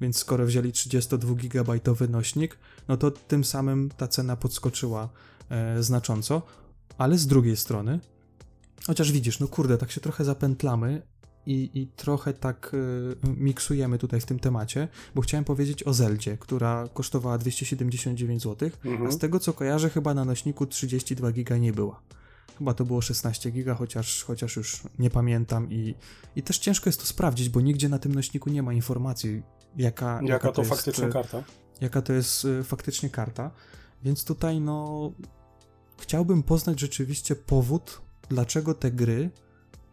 więc 0.00 0.18
skoro 0.18 0.46
wzięli 0.46 0.72
32-gigabajtowy 0.72 2.08
nośnik, 2.08 2.58
no 2.88 2.96
to 2.96 3.10
tym 3.10 3.44
samym 3.44 3.90
ta 3.96 4.08
cena 4.08 4.36
podskoczyła 4.36 5.08
e, 5.50 5.82
znacząco, 5.82 6.42
ale 6.98 7.18
z 7.18 7.26
drugiej 7.26 7.56
strony, 7.56 8.00
chociaż 8.86 9.12
widzisz, 9.12 9.40
no 9.40 9.48
kurde, 9.48 9.78
tak 9.78 9.90
się 9.90 10.00
trochę 10.00 10.24
zapętlamy 10.24 11.02
i, 11.46 11.70
i 11.74 11.86
trochę 11.86 12.32
tak 12.32 12.72
e, 13.24 13.28
miksujemy 13.28 13.98
tutaj 13.98 14.20
w 14.20 14.26
tym 14.26 14.38
temacie, 14.38 14.88
bo 15.14 15.22
chciałem 15.22 15.44
powiedzieć 15.44 15.82
o 15.82 15.94
Zeldzie, 15.94 16.36
która 16.36 16.88
kosztowała 16.94 17.38
279 17.38 18.42
zł, 18.42 18.70
mhm. 18.84 19.08
a 19.08 19.10
z 19.10 19.18
tego 19.18 19.40
co 19.40 19.52
kojarzę, 19.52 19.90
chyba 19.90 20.14
na 20.14 20.24
nośniku 20.24 20.66
32 20.66 21.32
giga 21.32 21.56
nie 21.56 21.72
była. 21.72 22.00
Chyba 22.58 22.74
to 22.74 22.84
było 22.84 23.00
16 23.00 23.50
giga, 23.50 23.74
chociaż, 23.74 24.24
chociaż 24.24 24.56
już 24.56 24.82
nie 24.98 25.10
pamiętam 25.10 25.70
i, 25.70 25.94
i 26.36 26.42
też 26.42 26.58
ciężko 26.58 26.88
jest 26.88 27.00
to 27.00 27.06
sprawdzić, 27.06 27.48
bo 27.48 27.60
nigdzie 27.60 27.88
na 27.88 27.98
tym 27.98 28.14
nośniku 28.14 28.50
nie 28.50 28.62
ma 28.62 28.72
informacji, 28.72 29.42
jaka, 29.76 30.06
jaka, 30.06 30.26
jaka 30.26 30.48
to, 30.48 30.52
to 30.52 30.60
jest, 30.60 30.70
faktycznie 30.70 31.06
e, 31.06 31.10
karta. 31.10 31.42
Jaka 31.80 32.02
to 32.02 32.12
jest 32.12 32.44
e, 32.44 32.64
faktycznie 32.64 33.10
karta. 33.10 33.50
Więc 34.02 34.24
tutaj, 34.24 34.60
no, 34.60 35.12
chciałbym 36.00 36.42
poznać 36.42 36.80
rzeczywiście 36.80 37.36
powód, 37.36 38.00
dlaczego 38.28 38.74
te 38.74 38.90
gry 38.90 39.30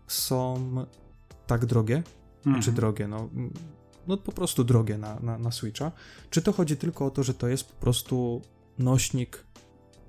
są 0.07 0.71
tak 1.47 1.65
drogie. 1.65 2.03
Mm. 2.45 2.61
Czy 2.61 2.71
drogie, 2.71 3.07
no, 3.07 3.29
no 4.07 4.17
po 4.17 4.31
prostu 4.31 4.63
drogie 4.63 4.97
na, 4.97 5.19
na, 5.19 5.37
na 5.37 5.51
Switcha. 5.51 5.91
Czy 6.29 6.41
to 6.41 6.53
chodzi 6.53 6.77
tylko 6.77 7.05
o 7.05 7.11
to, 7.11 7.23
że 7.23 7.33
to 7.33 7.47
jest 7.47 7.63
po 7.63 7.81
prostu 7.81 8.41
nośnik 8.79 9.45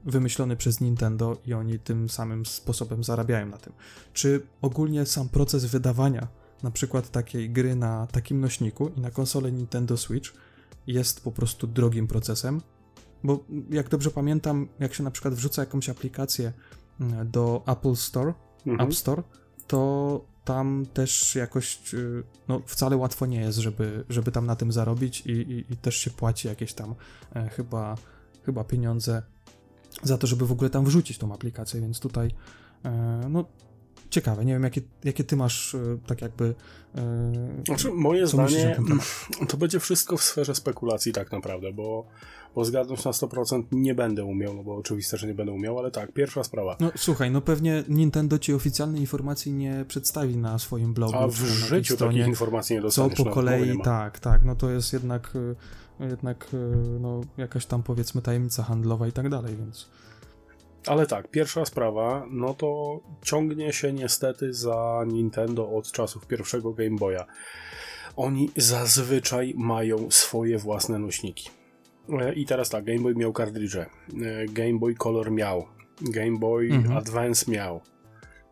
wymyślony 0.06 0.56
przez 0.56 0.80
Nintendo 0.80 1.36
i 1.46 1.54
oni 1.54 1.78
tym 1.78 2.08
samym 2.08 2.46
sposobem 2.46 3.04
zarabiają 3.04 3.46
na 3.46 3.56
tym? 3.56 3.72
Czy 4.12 4.46
ogólnie 4.62 5.06
sam 5.06 5.28
proces 5.28 5.64
wydawania 5.64 6.28
na 6.62 6.70
przykład 6.70 7.10
takiej 7.10 7.50
gry 7.50 7.76
na 7.76 8.06
takim 8.06 8.40
nośniku 8.40 8.88
i 8.96 9.00
na 9.00 9.10
konsolę 9.10 9.52
Nintendo 9.52 9.96
Switch 9.96 10.32
jest 10.86 11.24
po 11.24 11.32
prostu 11.32 11.66
drogim 11.66 12.06
procesem, 12.06 12.60
bo 13.24 13.44
jak 13.70 13.88
dobrze 13.88 14.10
pamiętam, 14.10 14.68
jak 14.78 14.94
się 14.94 15.02
na 15.02 15.10
przykład 15.10 15.34
wrzuca 15.34 15.62
jakąś 15.62 15.88
aplikację 15.88 16.52
mm, 17.00 17.30
do 17.30 17.62
Apple 17.66 17.96
Store, 17.96 18.34
mhm. 18.66 18.88
App 18.88 18.94
Store, 18.94 19.22
to 19.66 20.24
tam 20.44 20.86
też 20.94 21.34
jakoś 21.34 21.80
no, 22.48 22.60
wcale 22.66 22.96
łatwo 22.96 23.26
nie 23.26 23.40
jest, 23.40 23.58
żeby, 23.58 24.04
żeby 24.08 24.32
tam 24.32 24.46
na 24.46 24.56
tym 24.56 24.72
zarobić 24.72 25.20
i, 25.20 25.30
i, 25.30 25.72
i 25.72 25.76
też 25.76 25.96
się 25.96 26.10
płaci 26.10 26.48
jakieś 26.48 26.72
tam 26.72 26.94
e, 27.34 27.48
chyba, 27.48 27.96
chyba 28.44 28.64
pieniądze 28.64 29.22
za 30.02 30.18
to, 30.18 30.26
żeby 30.26 30.46
w 30.46 30.52
ogóle 30.52 30.70
tam 30.70 30.84
wrzucić 30.84 31.18
tą 31.18 31.34
aplikację, 31.34 31.80
więc 31.80 32.00
tutaj 32.00 32.30
e, 32.84 33.20
no 33.30 33.44
ciekawe, 34.10 34.44
nie 34.44 34.52
wiem 34.52 34.62
jakie, 34.62 34.80
jakie 35.04 35.24
ty 35.24 35.36
masz 35.36 35.74
e, 35.74 35.78
tak 36.06 36.22
jakby 36.22 36.54
e, 36.94 37.62
znaczy, 37.66 37.92
moje 37.92 38.26
zdanie 38.26 38.80
to 39.48 39.56
będzie 39.56 39.80
wszystko 39.80 40.16
w 40.16 40.22
sferze 40.22 40.54
spekulacji 40.54 41.12
tak 41.12 41.32
naprawdę, 41.32 41.72
bo 41.72 42.06
bo 42.56 42.64
zgadnąć 42.64 43.04
na 43.04 43.10
100% 43.10 43.62
nie 43.72 43.94
będę 43.94 44.24
umiał, 44.24 44.54
no 44.54 44.62
bo 44.62 44.76
oczywiste, 44.76 45.16
że 45.16 45.26
nie 45.26 45.34
będę 45.34 45.52
umiał, 45.52 45.78
ale 45.78 45.90
tak, 45.90 46.12
pierwsza 46.12 46.44
sprawa. 46.44 46.76
No 46.80 46.90
słuchaj, 46.96 47.30
no 47.30 47.40
pewnie 47.40 47.84
Nintendo 47.88 48.38
ci 48.38 48.54
oficjalnej 48.54 49.00
informacji 49.00 49.52
nie 49.52 49.84
przedstawi 49.88 50.36
na 50.36 50.58
swoim 50.58 50.94
blogu. 50.94 51.16
A 51.16 51.28
w 51.28 51.34
życiu 51.34 51.94
stronie, 51.94 52.18
takich 52.18 52.28
informacji 52.28 52.76
nie 52.76 52.82
dostaniesz. 52.82 53.18
Co 53.18 53.24
po 53.24 53.30
kolei, 53.30 53.78
tak, 53.84 54.20
tak, 54.20 54.44
no 54.44 54.54
to 54.54 54.70
jest 54.70 54.92
jednak, 54.92 55.36
y, 55.36 55.56
jednak 56.00 56.46
y, 56.54 56.56
no, 57.00 57.20
jakaś 57.36 57.66
tam 57.66 57.82
powiedzmy 57.82 58.22
tajemnica 58.22 58.62
handlowa 58.62 59.08
i 59.08 59.12
tak 59.12 59.28
dalej, 59.28 59.56
więc... 59.56 59.90
Ale 60.86 61.06
tak, 61.06 61.30
pierwsza 61.30 61.64
sprawa, 61.64 62.26
no 62.30 62.54
to 62.54 63.00
ciągnie 63.22 63.72
się 63.72 63.92
niestety 63.92 64.52
za 64.52 65.04
Nintendo 65.06 65.70
od 65.70 65.92
czasów 65.92 66.26
pierwszego 66.26 66.72
Game 66.72 66.96
Boya. 66.96 67.24
Oni 68.16 68.50
zazwyczaj 68.56 69.54
mają 69.56 70.10
swoje 70.10 70.58
własne 70.58 70.98
nośniki. 70.98 71.50
E, 72.08 72.34
I 72.34 72.46
teraz 72.46 72.68
tak, 72.70 72.84
Game 72.84 72.98
Boy 72.98 73.14
miał 73.14 73.32
kartridże, 73.32 73.80
e, 73.82 74.46
Game 74.46 74.78
Boy 74.78 74.94
Color 74.94 75.30
miał, 75.30 75.66
Game 76.00 76.38
Boy 76.38 76.68
mhm. 76.72 76.96
Advance 76.96 77.50
miał. 77.50 77.80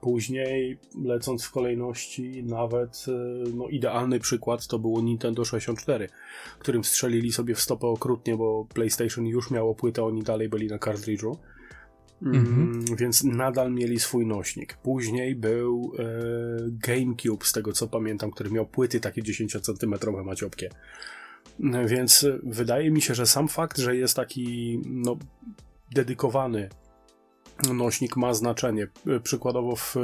Później, 0.05 0.78
lecąc 1.05 1.44
w 1.44 1.50
kolejności, 1.50 2.42
nawet 2.42 3.07
e, 3.09 3.50
no, 3.55 3.68
idealny 3.68 4.20
przykład 4.20 4.66
to 4.66 4.78
było 4.78 5.02
Nintendo 5.02 5.44
64, 5.44 6.09
którym 6.59 6.84
strzelili 6.84 7.32
sobie 7.32 7.55
w 7.55 7.61
stopę 7.61 7.86
okrutnie, 7.86 8.36
bo 8.36 8.66
PlayStation 8.74 9.26
już 9.26 9.50
miało 9.50 9.74
płytę, 9.74 10.05
oni 10.05 10.22
dalej 10.22 10.48
byli 10.48 10.66
na 10.66 10.78
kartridżu. 10.78 11.38
Mm, 12.22 12.36
mhm. 12.36 12.96
Więc 12.96 13.24
nadal 13.24 13.72
mieli 13.72 14.00
swój 14.00 14.26
nośnik. 14.26 14.76
Później 14.76 15.34
był 15.34 15.92
e, 15.98 16.05
GameCube, 16.70 17.44
z 17.44 17.52
tego 17.52 17.72
co 17.72 17.88
pamiętam, 17.88 18.30
który 18.30 18.50
miał 18.50 18.66
płyty 18.66 19.00
takie 19.00 19.22
10 19.22 19.57
cm 19.62 19.94
maciopkie. 20.24 20.70
Więc 21.86 22.26
wydaje 22.42 22.90
mi 22.90 23.02
się, 23.02 23.14
że 23.14 23.26
sam 23.26 23.48
fakt, 23.48 23.78
że 23.78 23.96
jest 23.96 24.16
taki 24.16 24.80
no, 24.86 25.16
dedykowany 25.94 26.68
nośnik 27.72 28.16
ma 28.16 28.34
znaczenie. 28.34 28.86
Przykładowo 29.22 29.76
w 29.76 29.96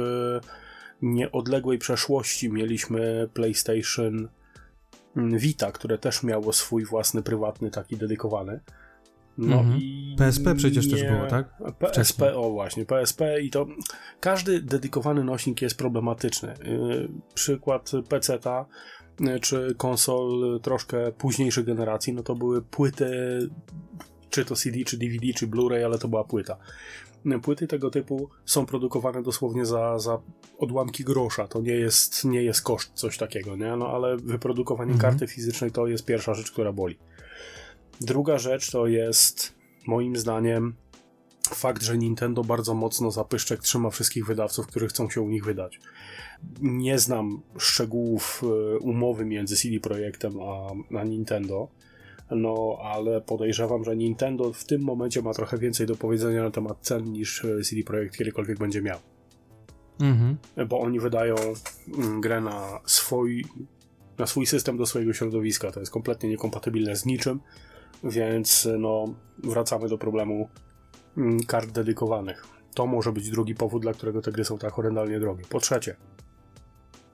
nieodległej 1.01 1.77
przeszłości 1.77 2.49
mieliśmy 2.49 3.29
PlayStation 3.33 4.27
Vita, 5.15 5.71
które 5.71 5.97
też 5.97 6.23
miało 6.23 6.53
swój 6.53 6.85
własny 6.85 7.23
prywatny 7.23 7.71
taki 7.71 7.97
dedykowany. 7.97 8.59
No 9.37 9.59
mhm. 9.59 9.79
i 9.81 10.15
PSP 10.17 10.55
przecież 10.55 10.87
nie... 10.87 10.91
też 10.91 11.03
było, 11.03 11.27
tak? 11.27 11.53
PSP, 11.79 12.35
o 12.35 12.49
właśnie, 12.51 12.85
PSP 12.85 13.41
i 13.41 13.49
to 13.49 13.67
każdy 14.19 14.61
dedykowany 14.61 15.23
nośnik 15.23 15.61
jest 15.61 15.77
problematyczny. 15.77 16.53
Yy, 16.63 17.09
przykład 17.33 17.91
PC-ta 18.09 18.65
czy 19.41 19.75
konsol 19.77 20.59
troszkę 20.61 21.11
późniejszej 21.11 21.63
generacji, 21.63 22.13
no 22.13 22.23
to 22.23 22.35
były 22.35 22.61
płyty, 22.61 23.09
czy 24.29 24.45
to 24.45 24.55
CD, 24.55 24.83
czy 24.85 24.97
DVD, 24.97 25.33
czy 25.33 25.47
Blu-ray, 25.47 25.85
ale 25.85 25.99
to 25.99 26.07
była 26.07 26.23
płyta. 26.23 26.57
Płyty 27.41 27.67
tego 27.67 27.89
typu 27.89 28.29
są 28.45 28.65
produkowane 28.65 29.23
dosłownie 29.23 29.65
za, 29.65 29.99
za 29.99 30.21
odłamki 30.57 31.03
grosza. 31.03 31.47
To 31.47 31.61
nie 31.61 31.73
jest, 31.73 32.25
nie 32.25 32.43
jest 32.43 32.61
koszt 32.61 32.91
coś 32.93 33.17
takiego, 33.17 33.55
nie? 33.55 33.75
No 33.75 33.87
ale 33.87 34.17
wyprodukowanie 34.17 34.91
mhm. 34.91 35.11
karty 35.11 35.27
fizycznej 35.27 35.71
to 35.71 35.87
jest 35.87 36.05
pierwsza 36.05 36.33
rzecz, 36.33 36.51
która 36.51 36.73
boli. 36.73 36.97
Druga 38.01 38.37
rzecz 38.37 38.71
to 38.71 38.87
jest 38.87 39.53
moim 39.87 40.15
zdaniem 40.15 40.75
fakt, 41.43 41.83
że 41.83 41.97
Nintendo 41.97 42.43
bardzo 42.43 42.73
mocno 42.73 43.11
zapyszczek 43.11 43.61
trzyma 43.61 43.89
wszystkich 43.89 44.25
wydawców, 44.25 44.67
którzy 44.67 44.87
chcą 44.87 45.09
się 45.09 45.21
u 45.21 45.29
nich 45.29 45.45
wydać. 45.45 45.79
Nie 46.61 46.99
znam 46.99 47.41
szczegółów 47.57 48.43
e, 48.43 48.77
umowy 48.77 49.25
między 49.25 49.55
CD 49.55 49.79
Projektem 49.79 50.33
a, 50.41 50.71
a 50.99 51.03
Nintendo, 51.03 51.67
no 52.31 52.77
ale 52.81 53.21
podejrzewam, 53.21 53.83
że 53.83 53.95
Nintendo 53.95 54.53
w 54.53 54.65
tym 54.65 54.81
momencie 54.81 55.21
ma 55.21 55.33
trochę 55.33 55.57
więcej 55.57 55.87
do 55.87 55.95
powiedzenia 55.95 56.43
na 56.43 56.51
temat 56.51 56.77
cen 56.81 57.11
niż 57.11 57.45
e, 57.45 57.61
CD 57.61 57.83
Projekt 57.83 58.17
kiedykolwiek 58.17 58.59
będzie 58.59 58.81
miał. 58.81 58.99
Mhm. 59.99 60.37
Bo 60.67 60.79
oni 60.79 60.99
wydają 60.99 61.35
mm, 61.97 62.21
grę 62.21 62.41
na 62.41 62.79
swój, 62.85 63.45
na 64.17 64.27
swój 64.27 64.45
system 64.45 64.77
do 64.77 64.85
swojego 64.85 65.13
środowiska. 65.13 65.71
To 65.71 65.79
jest 65.79 65.91
kompletnie 65.91 66.29
niekompatybilne 66.29 66.95
z 66.95 67.05
niczym, 67.05 67.39
więc 68.03 68.67
no, 68.79 69.13
wracamy 69.43 69.89
do 69.89 69.97
problemu 69.97 70.49
mm, 71.17 71.43
kart 71.43 71.71
dedykowanych. 71.71 72.47
To 72.75 72.87
może 72.87 73.11
być 73.11 73.29
drugi 73.29 73.55
powód, 73.55 73.81
dla 73.81 73.93
którego 73.93 74.21
te 74.21 74.31
gry 74.31 74.45
są 74.45 74.57
tak 74.57 74.73
horrendalnie 74.73 75.19
drogie. 75.19 75.43
Po 75.49 75.59
trzecie, 75.59 75.95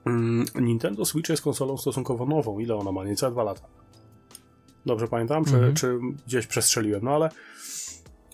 Mm, 0.08 0.44
Nintendo 0.60 1.04
Switch 1.04 1.30
jest 1.30 1.42
konsolą 1.42 1.76
stosunkowo 1.76 2.26
nową. 2.26 2.58
Ile 2.58 2.76
ona 2.76 2.92
ma? 2.92 3.04
Niecałe 3.04 3.32
dwa 3.32 3.42
lata. 3.42 3.62
Dobrze 4.88 5.08
pamiętam? 5.08 5.44
Czy, 5.44 5.54
mhm. 5.54 5.74
czy 5.74 5.98
gdzieś 6.26 6.46
przestrzeliłem? 6.46 7.04
No 7.04 7.10
ale 7.10 7.28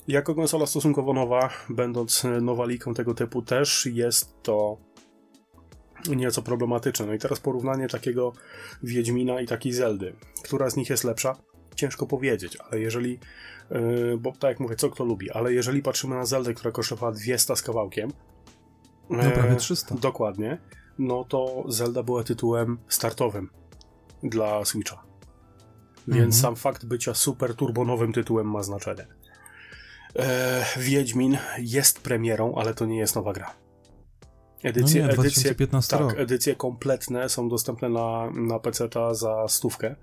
jako 0.09 0.35
konsola 0.35 0.67
stosunkowo 0.67 1.13
nowa, 1.13 1.51
będąc 1.69 2.27
nowaliką 2.41 2.95
tego 2.95 3.15
typu, 3.15 3.43
też 3.43 3.87
jest 3.87 4.43
to 4.43 4.77
nieco 6.09 6.43
problematyczne. 6.43 7.07
No 7.07 7.15
i 7.15 7.19
teraz 7.19 7.41
porównanie 7.41 7.89
takiego 7.89 8.33
Wiedźmina 8.83 9.41
i 9.41 9.47
takiej 9.47 9.73
Zeldy. 9.73 10.17
Która 10.45 10.71
z 10.71 10.77
nich 10.77 10.91
jest 10.91 11.05
lepsza? 11.05 11.37
Ciężko 11.77 12.07
powiedzieć, 12.07 12.57
ale 12.57 12.81
jeżeli, 12.81 13.19
yy, 13.71 14.19
bo 14.19 14.33
tak 14.33 14.49
jak 14.49 14.61
mówię, 14.61 14.77
co 14.77 14.91
kto 14.91 15.05
lubi, 15.05 15.31
ale 15.31 15.53
jeżeli 15.53 15.83
patrzymy 15.83 16.15
na 16.15 16.27
Zeldę, 16.27 16.55
która 16.55 16.73
kosztowała 16.73 17.13
200 17.13 17.57
z 17.57 17.63
kawałkiem, 17.63 18.11
no 19.11 19.31
prawie 19.31 19.57
300. 19.57 19.95
Dokładnie 19.95 20.59
no 20.99 21.25
to 21.25 21.65
Zelda 21.69 22.03
była 22.03 22.25
tytułem 22.25 22.79
startowym 22.89 23.51
dla 24.23 24.65
Switcha. 24.65 25.03
Więc 26.09 26.19
mhm. 26.19 26.33
sam 26.33 26.57
fakt 26.57 26.85
bycia 26.85 27.15
super 27.15 27.55
turbonowym 27.55 28.13
tytułem 28.13 28.51
ma 28.51 28.63
znaczenie. 28.63 29.07
E, 30.17 30.65
Wiedźmin 30.77 31.39
jest 31.59 32.01
premierą, 32.01 32.55
ale 32.55 32.75
to 32.75 32.87
nie 32.87 32.99
jest 32.99 33.17
nowa 33.17 33.33
gra. 33.33 33.55
Edycje, 34.63 35.03
no 35.03 35.09
nie, 35.09 35.15
edycje, 35.15 35.55
tak, 35.89 36.19
edycje 36.19 36.57
kompletne 36.57 37.29
są 37.29 37.49
dostępne 37.49 37.89
na, 37.89 38.31
na 38.31 38.59
PC 38.59 38.89
za 39.13 39.49
stówkę, 39.49 39.97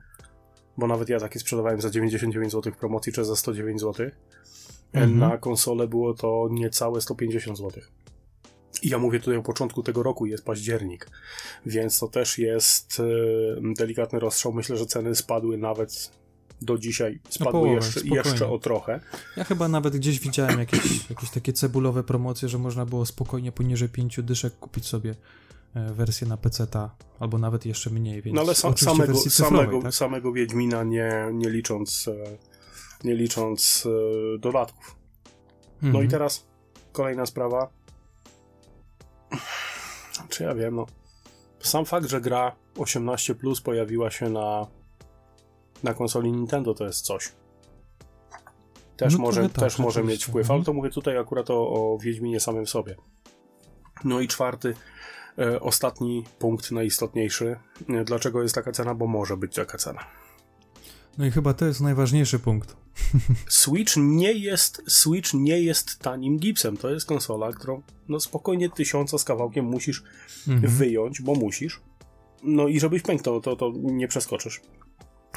bo 0.78 0.88
nawet 0.88 1.10
ja 1.10 1.20
takie 1.20 1.40
sprzedawałem 1.40 1.82
za 1.82 1.90
99 1.90 2.52
zł 2.52 2.74
w 2.74 2.78
promocji, 2.78 3.14
czy 3.14 3.26
za 3.26 3.36
109 3.36 3.82
zł. 3.82 4.10
Mhm. 4.94 5.20
Na 5.20 5.38
konsolę 5.38 5.88
było 5.88 6.14
to 6.14 6.48
niecałe 6.52 7.02
150 7.02 7.58
zł. 7.58 7.84
I 8.84 8.90
ja 8.90 8.98
mówię 8.98 9.20
tutaj 9.20 9.38
o 9.38 9.44
początku 9.44 9.84
tego 9.84 10.04
roku, 10.04 10.26
jest 10.26 10.46
październik, 10.46 11.10
więc 11.66 12.00
to 12.00 12.08
też 12.08 12.38
jest 12.38 13.00
e, 13.00 13.74
delikatny 13.74 14.20
rozstrzał. 14.20 14.54
Myślę, 14.54 14.78
że 14.78 14.86
ceny 14.86 15.16
spadły 15.16 15.58
nawet 15.58 16.12
do 16.62 16.78
dzisiaj, 16.78 17.20
spadły 17.30 17.52
połowę, 17.52 17.76
jeszcze, 17.76 18.02
jeszcze 18.02 18.50
o 18.50 18.60
trochę. 18.60 19.00
Ja 19.38 19.44
chyba 19.44 19.68
nawet 19.68 19.98
gdzieś 19.98 20.20
widziałem 20.20 20.60
jakieś, 20.60 21.10
jakieś 21.10 21.30
takie 21.30 21.54
cebulowe 21.54 22.04
promocje, 22.04 22.50
że 22.50 22.58
można 22.58 22.86
było 22.86 23.06
spokojnie 23.06 23.52
poniżej 23.52 23.90
pięciu 23.90 24.24
dyszek 24.24 24.60
kupić 24.60 24.86
sobie 24.86 25.16
e, 25.76 25.94
wersję 25.94 26.28
na 26.28 26.38
PC-ta, 26.38 26.96
albo 27.20 27.38
nawet 27.38 27.66
jeszcze 27.66 27.90
mniej, 27.90 28.22
więc 28.22 28.36
No 28.36 28.42
ale 28.42 28.56
sa 28.56 28.78
samego, 28.78 29.18
samego, 29.18 29.82
tak? 29.82 29.96
samego 29.96 30.34
Wiedźmina 30.34 30.84
nie, 30.84 31.30
nie 31.34 31.50
licząc 31.50 32.08
e, 32.08 32.38
nie 33.04 33.16
licząc 33.16 33.88
dodatków. 34.40 34.96
No 35.82 35.88
mhm. 35.88 36.06
i 36.06 36.08
teraz 36.08 36.46
kolejna 36.92 37.26
sprawa 37.26 37.70
czy 40.32 40.44
ja 40.44 40.56
wiem, 40.56 40.76
no. 40.76 40.86
Sam 41.60 41.86
fakt, 41.86 42.10
że 42.10 42.22
gra 42.22 42.56
18 42.78 43.36
Plus 43.36 43.62
pojawiła 43.62 44.12
się 44.12 44.30
na, 44.30 44.68
na 45.84 45.94
konsoli 45.94 46.32
Nintendo, 46.32 46.74
to 46.74 46.86
jest 46.86 47.06
coś. 47.06 47.32
Też 48.98 49.14
no 49.14 49.20
może, 49.20 49.42
tak, 49.50 49.52
też 49.52 49.80
może 49.80 50.04
mieć 50.04 50.26
wpływ, 50.26 50.50
ale 50.50 50.58
mhm. 50.58 50.66
to 50.66 50.74
mówię 50.74 50.90
tutaj 50.90 51.18
akurat 51.18 51.50
o, 51.50 51.70
o 51.70 51.98
Wiedźminie 51.98 52.40
samym 52.40 52.68
sobie. 52.68 52.96
No 54.04 54.20
i 54.20 54.28
czwarty, 54.28 54.76
e, 55.40 55.60
ostatni 55.60 56.24
punkt, 56.40 56.72
najistotniejszy. 56.72 57.60
E, 57.90 58.04
dlaczego 58.04 58.44
jest 58.44 58.56
taka 58.56 58.72
cena? 58.72 58.96
Bo 58.96 59.08
może 59.08 59.38
być 59.38 59.56
taka 59.56 59.78
cena. 59.78 60.06
No 61.18 61.26
i 61.26 61.32
chyba 61.32 61.54
to 61.54 61.66
jest 61.66 61.82
najważniejszy 61.82 62.40
punkt. 62.40 62.76
Switch 63.50 63.94
nie 63.98 64.34
jest 64.34 64.84
Switch 64.88 65.34
nie 65.34 65.62
jest 65.62 66.00
tanim 66.00 66.40
gipsem. 66.40 66.78
To 66.78 66.90
jest 66.90 67.06
konsola, 67.06 67.52
którą 67.52 67.82
no 68.10 68.20
spokojnie 68.20 68.70
tysiąca 68.70 69.18
z 69.18 69.24
kawałkiem 69.24 69.66
musisz 69.66 70.04
mhm. 70.48 70.74
wyjąć, 70.74 71.22
bo 71.22 71.36
musisz. 71.36 71.82
No 72.44 72.68
i 72.68 72.80
żebyś 72.80 73.02
pęknął, 73.02 73.42
to, 73.42 73.56
to 73.56 73.74
nie 73.76 74.08
przeskoczysz. 74.08 74.62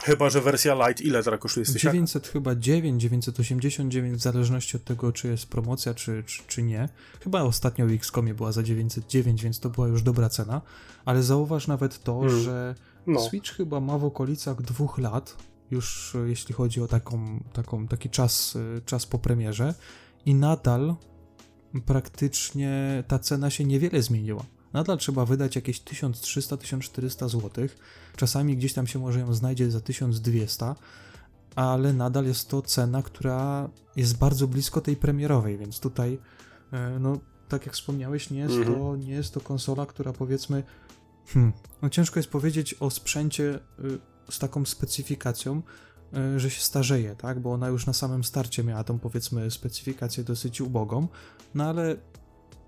Chyba, 0.03 0.31
że 0.31 0.41
wersja 0.41 0.89
Lite 0.89 1.03
ile 1.03 1.23
teraz 1.23 1.41
kosztuje? 1.41 1.67
900 1.67 2.29
chyba 2.29 2.55
9, 2.55 3.03
989 3.03 4.19
w 4.19 4.23
zależności 4.23 4.77
od 4.77 4.85
tego, 4.85 5.13
czy 5.13 5.29
jest 5.29 5.47
promocja, 5.47 5.95
czy, 5.95 6.23
czy, 6.27 6.43
czy 6.47 6.63
nie. 6.63 6.89
Chyba 7.21 7.43
ostatnio 7.43 7.87
w 7.87 7.93
Xcomie 7.93 8.35
była 8.35 8.53
za 8.53 8.63
909, 8.63 9.43
więc 9.43 9.61
to 9.61 9.71
była 9.71 9.89
już 9.89 10.03
dobra 10.03 10.29
cena. 10.29 10.61
Ale 11.05 11.23
zauważ 11.23 11.67
nawet 11.67 12.03
to, 12.03 12.21
hmm. 12.21 12.41
że 12.41 12.75
no. 13.07 13.21
Switch 13.21 13.51
chyba 13.51 13.81
ma 13.81 13.99
w 13.99 14.05
okolicach 14.05 14.63
dwóch 14.63 14.99
lat, 14.99 15.37
już 15.75 16.17
jeśli 16.27 16.55
chodzi 16.55 16.81
o 16.81 16.89
taką, 16.89 17.45
taką, 17.53 17.89
taki 17.89 18.11
czas, 18.11 18.59
czas 18.87 19.07
po 19.07 19.19
premierze 19.19 19.75
i 20.27 20.35
nadal 20.35 20.95
praktycznie 21.87 23.05
ta 23.09 23.19
cena 23.19 23.51
się 23.51 23.65
niewiele 23.65 24.03
zmieniła. 24.03 24.45
Nadal 24.73 24.99
trzeba 24.99 25.25
wydać 25.25 25.57
jakieś 25.57 25.81
1300-1400 25.83 27.29
zł. 27.29 27.69
Czasami 28.17 28.57
gdzieś 28.57 28.73
tam 28.73 28.87
się 28.87 28.99
może 28.99 29.21
ją 29.21 29.35
znajdzie 29.35 29.71
za 29.71 29.81
1200, 29.81 30.75
ale 31.57 31.93
nadal 31.93 32.25
jest 32.25 32.49
to 32.49 32.63
cena, 32.63 33.03
która 33.03 33.69
jest 33.97 34.19
bardzo 34.19 34.49
blisko 34.49 34.81
tej 34.81 34.97
premierowej, 34.97 35.59
więc 35.59 35.81
tutaj, 35.81 36.19
e, 36.73 36.99
no, 37.01 37.19
tak 37.49 37.67
jak 37.67 37.75
wspomniałeś, 37.75 38.31
nie 38.31 38.39
jest, 38.39 38.55
mhm. 38.55 38.79
to, 38.79 38.97
nie 38.97 39.13
jest 39.13 39.35
to 39.35 39.41
konsola, 39.41 39.87
która 39.87 40.13
powiedzmy. 40.13 40.63
Hmm, 41.27 41.53
no 41.83 41.91
ciężko 41.91 42.19
jest 42.19 42.31
powiedzieć 42.31 42.75
o 42.75 42.91
sprzęcie 42.91 43.59
y, 43.79 44.14
z 44.31 44.39
taką 44.39 44.65
specyfikacją, 44.65 45.63
y, 46.37 46.41
że 46.41 46.51
się 46.51 46.61
starzeje, 46.61 47.17
tak? 47.17 47.41
Bo 47.41 47.53
ona 47.53 47.69
już 47.69 47.87
na 47.87 47.93
samym 47.93 48.25
starcie 48.25 48.65
miała 48.65 48.85
tą 48.85 48.99
powiedzmy 48.99 49.51
specyfikację 49.51 50.25
dosyć 50.25 50.61
ubogą, 50.61 51.09
no 51.55 51.65
ale 51.65 51.97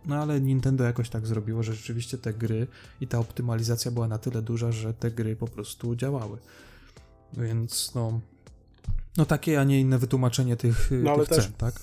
no 0.07 0.17
ale 0.17 0.41
Nintendo 0.41 0.85
jakoś 0.85 1.09
tak 1.09 1.27
zrobiło, 1.27 1.63
że 1.63 1.75
rzeczywiście 1.75 2.19
te 2.19 2.33
gry 2.33 2.67
i 3.01 3.09
ta 3.09 3.19
optymalizacja 3.19 3.91
była 3.91 4.09
na 4.09 4.19
tyle 4.19 4.43
duża, 4.43 4.73
że 4.73 4.95
te 4.95 5.11
gry 5.11 5.37
po 5.37 5.47
prostu 5.47 5.97
działały. 5.97 6.39
Więc 7.33 7.95
no. 7.95 8.21
No 9.17 9.25
takie, 9.25 9.61
a 9.61 9.65
nie 9.65 9.81
inne 9.81 9.99
wytłumaczenie 9.99 10.57
tych, 10.57 10.91
no, 11.03 11.19
tych 11.19 11.29
też... 11.29 11.45
cen, 11.45 11.53
tak? 11.53 11.81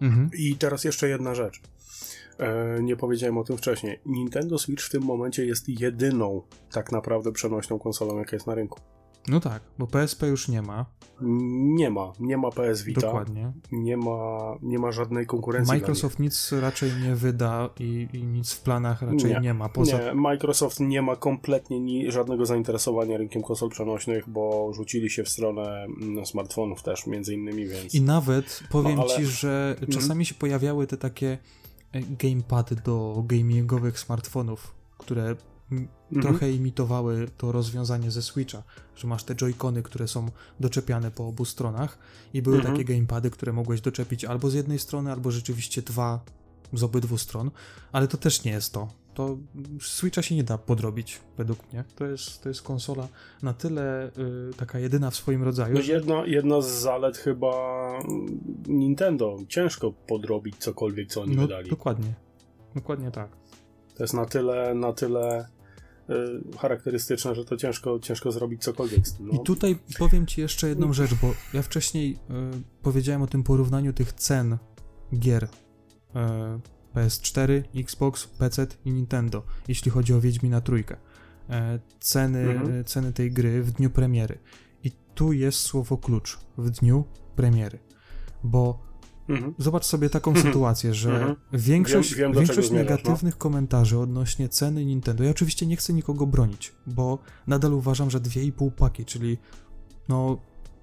Mhm. 0.00 0.30
I 0.38 0.56
teraz 0.56 0.84
jeszcze 0.84 1.08
jedna 1.08 1.34
rzecz. 1.34 1.60
E, 2.38 2.82
nie 2.82 2.96
powiedziałem 2.96 3.38
o 3.38 3.44
tym 3.44 3.56
wcześniej. 3.56 4.00
Nintendo 4.06 4.58
Switch 4.58 4.84
w 4.84 4.90
tym 4.90 5.02
momencie 5.02 5.46
jest 5.46 5.68
jedyną 5.68 6.42
tak 6.72 6.92
naprawdę 6.92 7.32
przenośną 7.32 7.78
konsolą, 7.78 8.18
jaka 8.18 8.36
jest 8.36 8.46
na 8.46 8.54
rynku. 8.54 8.80
No 9.28 9.40
tak, 9.40 9.62
bo 9.78 9.86
PSP 9.86 10.26
już 10.26 10.48
nie 10.48 10.62
ma. 10.62 10.86
Nie 11.20 11.90
ma, 11.90 12.12
nie 12.20 12.36
ma 12.36 12.50
PS 12.50 12.82
Vita. 12.82 13.00
Dokładnie. 13.00 13.52
Nie 13.72 13.96
ma, 13.96 14.54
nie 14.62 14.78
ma 14.78 14.92
żadnej 14.92 15.26
konkurencji. 15.26 15.74
Microsoft 15.74 16.18
nic 16.18 16.52
raczej 16.52 16.90
nie 17.02 17.14
wyda 17.14 17.70
i, 17.80 18.08
i, 18.12 18.22
nic 18.22 18.52
w 18.52 18.60
planach 18.60 19.02
raczej 19.02 19.30
nie, 19.30 19.40
nie 19.40 19.54
ma. 19.54 19.68
Poza... 19.68 19.98
Nie, 19.98 20.14
Microsoft 20.14 20.80
nie 20.80 21.02
ma 21.02 21.16
kompletnie 21.16 21.80
ni, 21.80 22.12
żadnego 22.12 22.46
zainteresowania 22.46 23.18
rynkiem 23.18 23.42
konsol 23.42 23.70
przenośnych, 23.70 24.28
bo 24.28 24.72
rzucili 24.72 25.10
się 25.10 25.24
w 25.24 25.28
stronę 25.28 25.84
mm, 25.84 26.26
smartfonów 26.26 26.82
też 26.82 27.06
między 27.06 27.34
innymi, 27.34 27.66
więc... 27.66 27.94
I 27.94 28.02
nawet 28.02 28.62
powiem 28.70 28.96
no, 28.96 29.02
ale... 29.02 29.16
ci, 29.16 29.26
że 29.26 29.76
mhm. 29.80 29.92
czasami 29.92 30.26
się 30.26 30.34
pojawiały 30.34 30.86
te 30.86 30.96
takie 30.96 31.38
gamepady 31.92 32.76
do 32.76 33.22
gamingowych 33.26 33.98
smartfonów, 33.98 34.74
które 34.98 35.36
Mhm. 35.72 35.88
trochę 36.22 36.52
imitowały 36.52 37.28
to 37.36 37.52
rozwiązanie 37.52 38.10
ze 38.10 38.22
Switcha, 38.22 38.62
że 38.96 39.08
masz 39.08 39.24
te 39.24 39.34
joycony, 39.34 39.82
które 39.82 40.08
są 40.08 40.30
doczepiane 40.60 41.10
po 41.10 41.28
obu 41.28 41.44
stronach 41.44 41.98
i 42.34 42.42
były 42.42 42.56
mhm. 42.56 42.74
takie 42.74 42.84
gamepady, 42.84 43.30
które 43.30 43.52
mogłeś 43.52 43.80
doczepić 43.80 44.24
albo 44.24 44.50
z 44.50 44.54
jednej 44.54 44.78
strony, 44.78 45.12
albo 45.12 45.30
rzeczywiście 45.30 45.82
dwa 45.82 46.20
z 46.72 46.82
obydwu 46.82 47.18
stron, 47.18 47.50
ale 47.92 48.08
to 48.08 48.16
też 48.16 48.44
nie 48.44 48.50
jest 48.50 48.72
to. 48.72 48.88
To 49.16 49.38
Switcha 49.80 50.22
się 50.22 50.34
nie 50.34 50.44
da 50.44 50.58
podrobić, 50.58 51.20
według 51.36 51.72
mnie. 51.72 51.84
To 51.96 52.06
jest, 52.06 52.42
to 52.42 52.48
jest 52.48 52.62
konsola 52.62 53.08
na 53.42 53.54
tyle 53.54 54.10
y, 54.50 54.54
taka 54.56 54.78
jedyna 54.78 55.10
w 55.10 55.16
swoim 55.16 55.42
rodzaju. 55.42 55.74
No 55.74 55.80
jedna, 55.80 56.26
jedna 56.26 56.60
z 56.60 56.66
zalet 56.66 57.16
chyba 57.16 57.52
Nintendo. 58.68 59.38
Ciężko 59.48 59.92
podrobić 59.92 60.56
cokolwiek, 60.56 61.08
co 61.08 61.22
oni 61.22 61.36
no, 61.36 61.42
wydali. 61.42 61.70
Dokładnie. 61.70 62.14
Dokładnie 62.74 63.10
tak. 63.10 63.36
To 63.94 64.04
jest 64.04 64.14
na 64.14 64.26
tyle, 64.26 64.74
na 64.74 64.92
tyle 64.92 65.48
Y, 66.10 66.58
charakterystyczne, 66.58 67.34
że 67.34 67.44
to 67.44 67.56
ciężko, 67.56 67.98
ciężko 67.98 68.32
zrobić 68.32 68.62
cokolwiek 68.62 69.08
z 69.08 69.14
tym. 69.14 69.26
No. 69.26 69.32
I 69.32 69.44
tutaj 69.44 69.78
powiem 69.98 70.26
Ci 70.26 70.40
jeszcze 70.40 70.68
jedną 70.68 70.92
rzecz, 70.92 71.14
bo 71.14 71.34
ja 71.54 71.62
wcześniej 71.62 72.12
y, 72.12 72.16
powiedziałem 72.82 73.22
o 73.22 73.26
tym 73.26 73.42
porównaniu 73.42 73.92
tych 73.92 74.12
cen 74.12 74.58
gier 75.18 75.44
y, 75.44 75.48
PS4, 76.96 77.62
Xbox, 77.74 78.26
PC 78.26 78.66
i 78.84 78.92
Nintendo, 78.92 79.42
jeśli 79.68 79.90
chodzi 79.90 80.14
o 80.14 80.20
Wiedźmina 80.20 80.60
Trójkę. 80.60 80.96
Ceny, 82.00 82.38
mhm. 82.38 82.84
ceny 82.84 83.12
tej 83.12 83.32
gry 83.32 83.62
w 83.62 83.72
dniu 83.72 83.90
premiery. 83.90 84.38
I 84.84 84.90
tu 85.14 85.32
jest 85.32 85.58
słowo 85.58 85.98
klucz 85.98 86.38
w 86.58 86.70
dniu 86.70 87.04
premiery, 87.36 87.78
bo 88.44 88.86
Mhm. 89.28 89.54
Zobacz 89.58 89.84
sobie 89.84 90.10
taką 90.10 90.30
mhm. 90.30 90.46
sytuację, 90.46 90.94
że 90.94 91.16
mhm. 91.16 91.36
większość, 91.52 92.14
wiem, 92.14 92.32
wiem, 92.32 92.44
większość 92.44 92.68
zmierzasz, 92.68 92.90
negatywnych 92.90 93.34
no. 93.34 93.38
komentarzy 93.38 93.98
odnośnie 93.98 94.48
ceny 94.48 94.84
Nintendo, 94.84 95.24
ja 95.24 95.30
oczywiście 95.30 95.66
nie 95.66 95.76
chcę 95.76 95.92
nikogo 95.92 96.26
bronić, 96.26 96.72
bo 96.86 97.18
nadal 97.46 97.72
uważam, 97.72 98.10
że 98.10 98.20
2,5 98.20 98.70
paki, 98.70 99.04
czyli 99.04 99.38
no 100.08 100.38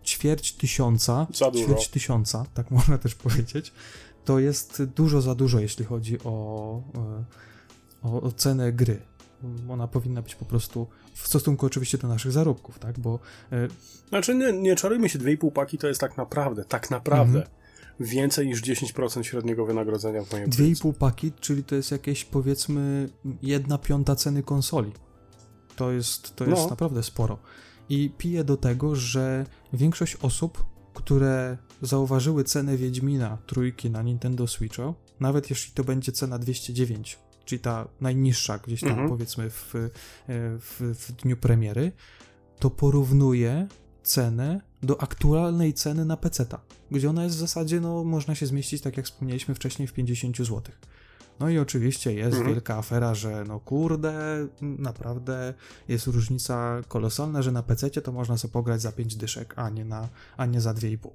ćwierć 0.05 0.53
tysiąca, 0.53 1.27
ćwierć 1.63 1.87
tysiąca, 1.87 2.45
tak 2.53 2.71
można 2.71 2.97
też 2.97 3.15
powiedzieć, 3.15 3.73
to 4.25 4.39
jest 4.39 4.83
dużo 4.83 5.21
za 5.21 5.35
dużo, 5.35 5.59
jeśli 5.59 5.85
chodzi 5.85 6.17
o, 6.23 6.81
e, 6.95 8.07
o, 8.07 8.21
o 8.21 8.31
cenę 8.31 8.73
gry. 8.73 9.01
Ona 9.69 9.87
powinna 9.87 10.21
być 10.21 10.35
po 10.35 10.45
prostu 10.45 10.87
w 11.13 11.27
stosunku 11.27 11.65
oczywiście 11.65 11.97
do 11.97 12.07
naszych 12.07 12.31
zarobków, 12.31 12.79
tak, 12.79 12.99
bo... 12.99 13.19
E... 13.51 13.67
Znaczy 14.09 14.35
nie, 14.35 14.53
nie 14.53 14.75
czarujmy 14.75 15.09
się, 15.09 15.19
2,5 15.19 15.51
paki 15.51 15.77
to 15.77 15.87
jest 15.87 16.01
tak 16.01 16.17
naprawdę, 16.17 16.65
tak 16.65 16.91
naprawdę 16.91 17.39
mhm 17.39 17.63
więcej 17.99 18.47
niż 18.47 18.61
10% 18.61 19.23
średniego 19.23 19.65
wynagrodzenia 19.65 20.23
w 20.23 20.31
mojej 20.31 20.47
2,5 20.47 20.93
paki, 20.93 21.31
czyli 21.39 21.63
to 21.63 21.75
jest 21.75 21.91
jakieś 21.91 22.25
powiedzmy 22.25 23.09
jedna 23.41 23.77
piąta 23.77 24.15
ceny 24.15 24.43
konsoli. 24.43 24.91
To 25.75 25.91
jest, 25.91 26.35
to 26.35 26.45
jest 26.45 26.63
no. 26.63 26.69
naprawdę 26.69 27.03
sporo. 27.03 27.37
I 27.89 28.11
piję 28.17 28.43
do 28.43 28.57
tego, 28.57 28.95
że 28.95 29.45
większość 29.73 30.15
osób, 30.21 30.65
które 30.93 31.57
zauważyły 31.81 32.43
cenę 32.43 32.77
Wiedźmina 32.77 33.37
trójki 33.47 33.89
na 33.89 34.01
Nintendo 34.01 34.47
Switcha, 34.47 34.93
nawet 35.19 35.49
jeśli 35.49 35.73
to 35.73 35.83
będzie 35.83 36.11
cena 36.11 36.39
209, 36.39 37.19
czyli 37.45 37.59
ta 37.59 37.87
najniższa 38.01 38.57
gdzieś 38.57 38.81
tam 38.81 38.89
mhm. 38.89 39.09
powiedzmy 39.09 39.49
w, 39.49 39.75
e, 39.75 39.89
w, 40.59 40.95
w 40.99 41.11
dniu 41.11 41.37
premiery, 41.37 41.91
to 42.59 42.69
porównuje 42.69 43.67
cenę 44.03 44.61
do 44.83 45.01
aktualnej 45.01 45.73
ceny 45.73 46.05
na 46.05 46.17
PC-ta, 46.17 46.61
gdzie 46.91 47.09
ona 47.09 47.23
jest 47.23 47.35
w 47.35 47.39
zasadzie, 47.39 47.81
no, 47.81 48.03
można 48.03 48.35
się 48.35 48.45
zmieścić, 48.45 48.81
tak 48.81 48.97
jak 48.97 49.05
wspomnieliśmy 49.05 49.55
wcześniej, 49.55 49.87
w 49.87 49.93
50 49.93 50.37
zł. 50.37 50.61
No 51.39 51.49
i 51.49 51.59
oczywiście 51.59 52.13
jest 52.13 52.37
mhm. 52.37 52.47
wielka 52.53 52.77
afera, 52.77 53.15
że 53.15 53.43
no 53.47 53.59
kurde, 53.59 54.47
naprawdę 54.61 55.53
jest 55.87 56.07
różnica 56.07 56.81
kolosalna, 56.87 57.41
że 57.41 57.51
na 57.51 57.63
PC 57.63 57.89
to 57.89 58.11
można 58.11 58.37
sobie 58.37 58.51
pograć 58.51 58.81
za 58.81 58.91
5 58.91 59.15
dyszek, 59.15 59.53
a 59.57 59.69
nie, 59.69 59.85
na, 59.85 60.09
a 60.37 60.45
nie 60.45 60.61
za 60.61 60.73
2,5. 60.73 61.09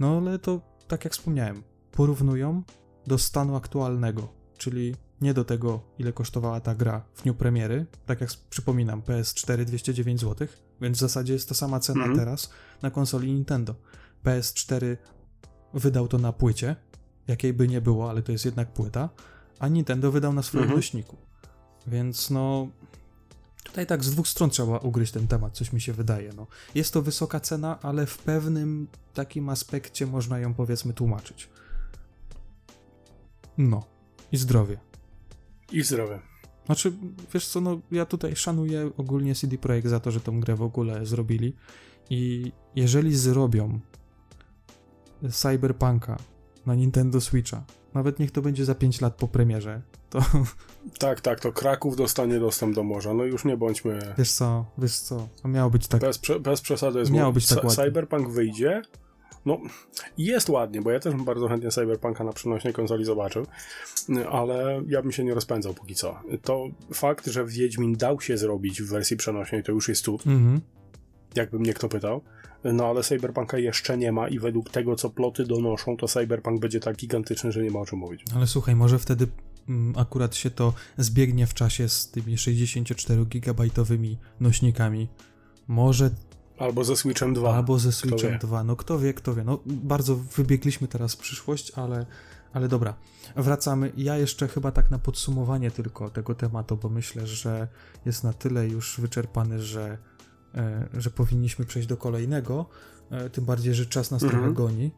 No 0.00 0.16
ale 0.16 0.38
to, 0.38 0.60
tak 0.88 1.04
jak 1.04 1.12
wspomniałem, 1.12 1.62
porównują 1.92 2.62
do 3.06 3.18
stanu 3.18 3.56
aktualnego, 3.56 4.28
czyli 4.58 4.94
nie 5.20 5.34
do 5.34 5.44
tego, 5.44 5.80
ile 5.98 6.12
kosztowała 6.12 6.60
ta 6.60 6.74
gra 6.74 7.04
w 7.14 7.22
dniu 7.22 7.34
premiery. 7.34 7.86
Tak 8.06 8.20
jak 8.20 8.30
przypominam, 8.50 9.02
PS4 9.02 9.64
209 9.64 10.20
zł, 10.20 10.48
więc 10.80 10.96
w 10.96 11.00
zasadzie 11.00 11.32
jest 11.32 11.48
ta 11.48 11.54
sama 11.54 11.80
cena 11.80 12.06
-hmm. 12.06 12.16
teraz 12.16 12.50
na 12.82 12.90
konsoli 12.90 13.32
Nintendo. 13.32 13.74
PS4 14.24 14.96
wydał 15.74 16.08
to 16.08 16.18
na 16.18 16.32
płycie, 16.32 16.76
jakiej 17.28 17.52
by 17.52 17.68
nie 17.68 17.80
było, 17.80 18.10
ale 18.10 18.22
to 18.22 18.32
jest 18.32 18.44
jednak 18.44 18.72
płyta, 18.72 19.08
a 19.58 19.68
Nintendo 19.68 20.12
wydał 20.12 20.32
na 20.32 20.42
swoim 20.42 20.68
-hmm. 20.68 20.76
nośniku. 20.76 21.16
Więc 21.86 22.30
no. 22.30 22.68
Tutaj 23.64 23.86
tak 23.86 24.04
z 24.04 24.10
dwóch 24.10 24.28
stron 24.28 24.50
trzeba 24.50 24.78
ugryźć 24.78 25.12
ten 25.12 25.28
temat, 25.28 25.52
coś 25.52 25.72
mi 25.72 25.80
się 25.80 25.92
wydaje. 25.92 26.32
No. 26.36 26.46
Jest 26.74 26.92
to 26.92 27.02
wysoka 27.02 27.40
cena, 27.40 27.78
ale 27.82 28.06
w 28.06 28.18
pewnym 28.18 28.88
takim 29.14 29.48
aspekcie 29.48 30.06
można 30.06 30.38
ją 30.38 30.54
powiedzmy 30.54 30.92
tłumaczyć. 30.92 31.48
No. 33.58 33.84
I 34.32 34.36
zdrowie. 34.36 34.78
I 35.72 35.82
zdrowie. 35.82 36.20
Znaczy, 36.66 36.92
wiesz 37.34 37.48
co, 37.48 37.60
no 37.60 37.80
ja 37.90 38.06
tutaj 38.06 38.36
szanuję 38.36 38.90
ogólnie 38.96 39.34
CD 39.34 39.58
Projekt 39.58 39.88
za 39.88 40.00
to, 40.00 40.10
że 40.10 40.20
tą 40.20 40.40
grę 40.40 40.56
w 40.56 40.62
ogóle 40.62 41.06
zrobili 41.06 41.54
i 42.10 42.52
jeżeli 42.76 43.16
zrobią 43.16 43.80
Cyberpunka 45.30 46.16
na 46.68 46.74
Nintendo 46.74 47.20
Switcha, 47.20 47.64
nawet 47.94 48.18
niech 48.18 48.30
to 48.30 48.42
będzie 48.42 48.64
za 48.64 48.74
5 48.74 49.00
lat 49.00 49.14
po 49.14 49.28
premierze, 49.28 49.82
to... 50.10 50.20
Tak, 50.98 51.20
tak, 51.20 51.40
to 51.40 51.52
Kraków 51.52 51.96
dostanie 51.96 52.40
dostęp 52.40 52.74
do 52.74 52.82
morza, 52.82 53.14
no 53.14 53.24
już 53.24 53.44
nie 53.44 53.56
bądźmy... 53.56 54.14
Wiesz 54.18 54.32
co, 54.32 54.64
wiesz 54.78 54.98
co, 54.98 55.28
to 55.42 55.48
miało 55.48 55.70
być 55.70 55.88
tak... 55.88 56.00
Bez, 56.00 56.20
bez 56.40 56.60
przesady 56.60 56.98
jest... 56.98 57.10
Miało 57.10 57.32
być 57.32 57.46
tak 57.46 57.64
ładnie. 57.64 57.84
Cyberpunk 57.84 58.28
wyjdzie, 58.28 58.82
no, 59.46 59.60
jest 60.18 60.48
ładnie, 60.48 60.82
bo 60.82 60.90
ja 60.90 61.00
też 61.00 61.14
bym 61.14 61.24
bardzo 61.24 61.48
chętnie 61.48 61.70
Cyberpunka 61.70 62.24
na 62.24 62.32
przenośnej 62.32 62.72
konsoli 62.72 63.04
zobaczył, 63.04 63.46
ale 64.30 64.82
ja 64.86 65.02
bym 65.02 65.12
się 65.12 65.24
nie 65.24 65.34
rozpędzał 65.34 65.74
póki 65.74 65.94
co. 65.94 66.20
To 66.42 66.66
fakt, 66.92 67.26
że 67.26 67.46
Wiedźmin 67.46 67.96
dał 67.96 68.20
się 68.20 68.38
zrobić 68.38 68.82
w 68.82 68.88
wersji 68.88 69.16
przenośnej, 69.16 69.62
to 69.62 69.72
już 69.72 69.88
jest 69.88 70.04
cud. 70.04 70.26
Mhm. 70.26 70.60
jakby 71.34 71.58
mnie 71.58 71.74
kto 71.74 71.88
pytał. 71.88 72.22
No 72.64 72.86
ale 72.86 73.02
Cyberpunka 73.02 73.58
jeszcze 73.58 73.98
nie 73.98 74.12
ma 74.12 74.28
i 74.28 74.38
według 74.38 74.70
tego, 74.70 74.96
co 74.96 75.10
ploty 75.10 75.44
donoszą, 75.44 75.96
to 75.96 76.08
Cyberpunk 76.08 76.60
będzie 76.60 76.80
tak 76.80 76.96
gigantyczny, 76.96 77.52
że 77.52 77.62
nie 77.62 77.70
ma 77.70 77.80
o 77.80 77.86
czym 77.86 77.98
mówić. 77.98 78.24
Ale 78.36 78.46
słuchaj, 78.46 78.76
może 78.76 78.98
wtedy 78.98 79.26
mm, 79.68 79.98
akurat 79.98 80.36
się 80.36 80.50
to 80.50 80.72
zbiegnie 80.98 81.46
w 81.46 81.54
czasie 81.54 81.88
z 81.88 82.10
tymi 82.10 82.36
64-gigabajtowymi 82.36 84.16
nośnikami. 84.40 85.08
Może 85.68 86.10
Albo 86.58 86.84
ze 86.84 86.96
Switchem 86.96 87.34
2. 87.34 87.54
Albo 87.54 87.78
ze 87.78 87.92
Switchem 87.92 88.38
2. 88.38 88.64
No 88.64 88.76
kto 88.76 88.98
wie, 88.98 89.14
kto 89.14 89.34
wie. 89.34 89.44
No 89.44 89.58
bardzo 89.66 90.16
wybiegliśmy 90.16 90.88
teraz 90.88 91.14
w 91.14 91.18
przyszłość, 91.18 91.72
ale, 91.76 92.06
ale 92.52 92.68
dobra. 92.68 92.94
Wracamy. 93.36 93.92
Ja 93.96 94.16
jeszcze 94.16 94.48
chyba 94.48 94.72
tak 94.72 94.90
na 94.90 94.98
podsumowanie 94.98 95.70
tylko 95.70 96.10
tego 96.10 96.34
tematu, 96.34 96.76
bo 96.76 96.88
myślę, 96.88 97.26
że 97.26 97.68
jest 98.06 98.24
na 98.24 98.32
tyle 98.32 98.68
już 98.68 99.00
wyczerpany, 99.00 99.62
że, 99.62 99.98
że 100.94 101.10
powinniśmy 101.10 101.64
przejść 101.64 101.88
do 101.88 101.96
kolejnego. 101.96 102.66
E, 103.10 103.30
tym 103.30 103.44
bardziej, 103.44 103.74
że 103.74 103.86
czas 103.86 104.10
nas 104.10 104.22
mhm. 104.22 104.42
trochę 104.42 104.54
goni. 104.54 104.90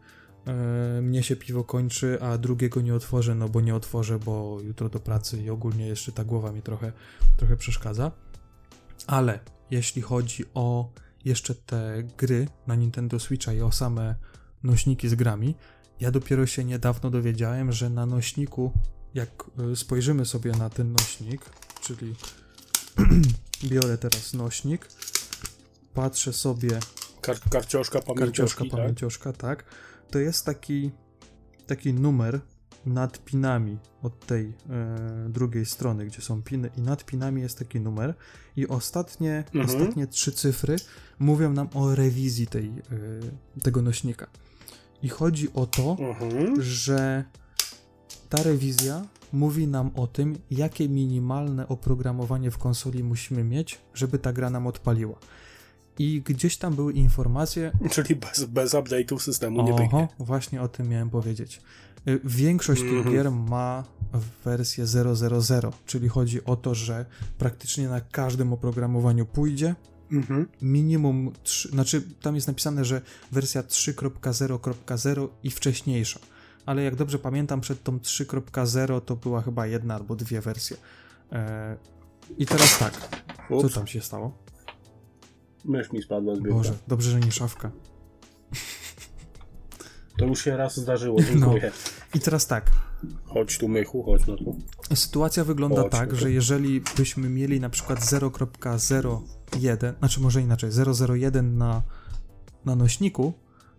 E, 0.47 1.03
mnie 1.03 1.23
się 1.23 1.37
piwo 1.37 1.65
kończy, 1.65 2.23
a 2.23 2.39
drugiego 2.39 2.81
nie 2.81 2.95
otworzę, 2.95 3.35
no 3.35 3.49
bo 3.49 3.61
nie 3.61 3.75
otworzę, 3.75 4.19
bo 4.19 4.59
jutro 4.61 4.89
do 4.89 5.01
pracy 5.01 5.43
i 5.43 5.51
ogólnie 5.51 5.87
jeszcze 5.87 6.13
ta 6.13 6.25
głowa 6.25 6.53
mi 6.53 6.63
trochę, 6.63 6.93
trochę 7.37 7.57
przeszkadza. 7.57 8.11
Ale 9.07 9.41
jeśli 9.71 10.03
chodzi 10.03 10.45
o 10.55 10.93
jeszcze 11.25 11.55
te 11.55 12.03
gry 12.19 12.49
na 12.67 12.75
Nintendo 12.75 13.19
Switcha 13.19 13.53
i 13.53 13.61
o 13.61 13.73
same 13.73 14.15
nośniki 14.63 15.09
z 15.09 15.15
grami, 15.15 15.55
ja 16.01 16.11
dopiero 16.11 16.47
się 16.47 16.65
niedawno 16.65 17.11
dowiedziałem, 17.11 17.73
że 17.73 17.91
na 17.91 18.07
nośniku, 18.07 18.73
jak 19.15 19.45
spojrzymy 19.75 20.27
sobie 20.27 20.53
na 20.53 20.71
ten 20.71 20.93
nośnik, 20.93 21.41
czyli 21.83 22.15
biorę 23.71 23.99
teraz 23.99 24.35
nośnik, 24.35 24.89
patrzę 25.95 26.33
sobie. 26.33 26.79
Kar 27.21 27.41
karcioszka, 27.51 28.01
pamięcioszka, 28.01 28.65
tak? 28.65 28.71
pamięcioszka, 28.71 29.33
tak. 29.33 29.65
To 30.11 30.19
jest 30.19 30.45
taki, 30.45 30.91
taki 31.67 31.95
numer 31.95 32.41
nad 32.87 33.25
pinami 33.25 33.79
od 34.03 34.27
tej 34.27 34.53
e, 34.71 35.29
drugiej 35.29 35.67
strony, 35.67 36.07
gdzie 36.07 36.21
są 36.21 36.43
piny 36.43 36.71
i 36.77 36.81
nad 36.81 37.05
pinami 37.05 37.43
jest 37.43 37.59
taki 37.59 37.81
numer 37.81 38.15
i 38.57 38.69
ostatnie, 38.69 39.45
mhm. 39.55 39.67
ostatnie 39.67 40.07
trzy 40.07 40.33
cyfry 40.33 40.77
mówią 41.19 41.53
nam 41.53 41.69
o 41.75 41.95
rewizji 41.95 42.47
tej, 42.47 42.69
e, 42.69 43.61
tego 43.63 43.83
nośnika. 43.83 44.27
I 45.03 45.09
chodzi 45.09 45.53
o 45.55 45.67
to, 45.67 45.97
mhm. 46.01 46.63
że 46.63 47.25
ta 48.29 48.43
rewizja 48.43 49.07
mówi 49.33 49.67
nam 49.67 49.91
o 49.95 50.07
tym, 50.07 50.39
jakie 50.51 50.89
minimalne 50.89 51.69
oprogramowanie 51.69 52.51
w 52.51 52.59
konsoli 52.59 53.05
musimy 53.05 53.45
mieć, 53.45 53.79
żeby 53.95 54.19
ta 54.19 54.33
gra 54.33 54.51
nam 54.51 54.67
odpaliła. 54.67 55.15
I 55.99 56.23
gdzieś 56.25 56.57
tam 56.57 56.75
były 56.75 56.93
informacje. 56.93 57.73
Czyli 57.91 58.17
bez, 58.17 58.45
bez 58.45 58.75
update'u 58.75 59.19
systemu 59.19 59.63
nie 59.63 59.73
Oho, 59.73 60.09
właśnie 60.19 60.63
o 60.63 60.69
tym 60.69 60.89
miałem 60.89 61.11
powiedzieć. 61.11 61.61
Y, 62.09 62.21
większość 62.25 62.81
tych 62.83 62.93
mhm. 62.93 63.15
gier 63.15 63.31
ma 63.31 63.85
wersję 64.45 64.85
0.0.0, 64.85 65.73
czyli 65.87 66.09
chodzi 66.09 66.45
o 66.45 66.57
to, 66.57 66.75
że 66.75 67.07
praktycznie 67.39 67.89
na 67.89 68.01
każdym 68.01 68.53
oprogramowaniu 68.53 69.27
pójdzie. 69.27 69.75
Mhm. 70.13 70.49
Minimum, 70.63 71.33
3, 71.43 71.69
znaczy 71.69 72.03
tam 72.23 72.35
jest 72.35 72.47
napisane, 72.47 72.85
że 72.85 73.01
wersja 73.33 73.63
3.0.0 73.63 75.29
i 75.43 75.51
wcześniejsza. 75.51 76.21
Ale 76.67 76.83
jak 76.83 76.97
dobrze 76.97 77.19
pamiętam, 77.19 77.61
przed 77.61 77.83
tą 77.83 77.99
3.0 77.99 79.01
to 79.01 79.17
była 79.17 79.43
chyba 79.43 79.67
jedna 79.67 79.95
albo 79.95 80.17
dwie 80.17 80.41
wersje. 80.41 80.77
E, 81.33 81.77
I 82.39 82.47
teraz 82.47 82.79
tak. 82.79 83.23
Ups. 83.51 83.63
Co 83.63 83.79
tam 83.79 83.87
się 83.87 84.01
stało? 84.01 84.39
Mysz 85.65 85.93
mi 85.93 86.03
spadła 86.03 86.35
z 86.35 86.39
biurka. 86.39 86.55
Boże, 86.55 86.75
dobrze, 86.89 87.11
że 87.11 87.21
nie 87.21 87.33
szafka. 87.33 87.71
To 90.19 90.25
już 90.25 90.45
się 90.45 90.57
raz 90.57 90.77
zdarzyło, 90.77 91.23
dziękuję. 91.23 91.73
No. 91.75 92.01
I 92.15 92.21
teraz 92.21 92.47
tak. 92.47 92.71
Chodź 93.25 93.59
tu, 93.59 93.69
Mychu, 93.69 94.03
chodź 94.03 94.27
no 94.27 94.37
tu. 94.37 94.57
Sytuacja 94.95 95.45
wygląda 95.45 95.83
chodź, 95.83 95.93
tak, 95.93 96.17
że 96.17 96.33
jeżeli 96.33 96.83
byśmy 96.97 97.29
mieli 97.29 97.61
na 97.61 97.71
przykład 97.71 98.01
0.01, 98.01 99.99
znaczy 99.99 100.21
może 100.21 100.43
inaczej, 100.43 100.71
001 101.21 101.59
na, 101.59 101.83
na 102.65 102.77
nośniku, 102.77 103.33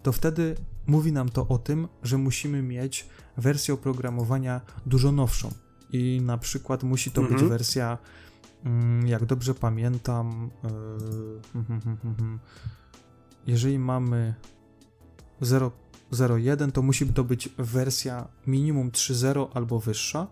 to 0.03 0.11
wtedy 0.11 0.55
mówi 0.87 1.11
nam 1.11 1.29
to 1.29 1.47
o 1.47 1.57
tym, 1.57 1.87
że 2.03 2.17
musimy 2.17 2.61
mieć 2.61 3.07
wersję 3.37 3.73
oprogramowania 3.73 4.61
dużo 4.85 5.11
nowszą. 5.11 5.51
I 5.91 6.21
na 6.23 6.37
przykład 6.37 6.83
musi 6.83 7.11
to 7.11 7.21
mhm. 7.21 7.39
być 7.39 7.49
wersja, 7.49 7.97
jak 9.05 9.25
dobrze 9.25 9.53
pamiętam, 9.53 10.49
yy, 10.63 10.69
jeżeli 13.47 13.79
mamy 13.79 14.33
0, 15.41 15.71
0.1 16.11 16.71
to 16.71 16.81
musi 16.81 17.07
to 17.07 17.23
być 17.23 17.49
wersja 17.57 18.27
minimum 18.47 18.91
3.0 18.91 19.47
albo 19.53 19.79
wyższa. 19.79 20.27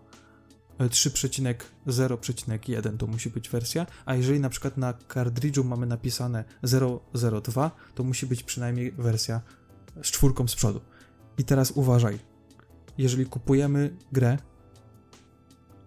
3.0.1 0.78 2.88
e, 2.88 2.92
to 2.98 3.06
musi 3.06 3.30
być 3.30 3.48
wersja, 3.48 3.86
a 4.04 4.14
jeżeli 4.14 4.40
na 4.40 4.48
przykład 4.48 4.76
na 4.76 4.92
kartridżu 4.92 5.64
mamy 5.64 5.86
napisane 5.86 6.44
0.02, 6.64 7.70
to 7.94 8.04
musi 8.04 8.26
być 8.26 8.42
przynajmniej 8.42 8.92
wersja 8.92 9.40
z 10.02 10.06
czwórką 10.06 10.48
z 10.48 10.54
przodu. 10.54 10.80
I 11.38 11.44
teraz 11.44 11.70
uważaj, 11.70 12.18
jeżeli 12.98 13.26
kupujemy 13.26 13.96
grę, 14.12 14.38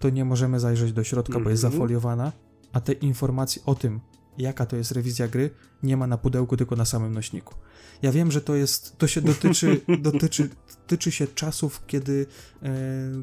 to 0.04 0.10
nie 0.10 0.26
możemy 0.26 0.60
zajrzeć 0.60 0.94
do 0.94 1.04
środka, 1.04 1.40
bo 1.40 1.50
jest 1.50 1.64
mhm. 1.64 1.74
zafoliowana, 1.74 2.32
a 2.74 2.82
te 2.82 2.94
informacje 2.94 3.62
o 3.66 3.76
tym, 3.76 4.00
jaka 4.38 4.66
to 4.66 4.76
jest 4.76 4.92
rewizja 4.92 5.28
gry, 5.28 5.50
nie 5.84 5.98
ma 5.98 6.08
na 6.08 6.18
pudełku, 6.18 6.58
tylko 6.58 6.76
na 6.76 6.86
samym 6.86 7.14
nośniku. 7.14 7.56
Ja 8.02 8.12
wiem, 8.12 8.32
że 8.32 8.42
to 8.42 8.56
jest, 8.56 8.98
to 8.98 9.08
się 9.08 9.22
dotyczy, 9.22 9.82
dotyczy, 10.12 10.50
dotyczy 10.80 11.12
się 11.12 11.28
czasów, 11.28 11.86
kiedy 11.88 12.26
e, 12.64 12.72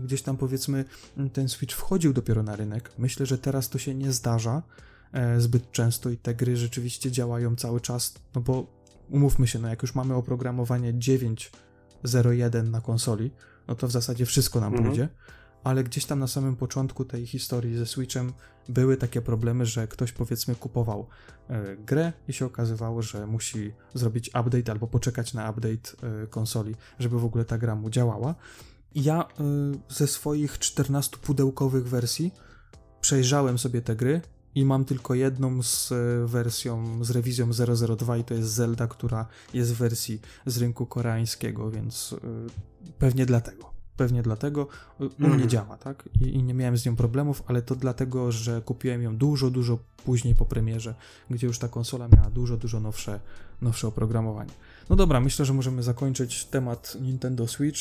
gdzieś 0.05 0.23
tam 0.23 0.37
powiedzmy 0.37 0.85
ten 1.33 1.49
Switch 1.49 1.77
wchodził 1.77 2.13
dopiero 2.13 2.43
na 2.43 2.57
rynek. 2.57 2.93
Myślę, 2.99 3.27
że 3.27 3.39
teraz 3.39 3.69
to 3.69 3.79
się 3.79 3.95
nie 3.95 4.13
zdarza 4.13 4.63
e, 5.13 5.41
zbyt 5.41 5.73
często 5.73 6.11
i 6.11 6.17
te 6.17 6.35
gry 6.35 6.57
rzeczywiście 6.57 7.11
działają 7.11 7.57
cały 7.57 7.81
czas, 7.81 8.15
no 8.35 8.41
bo 8.41 8.67
umówmy 9.11 9.47
się, 9.47 9.59
no 9.59 9.69
jak 9.69 9.83
już 9.83 9.95
mamy 9.95 10.15
oprogramowanie 10.15 10.95
9.01 10.95 12.71
na 12.71 12.81
konsoli, 12.81 13.31
no 13.69 13.75
to 13.75 13.89
w 13.89 13.91
zasadzie 13.91 14.27
wszystko 14.27 14.61
nam 14.61 14.73
mhm. 14.73 14.89
pójdzie 14.89 15.09
ale 15.65 15.85
gdzieś 15.85 16.05
tam 16.05 16.19
na 16.19 16.27
samym 16.27 16.57
początku 16.57 17.05
tej 17.05 17.27
historii 17.27 17.77
ze 17.77 17.87
Switchem 17.87 18.33
były 18.69 18.97
takie 18.97 19.23
problemy, 19.23 19.67
że 19.67 19.89
ktoś 19.89 20.13
powiedzmy 20.13 20.55
kupował 20.55 21.07
e, 21.49 21.77
grę 21.77 22.13
i 22.29 22.33
się 22.33 22.47
okazywało, 22.47 23.03
że 23.03 23.27
musi 23.27 23.73
zrobić 23.95 24.29
update 24.29 24.73
albo 24.73 24.87
poczekać 24.87 25.35
na 25.35 25.51
update 25.51 26.23
e, 26.23 26.27
konsoli, 26.27 26.75
żeby 26.99 27.21
w 27.21 27.25
ogóle 27.25 27.45
ta 27.45 27.59
gra 27.59 27.75
mu 27.75 27.91
działała. 27.91 28.35
Ja 28.95 29.23
e, 29.23 29.27
ze 29.89 30.07
swoich 30.07 30.59
14 30.59 31.17
pudełkowych 31.17 31.89
wersji 31.89 32.33
przejrzałem 33.01 33.59
sobie 33.59 33.83
te 33.83 33.97
gry 33.97 34.21
i 34.55 34.65
mam 34.65 34.85
tylko 34.85 35.15
jedną 35.15 35.63
z 35.63 35.93
wersją, 36.25 37.05
z 37.05 37.11
rewizją 37.11 37.51
002 37.97 38.17
i 38.17 38.25
to 38.25 38.35
jest 38.35 38.49
Zelda, 38.49 38.87
która 38.87 39.27
jest 39.55 39.73
w 39.73 39.77
wersji 39.77 40.21
z 40.47 40.59
rynku 40.59 40.87
koreańskiego, 40.87 41.71
więc 41.71 42.15
pewnie 42.99 43.27
dlatego. 43.27 43.70
Pewnie 44.01 44.23
dlatego 44.23 44.67
u 45.01 45.05
mnie 45.19 45.35
mm. 45.35 45.49
działa, 45.49 45.77
tak? 45.77 46.09
I, 46.21 46.25
I, 46.25 46.43
nie 46.43 46.55
miałem 46.55 46.77
z 46.79 46.87
nią 46.87 46.97
problemów, 46.97 47.43
ale 47.47 47.63
to 47.63 47.77
dlatego, 47.77 48.33
że 48.33 48.63
kupiłem 48.65 49.03
ją 49.03 49.17
dużo, 49.17 49.51
dużo 49.51 49.79
później 50.05 50.35
po 50.35 50.45
premierze, 50.45 50.95
gdzie 51.31 51.47
już 51.47 51.59
ta 51.59 51.69
konsola 51.69 52.09
miała 52.17 52.31
dużo, 52.31 52.57
dużo 52.57 52.81
nowsze, 52.81 53.21
nowsze 53.63 53.89
oprogramowanie. 53.89 54.51
No 54.91 54.97
dobra, 54.97 55.21
myślę, 55.21 55.45
że 55.45 55.53
możemy 55.53 55.83
zakończyć 55.83 56.45
temat 56.45 56.97
Nintendo 57.01 57.49
Switch. 57.49 57.81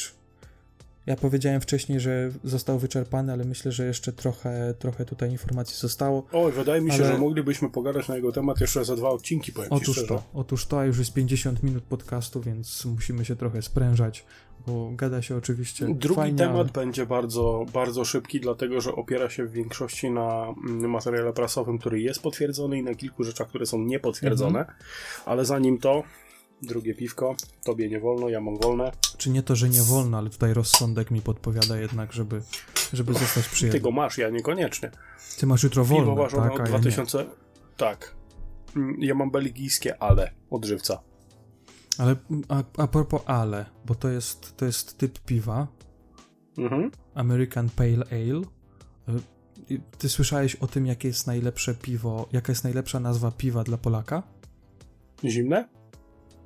Ja 1.05 1.15
powiedziałem 1.15 1.61
wcześniej, 1.61 1.99
że 1.99 2.31
został 2.43 2.79
wyczerpany, 2.79 3.33
ale 3.33 3.45
myślę, 3.45 3.71
że 3.71 3.85
jeszcze 3.85 4.13
trochę, 4.13 4.73
trochę 4.79 5.05
tutaj 5.05 5.31
informacji 5.31 5.77
zostało. 5.77 6.25
O, 6.31 6.49
wydaje 6.49 6.81
mi 6.81 6.91
się, 6.91 7.03
ale... 7.03 7.13
że 7.13 7.17
moglibyśmy 7.17 7.69
pogadać 7.69 8.07
na 8.07 8.15
jego 8.15 8.31
temat 8.31 8.61
jeszcze 8.61 8.85
za 8.85 8.95
dwa 8.95 9.09
odcinki, 9.09 9.51
powiem 9.51 9.73
Otóż 9.73 10.07
to, 10.07 10.23
otóż 10.33 10.65
to, 10.65 10.79
a 10.79 10.85
już 10.85 10.99
jest 10.99 11.13
50 11.13 11.63
minut 11.63 11.83
podcastu, 11.83 12.41
więc 12.41 12.85
musimy 12.85 13.25
się 13.25 13.35
trochę 13.35 13.61
sprężać 13.61 14.25
bo 14.67 14.91
gada 14.95 15.21
się 15.21 15.35
oczywiście. 15.35 15.85
Drugi 15.85 16.15
fajnie, 16.15 16.37
temat 16.37 16.55
ale... 16.55 16.69
będzie 16.69 17.05
bardzo, 17.05 17.65
bardzo 17.73 18.05
szybki, 18.05 18.39
dlatego 18.39 18.81
że 18.81 18.91
opiera 18.91 19.29
się 19.29 19.45
w 19.45 19.51
większości 19.51 20.11
na 20.11 20.53
mm, 20.67 20.89
materiale 20.89 21.33
prasowym, 21.33 21.79
który 21.79 22.01
jest 22.01 22.21
potwierdzony 22.21 22.77
i 22.77 22.83
na 22.83 22.95
kilku 22.95 23.23
rzeczach, 23.23 23.47
które 23.47 23.65
są 23.65 23.77
niepotwierdzone. 23.77 24.59
Mhm. 24.59 24.77
Ale 25.25 25.45
zanim 25.45 25.77
to, 25.77 26.03
drugie 26.61 26.95
piwko, 26.95 27.35
tobie 27.63 27.89
nie 27.89 27.99
wolno, 27.99 28.29
ja 28.29 28.41
mam 28.41 28.57
wolne. 28.57 28.91
Czy 29.17 29.29
nie 29.29 29.43
to, 29.43 29.55
że 29.55 29.69
nie 29.69 29.81
wolno, 29.81 30.17
ale 30.17 30.29
tutaj 30.29 30.53
rozsądek 30.53 31.11
mi 31.11 31.21
podpowiada 31.21 31.79
jednak, 31.79 32.13
żeby, 32.13 32.41
żeby 32.93 33.13
zostać 33.13 33.47
przyjemny. 33.47 33.79
Ty 33.79 33.83
go 33.83 33.91
masz, 33.91 34.17
ja 34.17 34.29
niekoniecznie. 34.29 34.91
Ty 35.39 35.47
masz 35.47 35.63
jutro 35.63 35.85
wolne, 35.85 36.11
Piwo 36.11 36.27
tak? 36.27 36.59
Od 36.59 36.67
2000... 36.67 37.17
Ja 37.17 37.25
tak. 37.77 38.15
Mm, 38.75 38.95
ja 38.99 39.15
mam 39.15 39.31
belgijskie 39.31 40.03
ale 40.03 40.31
od 40.49 40.65
żywca. 40.65 41.08
Ale 41.99 42.15
a, 42.49 42.63
a 42.77 42.87
propos 42.87 43.21
ale, 43.25 43.65
bo 43.85 43.95
to 43.95 44.09
jest, 44.09 44.57
to 44.57 44.65
jest 44.65 44.97
typ 44.97 45.19
piwa. 45.19 45.67
Mhm. 46.57 46.91
American 47.15 47.69
Pale 47.69 48.05
Ale. 48.11 48.43
Y, 49.71 49.81
ty 49.97 50.09
słyszałeś 50.09 50.55
o 50.55 50.67
tym, 50.67 50.85
jakie 50.85 51.07
jest 51.07 51.27
najlepsze 51.27 51.75
piwo, 51.75 52.29
jaka 52.31 52.51
jest 52.51 52.63
najlepsza 52.63 52.99
nazwa 52.99 53.31
piwa 53.31 53.63
dla 53.63 53.77
Polaka? 53.77 54.23
Zimne? 55.25 55.67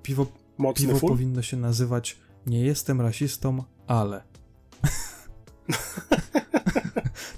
Piwo, 0.04 0.28
Mocny 0.58 0.88
piwo 0.88 1.00
full? 1.00 1.10
powinno 1.10 1.42
się 1.42 1.58
nazywać 1.58 2.18
Nie 2.48 2.62
jestem 2.62 3.02
rasistą, 3.02 3.64
ale. 3.88 4.24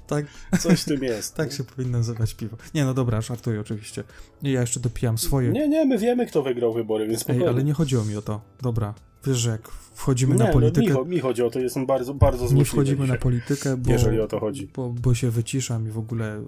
tak, 0.08 0.26
Coś 0.60 0.82
w 0.82 0.86
tym 0.86 1.04
jest. 1.04 1.36
tak 1.36 1.52
się 1.52 1.64
powinno 1.64 1.98
nazywać 1.98 2.34
piwo. 2.34 2.58
Nie, 2.74 2.86
no 2.86 2.94
dobra, 2.94 3.22
żartuję 3.22 3.60
oczywiście. 3.62 4.04
Ja 4.44 4.62
jeszcze 4.62 4.80
dopijam 4.80 5.18
swoje. 5.18 5.50
Nie, 5.52 5.68
nie, 5.70 5.86
my 5.86 5.98
wiemy, 5.98 6.26
kto 6.26 6.44
wygrał 6.44 6.74
wybory, 6.74 7.08
więc 7.08 7.18
Ej, 7.18 7.24
spokojnie. 7.24 7.50
ale 7.50 7.64
nie 7.64 7.74
chodziło 7.74 8.06
mi 8.06 8.16
o 8.16 8.22
to. 8.22 8.42
Dobra, 8.62 8.94
wiesz, 9.26 9.38
że 9.38 9.50
jak 9.50 9.70
wchodzimy 9.70 10.36
nie, 10.36 10.44
na 10.44 10.48
politykę, 10.52 10.94
No, 10.94 11.04
mi, 11.06 11.10
mi 11.10 11.20
chodzi 11.20 11.44
o 11.44 11.50
to, 11.50 11.60
jestem 11.60 11.86
bardzo, 11.86 12.14
bardzo 12.14 12.44
nie 12.44 12.50
złośliwy 12.50 12.66
wchodzimy 12.72 13.00
na 13.00 13.06
dzisiaj, 13.06 13.20
politykę, 13.20 13.78
bo, 13.78 13.92
jeżeli 13.92 14.20
o 14.20 14.28
to 14.28 14.40
chodzi. 14.40 14.72
bo, 14.76 14.90
bo 14.90 15.14
się 15.14 15.30
wyciszam 15.32 15.88
i 15.88 15.92
w 15.92 15.98
ogóle, 15.98 16.44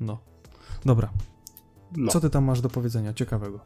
no. 0.00 0.18
Dobra, 0.84 1.10
No. 1.96 2.12
co 2.12 2.20
ty 2.20 2.30
tam 2.30 2.44
masz 2.44 2.60
do 2.60 2.68
powiedzenia 2.68 3.12
ciekawego? 3.14 3.60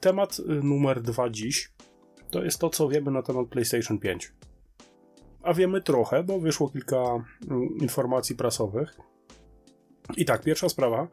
Temat 0.00 0.38
y, 0.38 0.42
numer 0.62 1.02
dwa 1.02 1.30
dziś 1.30 1.72
to 2.30 2.44
jest 2.44 2.58
to, 2.58 2.70
co 2.70 2.88
wiemy 2.88 3.10
na 3.10 3.22
temat 3.22 3.46
PlayStation 3.48 3.98
5. 3.98 4.32
A 5.42 5.54
wiemy 5.54 5.80
trochę, 5.80 6.22
bo 6.22 6.40
wyszło 6.40 6.68
kilka 6.68 6.98
mm, 6.98 7.68
informacji 7.80 8.36
prasowych. 8.36 8.96
I 10.16 10.24
tak, 10.24 10.42
pierwsza 10.42 10.68
sprawa. 10.68 11.08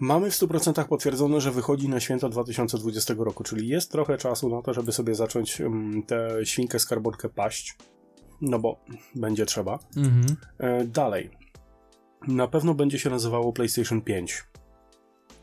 Mamy 0.00 0.30
w 0.30 0.34
100% 0.34 0.84
potwierdzone, 0.84 1.40
że 1.40 1.50
wychodzi 1.50 1.88
na 1.88 2.00
święta 2.00 2.28
2020 2.28 3.14
roku, 3.18 3.44
czyli 3.44 3.68
jest 3.68 3.92
trochę 3.92 4.16
czasu 4.16 4.48
na 4.48 4.62
to, 4.62 4.74
żeby 4.74 4.92
sobie 4.92 5.14
zacząć 5.14 5.60
mm, 5.60 6.02
tę 6.02 6.28
świnkę 6.44 6.78
skarbonkę 6.78 7.28
paść. 7.28 7.76
No 8.40 8.58
bo 8.58 8.80
będzie 9.14 9.46
trzeba. 9.46 9.78
Mhm. 9.96 10.36
E, 10.58 10.84
dalej. 10.84 11.30
Na 12.28 12.48
pewno 12.48 12.74
będzie 12.74 12.98
się 12.98 13.10
nazywało 13.10 13.52
PlayStation 13.52 14.00
5. 14.00 14.44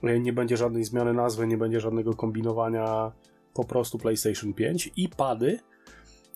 E, 0.04 0.20
Nie 0.20 0.34
będzie 0.34 0.58
żadnej 0.58 0.84
zmiany 0.84 1.14
nazwy, 1.14 1.48
nie 1.48 1.58
będzie 1.58 1.80
żadnego 1.80 2.14
kombinowania. 2.14 3.12
Po 3.54 3.64
prostu 3.64 3.98
PlayStation 3.98 4.54
5 4.54 4.92
i 4.96 5.10
pady 5.10 5.60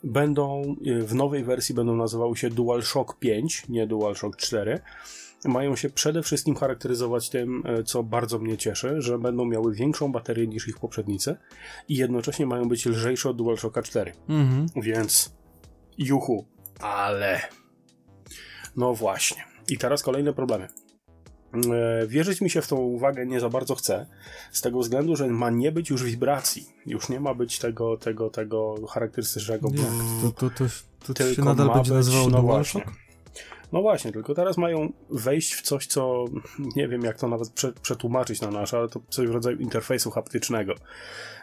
będą 0.03 0.75
e, 0.85 1.01
w 1.01 1.15
nowej 1.15 1.43
wersji 1.43 1.75
będą 1.75 1.95
nazywały 1.95 2.37
się 2.37 2.49
DualShock 2.49 3.19
5, 3.19 3.69
nie 3.69 3.87
DualShock 3.87 4.37
4. 4.37 4.79
Mają 5.45 5.75
się 5.75 5.89
przede 5.89 6.23
wszystkim 6.23 6.55
charakteryzować 6.55 7.29
tym, 7.29 7.63
e, 7.65 7.83
co 7.83 8.03
bardzo 8.03 8.39
mnie 8.39 8.57
cieszy, 8.57 9.01
że 9.01 9.19
będą 9.19 9.45
miały 9.45 9.73
większą 9.73 10.11
baterię 10.11 10.47
niż 10.47 10.67
ich 10.67 10.79
poprzednicy 10.79 11.35
i 11.89 11.95
jednocześnie 11.95 12.45
mają 12.45 12.69
być 12.69 12.85
lżejsze 12.85 13.29
od 13.29 13.37
DualShocka 13.37 13.81
4. 13.83 14.13
Mhm. 14.29 14.65
Więc 14.75 15.35
juchu, 15.97 16.45
ale. 16.79 17.41
No 18.75 18.93
właśnie. 18.93 19.43
I 19.69 19.77
teraz 19.77 20.03
kolejne 20.03 20.33
problemy. 20.33 20.67
E, 21.53 22.07
Wierzyć 22.07 22.41
mi 22.41 22.49
się 22.49 22.61
w 22.61 22.67
tą 22.67 22.75
uwagę 22.75 23.25
nie 23.25 23.39
za 23.39 23.49
bardzo 23.49 23.75
chcę, 23.75 24.05
z 24.51 24.61
tego 24.61 24.79
względu, 24.79 25.15
że 25.15 25.27
ma 25.27 25.49
nie 25.49 25.71
być 25.71 25.89
już 25.89 26.03
wibracji. 26.03 26.69
Już 26.85 27.09
nie 27.09 27.19
ma 27.19 27.33
być 27.33 27.59
tego, 27.59 27.97
tego, 27.97 28.29
tego 28.29 28.75
charakterystycznego. 28.87 29.69
Jak? 29.73 29.85
To, 30.21 30.49
to, 30.49 30.65
to, 31.05 31.13
to, 31.13 31.33
się 31.33 31.41
nadal 31.41 31.73
będzie 31.73 31.93
nazywało 31.93 32.29
no 32.29 32.41
właśnie. 32.41 32.83
No 33.71 33.81
właśnie, 33.81 34.11
tylko 34.11 34.35
teraz 34.35 34.57
mają 34.57 34.91
wejść 35.09 35.53
w 35.53 35.61
coś, 35.61 35.87
co 35.87 36.25
nie 36.75 36.87
wiem 36.87 37.01
jak 37.01 37.17
to 37.19 37.27
nawet 37.27 37.49
prze, 37.49 37.73
przetłumaczyć 37.73 38.41
na 38.41 38.51
nasze, 38.51 38.77
ale 38.77 38.89
to 38.89 39.01
coś 39.09 39.27
w 39.27 39.31
rodzaju 39.31 39.57
interfejsu 39.57 40.11
haptycznego. 40.11 40.75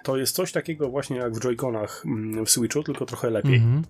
To 0.03 0.17
jest 0.17 0.35
coś 0.35 0.53
takiego 0.53 0.89
właśnie 0.89 1.17
jak 1.17 1.35
w 1.35 1.41
Joy-Conach 1.41 2.07
mm, 2.07 2.47
w 2.47 2.51
Switchu, 2.51 2.83
tylko 2.83 3.07
trochę 3.07 3.31
lepiej. 3.31 3.57
Mhm. 3.57 3.83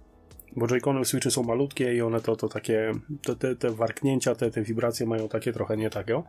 Bo 0.57 0.67
Joy-Cony 0.67 1.31
są 1.31 1.43
malutkie 1.43 1.95
i 1.95 2.01
one 2.03 2.21
to, 2.21 2.37
to 2.37 2.49
takie, 2.49 2.93
te, 3.23 3.37
te, 3.37 3.57
te 3.57 3.71
warknięcia, 3.71 4.35
te, 4.35 4.51
te 4.51 4.63
wibracje 4.63 5.07
mają 5.07 5.29
takie 5.29 5.53
trochę 5.53 5.77
nie 5.77 5.91
takie. 5.91 6.23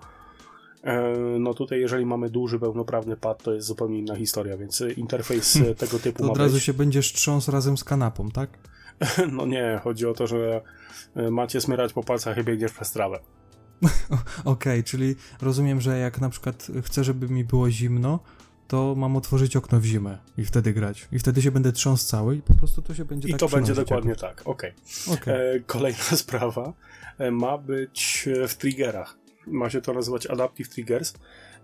E, 0.84 1.14
No 1.40 1.54
tutaj 1.54 1.80
jeżeli 1.80 2.06
mamy 2.06 2.30
duży, 2.30 2.60
pełnoprawny 2.60 3.18
pad, 3.18 3.44
to 3.44 3.54
jest 3.54 3.68
zupełnie 3.68 4.00
inna 4.00 4.16
historia, 4.16 4.58
więc 4.58 4.82
e, 4.82 4.92
interfejs 4.92 5.56
e, 5.56 5.76
tego 5.76 6.00
typu 6.06 6.24
To 6.24 6.32
od 6.32 6.38
razu 6.38 6.54
być. 6.54 6.64
się 6.64 6.74
będziesz 6.74 7.14
trząsł 7.14 7.52
razem 7.52 7.78
z 7.78 7.84
kanapą, 7.84 8.32
tak? 8.32 8.50
No 9.32 9.46
nie, 9.46 9.80
chodzi 9.84 10.06
o 10.06 10.14
to, 10.14 10.28
że 10.28 10.62
macie 11.32 11.62
smyrać 11.62 11.94
po 11.94 12.04
palcach 12.04 12.38
i 12.38 12.44
biegniesz 12.44 12.72
przez 12.72 12.92
trawę. 12.92 13.20
Okej, 14.46 14.84
czyli 14.84 15.16
rozumiem, 15.42 15.82
że 15.82 16.00
jak 16.00 16.22
na 16.22 16.30
przykład 16.30 16.68
chcę, 16.84 17.04
żeby 17.04 17.30
mi 17.30 17.44
było 17.44 17.72
zimno, 17.72 18.20
to 18.70 18.96
mam 18.96 19.18
otworzyć 19.18 19.56
okno 19.56 19.80
w 19.80 19.86
zimę 19.86 20.18
i 20.38 20.46
wtedy 20.46 20.74
grać. 20.74 21.08
I 21.12 21.20
wtedy 21.20 21.42
się 21.42 21.52
będę 21.52 21.72
trząsł 21.72 22.08
cały 22.08 22.36
i 22.36 22.42
po 22.42 22.54
prostu 22.54 22.82
to 22.82 22.96
się 22.96 23.06
będzie 23.06 23.28
I 23.28 23.32
tak 23.32 23.40
to 23.40 23.50
będzie 23.50 23.74
dokładnie 23.74 24.10
jakoś. 24.10 24.22
tak, 24.22 24.42
okej. 24.46 24.74
Okej. 25.14 25.56
E, 25.56 25.60
Kolejna 25.60 26.04
sprawa 26.24 26.74
e, 27.18 27.32
ma 27.32 27.58
być 27.58 28.30
w 28.48 28.56
triggerach. 28.56 29.18
Ma 29.48 29.70
się 29.70 29.82
to 29.82 29.94
nazywać 29.94 30.28
Adaptive 30.28 30.70
Triggers 30.70 31.14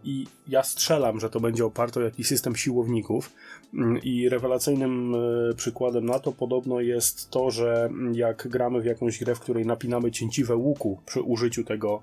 i 0.03 0.27
ja 0.47 0.63
strzelam, 0.63 1.19
że 1.19 1.29
to 1.29 1.39
będzie 1.39 1.65
oparte 1.65 1.99
o 1.99 2.03
jakiś 2.03 2.27
system 2.27 2.55
siłowników 2.55 3.31
Mm, 3.75 4.01
i 4.03 4.29
rewelacyjnym 4.29 5.15
e, 5.15 5.53
przykładem 5.53 6.05
na 6.05 6.19
to 6.19 6.31
podobno 6.31 6.79
jest 6.79 7.29
to, 7.29 7.51
że 7.51 7.89
jak 8.13 8.47
gramy 8.47 8.81
w 8.81 8.85
jakąś 8.85 9.19
grę, 9.19 9.35
w 9.35 9.39
której 9.39 9.65
napinamy 9.65 10.11
cięciwe 10.11 10.55
łuku 10.55 10.99
przy 11.05 11.21
użyciu 11.21 11.63
tego 11.63 12.01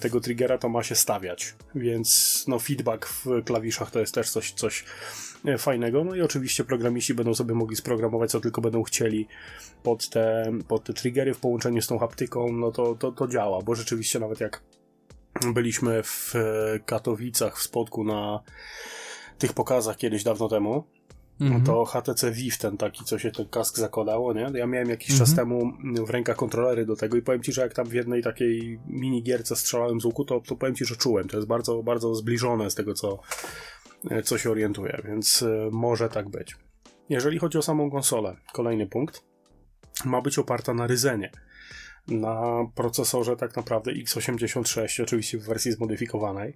tego 0.00 0.20
triggera 0.20 0.58
to 0.58 0.68
ma 0.68 0.82
się 0.82 0.94
stawiać, 0.94 1.54
więc 1.74 2.44
no 2.48 2.58
feedback 2.58 3.06
w 3.06 3.26
klawiszach 3.44 3.90
to 3.90 4.00
jest 4.00 4.14
też 4.14 4.30
coś, 4.30 4.52
coś 4.52 4.84
e, 5.44 5.58
fajnego, 5.58 6.04
no 6.04 6.14
i 6.14 6.20
oczywiście 6.20 6.64
programiści 6.64 7.14
będą 7.14 7.34
sobie 7.34 7.54
mogli 7.54 7.76
sprogramować 7.76 8.30
co 8.30 8.40
tylko 8.40 8.60
będą 8.60 8.82
chcieli 8.82 9.28
pod 9.82 10.08
te, 10.08 10.52
pod 10.68 10.84
te 10.84 10.92
triggery 10.92 11.34
w 11.34 11.38
połączeniu 11.38 11.82
z 11.82 11.86
tą 11.86 11.98
haptyką, 11.98 12.52
no 12.52 12.72
to, 12.72 12.94
to, 12.94 13.12
to 13.12 13.28
działa, 13.28 13.62
bo 13.62 13.74
rzeczywiście 13.74 14.18
nawet 14.18 14.40
jak 14.40 14.62
byliśmy 15.54 16.02
w 16.02 16.34
Katowicach 16.86 17.58
w 17.58 17.62
Spodku 17.62 18.04
na 18.04 18.40
tych 19.38 19.52
pokazach 19.52 19.96
kiedyś 19.96 20.24
dawno 20.24 20.48
temu. 20.48 20.84
No 21.40 21.60
to 21.66 21.84
HTC 21.84 22.30
Vive, 22.32 22.58
ten 22.58 22.76
taki, 22.76 23.04
co 23.04 23.18
się 23.18 23.30
ten 23.30 23.48
kask 23.48 23.78
zakładało, 23.78 24.32
nie? 24.32 24.50
Ja 24.54 24.66
miałem 24.66 24.88
jakiś 24.88 25.10
Mhm. 25.10 25.26
czas 25.26 25.36
temu 25.36 25.72
w 26.06 26.10
rękach 26.10 26.36
kontrolery 26.36 26.86
do 26.86 26.96
tego 26.96 27.16
i 27.16 27.22
powiem 27.22 27.42
ci, 27.42 27.52
że 27.52 27.62
jak 27.62 27.74
tam 27.74 27.86
w 27.86 27.92
jednej 27.92 28.22
takiej 28.22 28.80
mini 28.86 29.22
gierce 29.22 29.56
strzelałem 29.56 30.00
z 30.00 30.04
łuku, 30.04 30.24
to, 30.24 30.40
to 30.40 30.56
powiem 30.56 30.74
ci, 30.74 30.84
że 30.84 30.96
czułem. 30.96 31.28
To 31.28 31.36
jest 31.36 31.48
bardzo, 31.48 31.82
bardzo 31.82 32.14
zbliżone 32.14 32.70
z 32.70 32.74
tego, 32.74 32.94
co, 32.94 33.18
e, 34.10 34.22
co 34.22 34.38
się 34.38 34.50
orientuję, 34.50 35.02
więc 35.04 35.42
e, 35.42 35.68
może 35.72 36.08
tak 36.08 36.28
być. 36.28 36.56
Jeżeli 37.08 37.38
chodzi 37.38 37.58
o 37.58 37.62
samą 37.62 37.90
konsolę, 37.90 38.36
kolejny 38.52 38.86
punkt, 38.86 39.24
ma 40.04 40.22
być 40.22 40.38
oparta 40.38 40.74
na 40.74 40.86
Ryzenie. 40.86 41.30
Na 42.08 42.42
procesorze 42.74 43.36
tak 43.36 43.56
naprawdę 43.56 43.92
x86, 43.92 45.02
oczywiście 45.02 45.38
w 45.38 45.44
wersji 45.44 45.72
zmodyfikowanej. 45.72 46.54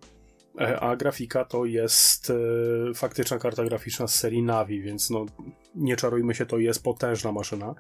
E, 0.61 0.80
A 0.80 0.96
grafika 0.96 1.44
to 1.44 1.64
jest 1.64 2.30
e, 2.30 2.94
faktyczna 2.94 3.38
karta 3.38 3.64
graficzna 3.64 4.09
z 4.09 4.14
serii 4.14 4.42
Navi, 4.42 4.80
więc 4.82 5.11
no 5.11 5.26
nie 5.74 5.96
czarujmy 5.96 6.34
się, 6.34 6.46
to 6.46 6.59
jest 6.59 6.82
potężna 6.82 7.32
maszyna. 7.32 7.74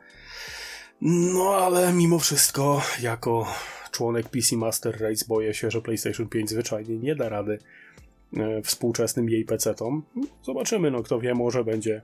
No 1.00 1.54
ale 1.54 1.92
mimo 1.92 2.18
wszystko, 2.18 2.82
jako 3.02 3.46
członek 3.90 4.28
PC 4.28 4.56
Master 4.56 5.00
Race, 5.00 5.24
boję 5.28 5.54
się, 5.54 5.70
że 5.70 5.82
PlayStation 5.82 6.28
5 6.28 6.50
zwyczajnie 6.50 6.98
nie 6.98 7.14
da 7.14 7.28
rady 7.28 7.58
e, 8.36 8.62
współczesnym 8.62 9.28
jej 9.28 9.44
PC-tom. 9.44 10.02
Zobaczymy, 10.42 10.90
no 10.90 11.02
kto 11.02 11.20
wie, 11.20 11.34
może 11.34 11.64
będzie 11.64 12.02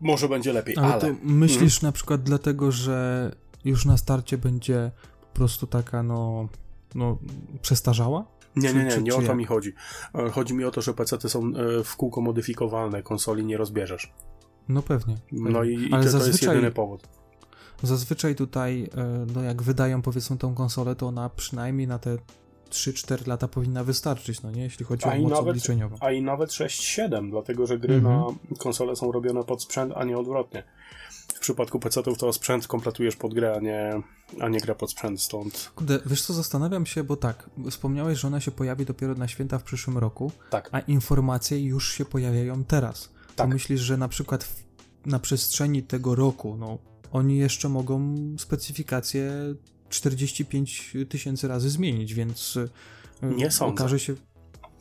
może 0.00 0.28
będzie 0.28 0.52
lepiej, 0.52 0.76
ale, 0.76 0.86
Ale 0.86 1.00
to 1.00 1.06
myślisz 1.22 1.82
na 1.82 1.92
przykład 1.92 2.22
dlatego, 2.22 2.72
że 2.72 3.30
już 3.64 3.84
na 3.84 3.96
starcie 3.96 4.38
będzie 4.38 4.90
po 5.20 5.26
prostu 5.26 5.66
taka, 5.66 6.02
no, 6.02 6.48
no 6.94 7.18
przestarzała? 7.62 8.33
Nie, 8.56 8.72
nie, 8.74 8.84
nie, 8.84 8.96
nie 8.98 9.14
o 9.14 9.22
to 9.22 9.34
mi 9.34 9.44
chodzi. 9.44 9.72
E, 10.14 10.30
Chodzi 10.30 10.54
mi 10.54 10.64
o 10.64 10.70
to, 10.70 10.82
że 10.82 10.94
PC-ty 10.94 11.28
są 11.28 11.40
e, 11.80 11.84
w 11.84 11.96
kółko 11.96 12.20
modyfikowalne, 12.20 13.02
konsoli 13.02 13.44
nie 13.44 13.56
rozbierzesz. 13.56 14.12
No 14.68 14.82
pewnie. 14.82 15.16
No 15.32 15.58
pewnie. 15.60 15.72
i, 15.74 15.88
i 15.88 15.92
Ale 15.92 16.04
to, 16.04 16.10
to 16.10 16.16
jest 16.16 16.26
zazwyczaj, 16.26 16.54
jedyny 16.54 16.72
powód. 16.72 17.08
zazwyczaj 17.82 18.34
tutaj, 18.34 18.90
e, 18.96 19.26
no 19.34 19.42
jak 19.42 19.62
wydają 19.62 20.02
powiedzmy 20.02 20.36
tą 20.38 20.54
konsolę, 20.54 20.96
to 20.96 21.06
ona 21.06 21.28
przynajmniej 21.28 21.86
na 21.88 21.98
te 21.98 22.16
3-4 22.70 23.26
lata 23.28 23.48
powinna 23.48 23.84
wystarczyć, 23.84 24.42
no 24.42 24.50
nie? 24.50 24.62
Jeśli 24.62 24.84
chodzi 24.86 25.04
o 25.08 25.14
i 25.14 25.20
moc 25.22 25.30
nawet- 25.30 25.48
obliczeniową. 25.48 25.96
A 26.00 26.10
i 26.10 26.22
nawet 26.22 26.50
6-7, 26.50 27.30
dlatego 27.30 27.66
że 27.66 27.78
gry 27.78 27.94
Mhm. 27.94 28.16
na 28.50 28.56
konsole 28.58 28.96
są 28.96 29.12
robione 29.12 29.44
pod 29.44 29.62
sprzęt, 29.62 29.92
a 29.96 30.04
nie 30.04 30.18
odwrotnie. 30.18 30.64
W 31.34 31.40
przypadku 31.40 31.80
PC-ów 31.80 32.18
to 32.18 32.32
sprzęt 32.32 32.66
kompletujesz 32.66 33.16
pod 33.16 33.34
grę, 33.34 33.54
a 33.56 33.60
nie, 33.60 34.02
a 34.40 34.48
nie 34.48 34.60
gra 34.60 34.74
pod 34.74 34.90
sprzęt, 34.90 35.20
stąd 35.20 35.70
Kurde, 35.76 36.00
wiesz 36.06 36.22
co, 36.22 36.32
zastanawiam 36.32 36.86
się, 36.86 37.04
bo 37.04 37.16
tak, 37.16 37.50
wspomniałeś, 37.70 38.18
że 38.18 38.28
ona 38.28 38.40
się 38.40 38.50
pojawi 38.50 38.84
dopiero 38.84 39.14
na 39.14 39.28
święta 39.28 39.58
w 39.58 39.62
przyszłym 39.62 39.98
roku, 39.98 40.32
tak. 40.50 40.68
a 40.72 40.80
informacje 40.80 41.60
już 41.64 41.92
się 41.92 42.04
pojawiają 42.04 42.64
teraz. 42.64 43.08
Tak. 43.36 43.46
To 43.46 43.54
myślisz, 43.54 43.80
że 43.80 43.96
na 43.96 44.08
przykład 44.08 44.44
w, 44.44 44.64
na 45.06 45.18
przestrzeni 45.18 45.82
tego 45.82 46.14
roku, 46.14 46.56
no, 46.56 46.78
oni 47.12 47.36
jeszcze 47.36 47.68
mogą 47.68 48.16
specyfikację 48.38 49.32
45 49.88 50.96
tysięcy 51.08 51.48
razy 51.48 51.70
zmienić, 51.70 52.14
więc 52.14 52.56
y, 52.56 52.68
Nie 53.22 53.50
sądzę. 53.50 53.74
okaże 53.74 53.98
się... 53.98 54.14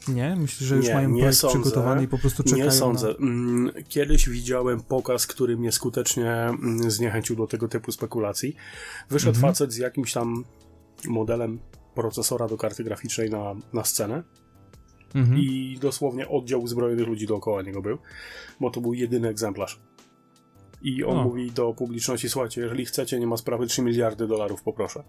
Nie? 0.08 0.36
Myślisz, 0.36 0.70
że 0.70 0.76
już 0.76 0.88
Nie, 0.88 0.94
mają 0.94 1.10
nie 1.10 1.20
projekt 1.20 1.38
sądzę. 1.38 1.60
przygotowany 1.60 2.04
i 2.04 2.08
po 2.08 2.18
prostu 2.18 2.44
czekają 2.44 2.66
Nie 2.66 2.72
sądzę. 2.72 3.08
na... 3.08 3.14
Mm, 3.28 3.72
Kiedyś 3.88 4.30
widziałem 4.30 4.82
pokaz, 4.82 5.28
który 5.28 5.58
mnie 5.58 5.72
skutecznie 5.72 6.32
mm, 6.32 6.92
zniechęcił 6.92 7.36
do 7.36 7.48
tego 7.48 7.68
typu 7.68 7.92
spekulacji. 7.92 8.56
Wyszedł 9.10 9.36
Mhm. 9.38 9.54
facet 9.54 9.74
z 9.74 9.78
jakimś 9.78 10.14
tam 10.14 10.44
modelem 11.08 11.60
procesora 11.96 12.48
do 12.48 12.58
karty 12.58 12.84
graficznej 12.84 13.30
na, 13.30 13.56
na 13.74 13.84
scenę 13.84 14.24
Mhm. 15.16 15.40
I 15.40 15.78
dosłownie 15.82 16.30
oddział 16.30 16.62
uzbrojonych 16.62 17.08
ludzi 17.08 17.28
dookoła 17.28 17.62
niego 17.62 17.82
był, 17.82 17.98
bo 18.60 18.70
to 18.72 18.82
był 18.82 18.94
jedyny 18.94 19.28
egzemplarz. 19.28 19.80
I 20.82 21.04
on 21.04 21.24
mówi 21.24 21.52
do 21.52 21.74
publiczności: 21.74 22.30
Słuchajcie, 22.30 22.62
jeżeli 22.62 22.86
chcecie, 22.86 23.20
nie 23.20 23.28
ma 23.28 23.38
sprawy 23.38 23.68
3 23.68 23.82
miliardy 23.82 24.28
dolarów, 24.28 24.64
poproszę. 24.64 25.04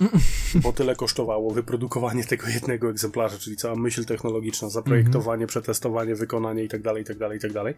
Bo 0.62 0.72
tyle 0.72 0.96
kosztowało 0.96 1.50
wyprodukowanie 1.50 2.24
tego 2.24 2.48
jednego 2.48 2.90
egzemplarza, 2.90 3.38
czyli 3.38 3.56
cała 3.56 3.76
myśl 3.76 4.04
technologiczna, 4.04 4.70
zaprojektowanie, 4.70 5.42
mhm. 5.42 5.48
przetestowanie, 5.48 6.14
wykonanie 6.14 6.62
itd., 6.62 6.94
itd., 6.98 7.28
itd. 7.34 7.74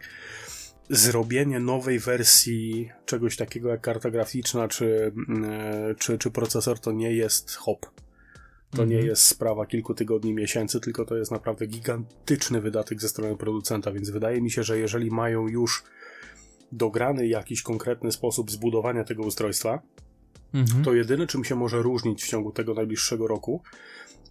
Zrobienie 0.89 1.59
nowej 1.59 1.99
wersji 1.99 2.89
czegoś 3.05 3.37
takiego 3.37 3.69
jak 3.69 3.81
karta 3.81 4.11
graficzna 4.11 4.67
czy, 4.67 5.11
mm, 5.29 5.95
czy, 5.95 6.17
czy 6.17 6.31
procesor 6.31 6.79
to 6.79 6.91
nie 6.91 7.11
jest 7.11 7.55
hop. 7.55 7.85
To 8.71 8.85
nie 8.85 8.95
mhm. 8.95 9.05
jest 9.05 9.23
sprawa 9.23 9.65
kilku 9.65 9.93
tygodni, 9.93 10.33
miesięcy, 10.33 10.79
tylko 10.79 11.05
to 11.05 11.17
jest 11.17 11.31
naprawdę 11.31 11.67
gigantyczny 11.67 12.61
wydatek 12.61 13.01
ze 13.01 13.09
strony 13.09 13.37
producenta, 13.37 13.91
więc 13.91 14.09
wydaje 14.09 14.41
mi 14.41 14.51
się, 14.51 14.63
że 14.63 14.79
jeżeli 14.79 15.11
mają 15.11 15.47
już 15.47 15.83
dograny 16.71 17.27
jakiś 17.27 17.61
konkretny 17.61 18.11
sposób 18.11 18.51
zbudowania 18.51 19.03
tego 19.03 19.23
ustrojstwa, 19.23 19.81
mhm. 20.53 20.83
to 20.83 20.93
jedyne 20.93 21.27
czym 21.27 21.43
się 21.43 21.55
może 21.55 21.81
różnić 21.81 22.23
w 22.23 22.27
ciągu 22.27 22.51
tego 22.51 22.73
najbliższego 22.73 23.27
roku, 23.27 23.61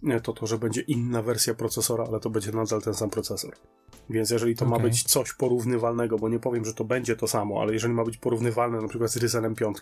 e, 0.07 0.21
to 0.21 0.33
to, 0.33 0.47
że 0.47 0.57
będzie 0.57 0.81
inna 0.81 1.21
wersja 1.21 1.53
procesora, 1.53 2.03
ale 2.07 2.19
to 2.19 2.29
będzie 2.29 2.51
nadal 2.51 2.81
ten 2.81 2.93
sam 2.93 3.09
procesor. 3.09 3.55
Więc 4.09 4.29
jeżeli 4.29 4.55
to 4.55 4.65
okay. 4.65 4.77
ma 4.77 4.83
być 4.83 5.03
coś 5.03 5.33
porównywalnego, 5.33 6.17
bo 6.17 6.29
nie 6.29 6.39
powiem, 6.39 6.65
że 6.65 6.73
to 6.73 6.83
będzie 6.83 7.15
to 7.15 7.27
samo, 7.27 7.61
ale 7.61 7.73
jeżeli 7.73 7.93
ma 7.93 8.05
być 8.05 8.17
porównywalne 8.17 8.81
na 8.81 8.87
przykład 8.87 9.11
z 9.11 9.17
Ryzenem 9.17 9.55
5, 9.55 9.77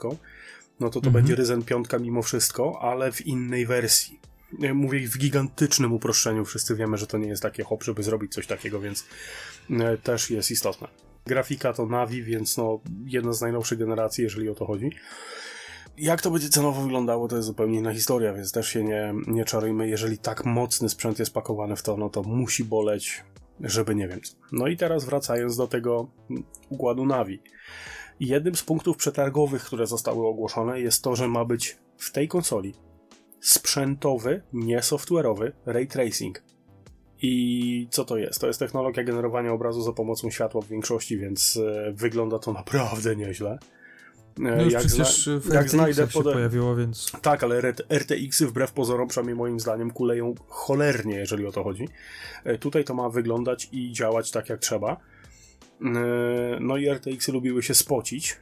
no 0.79 0.89
to 0.89 1.01
to 1.01 1.07
mhm. 1.07 1.13
będzie 1.13 1.35
Ryzen 1.35 1.63
5 1.63 1.87
mimo 1.99 2.21
wszystko, 2.21 2.79
ale 2.81 3.11
w 3.11 3.27
innej 3.27 3.65
wersji. 3.65 4.19
E, 4.61 4.73
mówię 4.73 5.07
w 5.07 5.17
gigantycznym 5.17 5.93
uproszczeniu, 5.93 6.45
wszyscy 6.45 6.75
wiemy, 6.75 6.97
że 6.97 7.07
to 7.07 7.17
nie 7.17 7.27
jest 7.27 7.41
takie 7.41 7.63
hop, 7.63 7.83
żeby 7.83 8.03
zrobić 8.03 8.33
coś 8.33 8.47
takiego, 8.47 8.79
więc 8.79 9.05
e, 9.69 9.97
też 9.97 10.29
jest 10.29 10.51
istotne. 10.51 10.87
Grafika 11.25 11.73
to 11.73 11.85
Navi, 11.85 12.23
więc 12.23 12.57
no 12.57 12.79
jedna 13.05 13.33
z 13.33 13.41
najnowszych 13.41 13.79
generacji, 13.79 14.23
jeżeli 14.23 14.49
o 14.49 14.55
to 14.55 14.65
chodzi. 14.65 14.91
Jak 15.97 16.21
to 16.21 16.31
będzie 16.31 16.49
cenowo 16.49 16.81
wyglądało, 16.81 17.27
to 17.27 17.35
jest 17.35 17.47
zupełnie 17.47 17.79
inna 17.79 17.93
historia, 17.93 18.33
więc 18.33 18.51
też 18.51 18.69
się 18.69 18.83
nie, 18.83 19.13
nie 19.27 19.45
czarujmy. 19.45 19.89
Jeżeli 19.89 20.17
tak 20.17 20.45
mocny 20.45 20.89
sprzęt 20.89 21.19
jest 21.19 21.33
pakowany 21.33 21.75
w 21.75 21.83
to, 21.83 21.97
no 21.97 22.09
to 22.09 22.23
musi 22.23 22.63
boleć, 22.63 23.23
żeby 23.59 23.95
nie 23.95 24.07
wiem. 24.07 24.19
No 24.51 24.67
i 24.67 24.77
teraz 24.77 25.05
wracając 25.05 25.57
do 25.57 25.67
tego 25.67 26.07
układu 26.69 27.05
Navi. 27.05 27.39
Jednym 28.19 28.55
z 28.55 28.63
punktów 28.63 28.97
przetargowych, 28.97 29.63
które 29.63 29.87
zostały 29.87 30.27
ogłoszone, 30.27 30.81
jest 30.81 31.03
to, 31.03 31.15
że 31.15 31.27
ma 31.27 31.45
być 31.45 31.77
w 31.97 32.11
tej 32.11 32.27
konsoli 32.27 32.73
sprzętowy, 33.39 34.41
nie 34.53 34.79
software'owy 34.79 35.51
ray 35.65 35.87
tracing. 35.87 36.43
I 37.21 37.87
co 37.91 38.05
to 38.05 38.17
jest? 38.17 38.41
To 38.41 38.47
jest 38.47 38.59
technologia 38.59 39.03
generowania 39.03 39.51
obrazu 39.51 39.81
za 39.81 39.93
pomocą 39.93 40.29
światła 40.29 40.61
w 40.61 40.67
większości, 40.67 41.17
więc 41.17 41.57
e, 41.57 41.93
wygląda 41.93 42.39
to 42.39 42.53
naprawdę 42.53 43.15
nieźle. 43.15 43.59
E, 44.39 44.41
no 44.41 44.63
już 44.63 44.73
jak 44.73 44.83
przecież 44.83 45.29
w 45.41 45.53
jak 45.53 45.69
znajdę 45.69 46.07
się 46.11 46.23
pojawiło, 46.23 46.75
więc... 46.75 47.11
Tak, 47.21 47.43
ale 47.43 47.73
RTX-y 47.89 48.47
wbrew 48.47 48.71
pozorom, 48.71 49.07
przynajmniej 49.07 49.35
moim 49.35 49.59
zdaniem, 49.59 49.91
kuleją 49.91 50.35
cholernie, 50.47 51.15
jeżeli 51.15 51.45
o 51.45 51.51
to 51.51 51.63
chodzi. 51.63 51.87
E, 52.43 52.57
tutaj 52.57 52.83
to 52.83 52.93
ma 52.93 53.09
wyglądać 53.09 53.69
i 53.71 53.91
działać 53.91 54.31
tak, 54.31 54.49
jak 54.49 54.59
trzeba. 54.59 54.97
No 56.59 56.77
i 56.77 56.89
RTX-y 56.89 57.31
lubiły 57.31 57.63
się 57.63 57.73
spocić, 57.73 58.39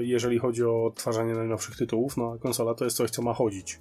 jeżeli 0.00 0.38
chodzi 0.38 0.64
o 0.64 0.84
odtwarzanie 0.84 1.34
najnowszych 1.34 1.76
tytułów, 1.76 2.16
no 2.16 2.32
a 2.32 2.38
konsola 2.38 2.74
to 2.74 2.84
jest 2.84 2.96
coś, 2.96 3.10
co 3.10 3.22
ma 3.22 3.34
chodzić. 3.34 3.80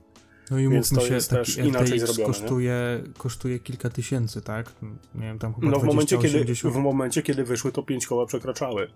No 0.51 0.59
i 0.59 0.69
Więc 0.69 0.89
to 0.89 1.01
się, 1.01 1.13
jest 1.13 1.29
też 1.29 1.57
inaczej 1.57 1.99
zrobione. 1.99 2.33
Kosztuje, 2.33 3.03
kosztuje 3.17 3.59
kilka 3.59 3.89
tysięcy, 3.89 4.41
tak? 4.41 4.73
Nie 5.15 5.21
wiem, 5.21 5.39
tam 5.39 5.53
chyba 5.53 5.67
No 5.67 5.79
w 5.79 5.83
momencie, 5.83 6.17
kiedy, 6.17 6.55
w 6.55 6.75
momencie, 6.75 7.21
kiedy 7.21 7.43
wyszły, 7.43 7.71
to 7.71 7.83
pięć 7.83 8.07
koła 8.07 8.25
przekraczały. 8.25 8.87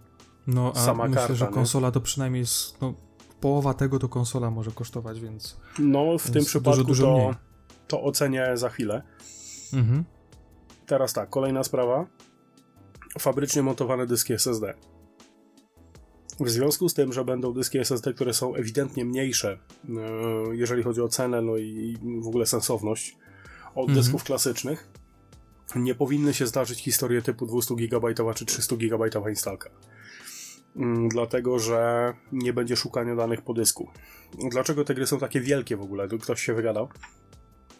No 0.47 0.71
a 0.75 0.79
Sama 0.79 1.07
myślę, 1.07 1.21
karta, 1.21 1.35
że 1.35 1.47
konsola 1.47 1.87
nie? 1.87 1.91
to 1.91 2.01
przynajmniej 2.01 2.39
jest, 2.39 2.81
no, 2.81 2.93
połowa 3.41 3.73
tego 3.73 3.99
to 3.99 4.09
konsola 4.09 4.51
może 4.51 4.71
kosztować, 4.71 5.19
więc... 5.19 5.57
No 5.79 6.17
w 6.17 6.31
tym 6.31 6.45
przypadku 6.45 6.83
dużo, 6.83 7.03
dużo 7.03 7.35
to, 7.67 7.77
to 7.87 8.03
ocenię 8.03 8.51
za 8.53 8.69
chwilę. 8.69 9.03
Mhm. 9.73 10.03
Teraz 10.85 11.13
tak, 11.13 11.29
kolejna 11.29 11.63
sprawa. 11.63 12.05
Fabrycznie 13.19 13.63
montowane 13.63 14.07
dyski 14.07 14.33
SSD. 14.33 14.73
W 16.39 16.49
związku 16.49 16.89
z 16.89 16.93
tym, 16.93 17.13
że 17.13 17.25
będą 17.25 17.53
dyski 17.53 17.77
SSD, 17.77 18.13
które 18.13 18.33
są 18.33 18.55
ewidentnie 18.55 19.05
mniejsze, 19.05 19.59
e, 19.89 19.89
jeżeli 20.55 20.83
chodzi 20.83 21.01
o 21.01 21.07
cenę, 21.07 21.41
no 21.41 21.57
i 21.57 21.97
w 22.21 22.27
ogóle 22.27 22.45
sensowność, 22.45 23.17
od 23.75 23.89
mhm. 23.89 23.99
dysków 23.99 24.23
klasycznych, 24.23 24.89
nie 25.75 25.95
powinny 25.95 26.33
się 26.33 26.47
zdarzyć 26.47 26.79
historie 26.79 27.21
typu 27.21 27.45
200 27.45 27.75
GB 27.75 28.13
czy 28.35 28.45
300 28.45 28.75
GB 28.75 29.09
instalka. 29.29 29.69
Mm, 30.76 31.09
dlatego, 31.09 31.59
że 31.59 32.13
nie 32.32 32.53
będzie 32.53 32.76
szukania 32.76 33.15
danych 33.15 33.41
po 33.41 33.53
dysku. 33.53 33.89
Dlaczego 34.51 34.84
te 34.84 34.93
gry 34.93 35.07
są 35.07 35.19
takie 35.19 35.41
wielkie 35.41 35.78
w 35.78 35.82
ogóle? 35.82 36.07
Ktoś 36.07 36.41
się 36.41 36.53
wygadał. 36.53 36.89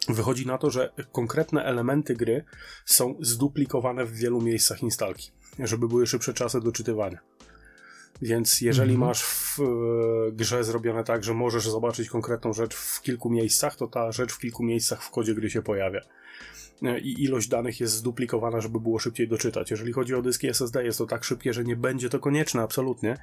Wychodzi 0.10 0.46
na 0.46 0.58
to, 0.58 0.70
że 0.70 0.94
konkretne 1.12 1.64
elementy 1.64 2.16
gry 2.16 2.46
są 2.86 3.16
zduplikowane 3.22 4.06
w 4.06 4.14
wielu 4.14 4.42
miejscach 4.42 4.84
instalki, 4.84 5.32
żeby 5.60 5.88
były 5.88 6.08
szybsze 6.08 6.34
czasy 6.34 6.62
doczytywania. 6.62 7.20
Więc 8.22 8.62
jeżeli 8.62 8.94
mhm. 8.94 9.10
masz 9.10 9.24
w 9.24 9.60
e, 9.60 10.32
grze 10.32 10.64
zrobione 10.64 11.04
tak, 11.04 11.24
że 11.24 11.34
możesz 11.34 11.70
zobaczyć 11.70 12.10
konkretną 12.10 12.54
rzecz 12.54 12.76
w 12.76 13.02
kilku 13.02 13.30
miejscach, 13.30 13.76
to 13.76 13.88
ta 13.88 14.12
rzecz 14.12 14.34
w 14.34 14.40
kilku 14.40 14.64
miejscach 14.64 15.04
w 15.04 15.10
kodzie 15.10 15.36
gry 15.36 15.50
się 15.50 15.62
pojawia. 15.62 16.02
E, 16.84 17.00
I 17.00 17.24
ilość 17.24 17.48
danych 17.48 17.80
jest 17.80 17.94
zduplikowana, 17.94 18.62
żeby 18.62 18.80
było 18.80 19.00
szybciej 19.00 19.28
doczytać. 19.28 19.72
Jeżeli 19.72 19.94
chodzi 19.94 20.16
o 20.16 20.22
dyski 20.22 20.48
SSD, 20.48 20.84
jest 20.84 20.98
to 20.98 21.06
tak 21.06 21.24
szybkie, 21.24 21.54
że 21.54 21.64
nie 21.64 21.76
będzie 21.76 22.10
to 22.10 22.20
konieczne, 22.20 22.62
absolutnie. 22.62 23.18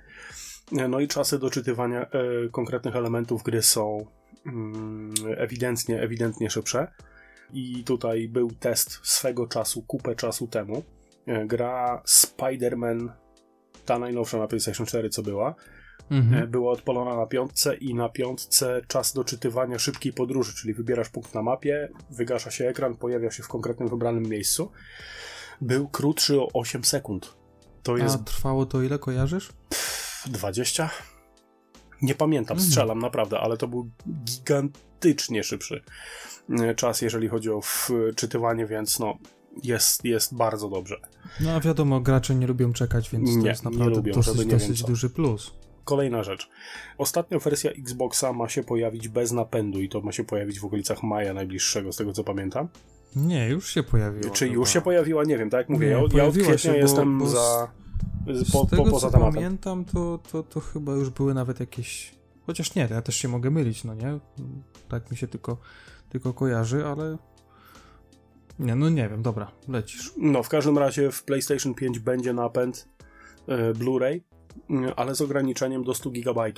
E, 0.78 0.88
no 0.88 1.00
i 1.00 1.08
czasy 1.08 1.38
doczytywania 1.38 2.06
konkretnych 2.52 2.96
elementów 2.96 3.42
gry 3.42 3.62
są 3.62 4.06
mm, 4.46 5.14
ewidentnie, 5.36 6.00
ewidentnie 6.02 6.50
szybsze. 6.50 6.92
I 7.52 7.84
tutaj 7.84 8.28
był 8.28 8.50
test 8.50 9.00
swego 9.02 9.46
czasu, 9.46 9.82
kupę 9.82 10.16
czasu 10.16 10.46
temu. 10.46 10.82
Gra 11.46 12.02
Spider-Man 12.06 13.08
ta 13.90 13.98
najnowsza 13.98 14.38
na 14.38 14.46
PlayStation 14.46 14.86
4, 14.86 15.10
co 15.10 15.22
była, 15.22 15.54
mhm. 16.10 16.42
E, 16.42 16.46
była 16.46 16.72
odpalona 16.72 17.16
na 17.16 17.26
piątce 17.26 17.76
i 17.76 17.94
na 17.94 18.08
piątce 18.08 18.80
czas 18.88 19.12
doczytywania 19.12 19.78
szybkiej 19.78 20.12
podróży, 20.12 20.54
czyli 20.54 20.74
wybierasz 20.74 21.08
punkt 21.08 21.34
na 21.34 21.42
mapie, 21.42 21.88
wygasza 22.10 22.50
się 22.50 22.68
ekran, 22.68 22.96
pojawia 22.96 23.30
się 23.30 23.42
w 23.42 23.48
konkretnym 23.48 23.88
wybranym 23.88 24.22
miejscu, 24.22 24.72
był 25.60 25.88
krótszy 25.88 26.40
o 26.40 26.48
8 26.54 26.84
sekund. 26.84 27.36
To 27.82 27.96
jest... 27.96 28.14
A 28.14 28.18
trwało 28.18 28.66
to 28.66 28.82
ile, 28.82 28.98
kojarzysz? 28.98 29.52
Pff, 29.68 30.24
20? 30.26 30.90
Nie 32.02 32.14
pamiętam, 32.14 32.56
mhm. 32.56 32.70
strzelam 32.70 32.98
naprawdę, 32.98 33.40
ale 33.40 33.56
to 33.56 33.68
był 33.68 33.90
gigantycznie 34.24 35.44
szybszy 35.44 35.82
e, 36.50 36.74
czas, 36.74 37.02
jeżeli 37.02 37.28
chodzi 37.28 37.50
o 37.50 37.60
wczytywanie, 37.60 38.66
więc 38.66 38.98
no, 38.98 39.18
jest, 39.62 40.04
jest 40.04 40.34
bardzo 40.34 40.68
dobrze. 40.68 41.00
No 41.40 41.50
a 41.50 41.60
wiadomo, 41.60 42.00
gracze 42.00 42.34
nie 42.34 42.46
lubią 42.46 42.72
czekać, 42.72 43.10
więc 43.10 43.36
nie, 43.36 43.42
to 43.42 43.48
jest 43.48 43.64
naprawdę 43.64 43.96
lubią, 43.96 44.14
dosyć, 44.14 44.46
dosyć 44.46 44.82
duży 44.82 45.10
plus. 45.10 45.52
Kolejna 45.84 46.22
rzecz. 46.22 46.48
Ostatnia 46.98 47.38
wersja 47.38 47.70
Xboxa 47.70 48.32
ma 48.32 48.48
się 48.48 48.64
pojawić 48.64 49.08
bez 49.08 49.32
napędu 49.32 49.80
i 49.80 49.88
to 49.88 50.00
ma 50.00 50.12
się 50.12 50.24
pojawić 50.24 50.60
w 50.60 50.64
okolicach 50.64 51.02
maja 51.02 51.34
najbliższego, 51.34 51.92
z 51.92 51.96
tego 51.96 52.12
co 52.12 52.24
pamiętam. 52.24 52.68
Nie, 53.16 53.48
już 53.48 53.70
się 53.70 53.82
pojawiła. 53.82 54.30
Czy 54.30 54.44
chyba. 54.44 54.54
już 54.54 54.70
się 54.70 54.80
pojawiła? 54.80 55.24
Nie 55.24 55.38
wiem, 55.38 55.50
tak 55.50 55.58
jak 55.58 55.68
mówię, 55.68 55.86
nie, 55.86 55.92
ja, 55.92 55.98
ja 56.14 56.24
od 56.24 56.34
kwietnia 56.34 56.58
się, 56.58 56.76
jestem 56.76 57.18
bo 57.18 57.28
za... 57.28 57.68
Z 58.26 58.52
po, 58.52 58.66
tego, 58.66 58.84
po, 58.84 58.90
poza 58.90 59.06
co 59.06 59.12
tematem. 59.12 59.34
pamiętam, 59.34 59.84
to, 59.84 60.18
to, 60.32 60.42
to 60.42 60.60
chyba 60.60 60.92
już 60.92 61.10
były 61.10 61.34
nawet 61.34 61.60
jakieś... 61.60 62.14
Chociaż 62.46 62.74
nie, 62.74 62.88
ja 62.90 63.02
też 63.02 63.16
się 63.16 63.28
mogę 63.28 63.50
mylić, 63.50 63.84
no 63.84 63.94
nie? 63.94 64.18
Tak 64.88 65.10
mi 65.10 65.16
się 65.16 65.28
tylko, 65.28 65.56
tylko 66.08 66.34
kojarzy, 66.34 66.86
ale 66.86 67.18
nie, 68.60 68.74
no 68.74 68.88
nie 68.88 69.08
wiem, 69.08 69.22
dobra, 69.22 69.50
lecisz. 69.68 70.12
No, 70.16 70.42
w 70.42 70.48
każdym 70.48 70.78
razie 70.78 71.10
w 71.10 71.24
PlayStation 71.24 71.74
5 71.74 71.98
będzie 71.98 72.32
napęd 72.32 72.88
e, 73.48 73.74
Blu-ray, 73.74 74.20
e, 74.70 74.94
ale 74.96 75.14
z 75.14 75.20
ograniczeniem 75.20 75.84
do 75.84 75.94
100 75.94 76.10
GB. 76.10 76.52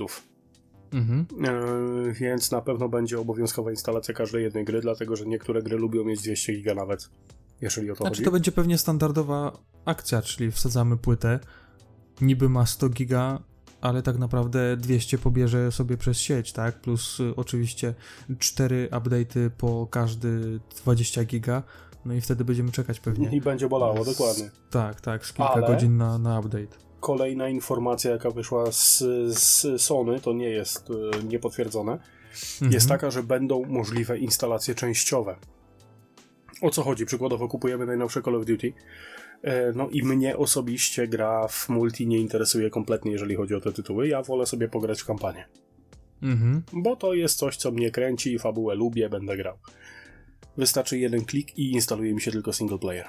Mhm. 0.93 1.27
E, 1.45 2.13
więc 2.13 2.51
na 2.51 2.61
pewno 2.61 2.89
będzie 2.89 3.21
obowiązkowa 3.21 3.71
instalacja 3.71 4.15
każdej 4.15 4.43
jednej 4.43 4.65
gry, 4.65 4.81
dlatego 4.81 5.17
że 5.17 5.27
niektóre 5.27 5.63
gry 5.63 5.77
lubią 5.77 6.05
mieć 6.05 6.23
200 6.23 6.53
GB 6.53 6.75
nawet, 6.75 7.11
jeżeli 7.61 7.91
o 7.91 7.95
to 7.95 8.05
znaczy, 8.05 8.15
chodzi. 8.15 8.25
to 8.25 8.31
będzie 8.31 8.53
pewnie 8.53 8.79
standardowa 8.79 9.59
akcja, 9.85 10.23
czyli 10.23 10.51
wsadzamy 10.51 10.97
płytę, 10.97 11.41
niby 12.21 12.49
ma 12.49 12.67
100 12.67 12.89
giga, 12.89 13.43
ale 13.81 14.03
tak 14.03 14.19
naprawdę 14.19 14.77
200 14.77 15.19
pobierze 15.19 15.73
sobie 15.73 15.97
przez 15.97 16.19
sieć, 16.19 16.53
tak? 16.53 16.81
Plus 16.81 17.21
y, 17.21 17.37
oczywiście 17.37 17.95
4 18.39 18.89
update'y 18.91 19.51
po 19.51 19.87
każdy 19.91 20.61
20 20.83 21.25
giga, 21.25 21.63
no 22.05 22.15
i 22.15 22.21
wtedy 22.21 22.45
będziemy 22.45 22.73
czekać 22.73 23.01
pewnie. 23.01 23.31
I 23.37 23.41
będzie 23.41 23.69
bolało, 23.69 24.05
dokładnie. 24.05 24.51
Tak, 24.71 25.01
tak, 25.01 25.27
z 25.27 25.33
kilka 25.33 25.51
Ale 25.51 25.67
godzin 25.67 25.97
na, 25.97 26.19
na 26.19 26.41
update. 26.41 26.77
Kolejna 27.01 27.49
informacja, 27.49 28.11
jaka 28.11 28.31
wyszła 28.31 28.73
z, 28.73 28.99
z 29.39 29.83
Sony, 29.83 30.21
to 30.21 30.33
nie 30.33 30.51
jest 30.51 30.91
y, 30.91 31.25
niepotwierdzone, 31.25 31.93
mhm. 31.93 32.73
jest 32.73 32.89
taka, 32.89 33.11
że 33.11 33.23
będą 33.23 33.65
możliwe 33.67 34.19
instalacje 34.19 34.75
częściowe. 34.75 35.37
o 36.63 36.71
co 36.71 36.83
chodzi? 36.83 37.07
Przykładowo 37.07 37.49
kupujemy 37.49 37.87
najnowsze 37.87 38.23
Call 38.23 38.37
of 38.37 38.47
Duty. 38.47 38.73
E, 39.43 39.73
no 39.73 39.89
i 39.89 40.03
mnie 40.03 40.37
osobiście 40.37 41.09
gra 41.09 41.49
w 41.49 41.69
multi 41.69 42.07
nie 42.07 42.19
interesuje 42.19 42.71
kompletnie, 42.71 43.13
jeżeli 43.13 43.37
chodzi 43.37 43.55
o 43.55 43.61
te 43.61 43.73
tytuły. 43.73 44.09
Ja 44.09 44.23
wolę 44.23 44.47
sobie 44.47 44.69
pograć 44.69 45.03
w 45.03 45.07
kampanię. 45.07 45.45
Mhm. 46.23 46.63
Bo 46.73 46.97
to 46.97 47.15
jest 47.15 47.39
coś, 47.39 47.57
co 47.57 47.71
mnie 47.71 47.91
kręci, 47.91 48.39
fabułę 48.39 48.75
lubię, 48.75 49.09
będę 49.09 49.37
grał. 49.37 49.59
Wystarczy 50.57 50.99
jeden 50.99 51.25
klik 51.25 51.59
i 51.59 51.73
instaluje 51.73 52.15
mi 52.15 52.21
się 52.21 52.31
tylko 52.31 52.53
single 52.53 52.79
player. 52.79 53.09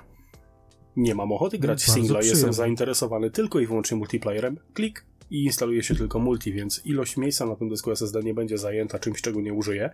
Nie 0.95 1.15
mam 1.15 1.31
ochoty 1.31 1.59
grać 1.59 1.83
w 1.83 1.87
Bardzo 1.87 2.01
singla, 2.01 2.21
jestem 2.21 2.53
zainteresowany 2.53 3.31
tylko 3.31 3.59
i 3.59 3.67
wyłącznie 3.67 3.97
multiplayerem. 3.97 4.57
Klik 4.73 5.05
i 5.31 5.43
instaluje 5.43 5.83
się 5.83 5.95
tylko 5.95 6.19
multi, 6.19 6.53
więc 6.53 6.81
ilość 6.85 7.17
miejsca 7.17 7.45
na 7.45 7.55
tym 7.55 7.69
dysku 7.69 7.91
SSD 7.91 8.19
nie 8.23 8.33
będzie 8.33 8.57
zajęta 8.57 8.99
czymś, 8.99 9.21
czego 9.21 9.41
nie 9.41 9.53
użyję. 9.53 9.89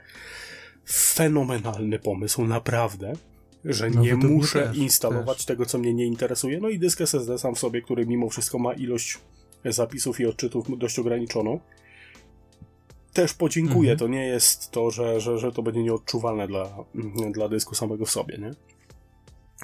Fenomenalny 0.91 1.99
pomysł, 1.99 2.45
naprawdę, 2.45 3.13
że 3.65 3.89
No, 3.89 4.01
nie 4.01 4.15
muszę 4.15 4.67
też, 4.67 4.77
instalować 4.77 5.37
też. 5.37 5.45
tego, 5.45 5.65
co 5.65 5.77
mnie 5.77 5.93
nie 5.93 6.05
interesuje. 6.05 6.59
No 6.61 6.69
i 6.69 6.79
dysk 6.79 7.01
SSD 7.01 7.37
sam 7.37 7.55
w 7.55 7.59
sobie, 7.59 7.81
który 7.81 8.05
mimo 8.05 8.29
wszystko 8.29 8.59
ma 8.59 8.73
ilość 8.73 9.17
zapisów 9.65 10.19
i 10.19 10.25
odczytów 10.25 10.79
dość 10.79 10.99
ograniczoną. 10.99 11.59
Też 13.13 13.33
podziękuję. 13.33 13.91
Mhm. 13.91 13.97
To 13.97 14.07
nie 14.07 14.27
jest 14.27 14.71
to, 14.71 14.91
że, 14.91 15.19
że, 15.19 15.37
że 15.37 15.51
to 15.51 15.63
będzie 15.63 15.83
nieodczuwalne 15.83 16.47
dla, 16.47 16.77
dla 17.31 17.49
dysku 17.49 17.75
samego 17.75 18.05
w 18.05 18.11
sobie. 18.11 18.37
Nie? 18.37 18.51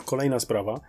Kolejna 0.05 0.39
sprawa. 0.39 0.79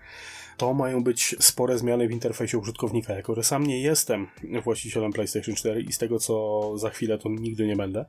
To 0.57 0.75
mają 0.75 1.05
być 1.05 1.37
spore 1.41 1.79
zmiany 1.79 2.09
w 2.09 2.11
interfejsie 2.11 2.59
użytkownika. 2.59 3.15
Jako, 3.15 3.35
że 3.35 3.45
sam 3.45 3.67
nie 3.67 3.81
jestem 3.81 4.27
właścicielem 4.65 5.13
PlayStation 5.13 5.55
4 5.55 5.83
i 5.83 5.93
z 5.93 5.99
tego 5.99 6.19
co 6.19 6.73
za 6.79 6.91
chwilę 6.91 7.19
to 7.19 7.29
nigdy 7.29 7.67
nie 7.67 7.77
będę, 7.77 8.05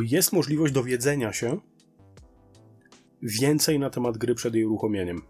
jest 0.00 0.32
możliwość 0.32 0.72
dowiedzenia 0.72 1.32
się 1.32 1.60
więcej 3.22 3.78
na 3.78 3.90
temat 3.90 4.18
gry 4.18 4.34
przed 4.34 4.54
jej 4.54 4.64
uruchomieniem. 4.64 5.22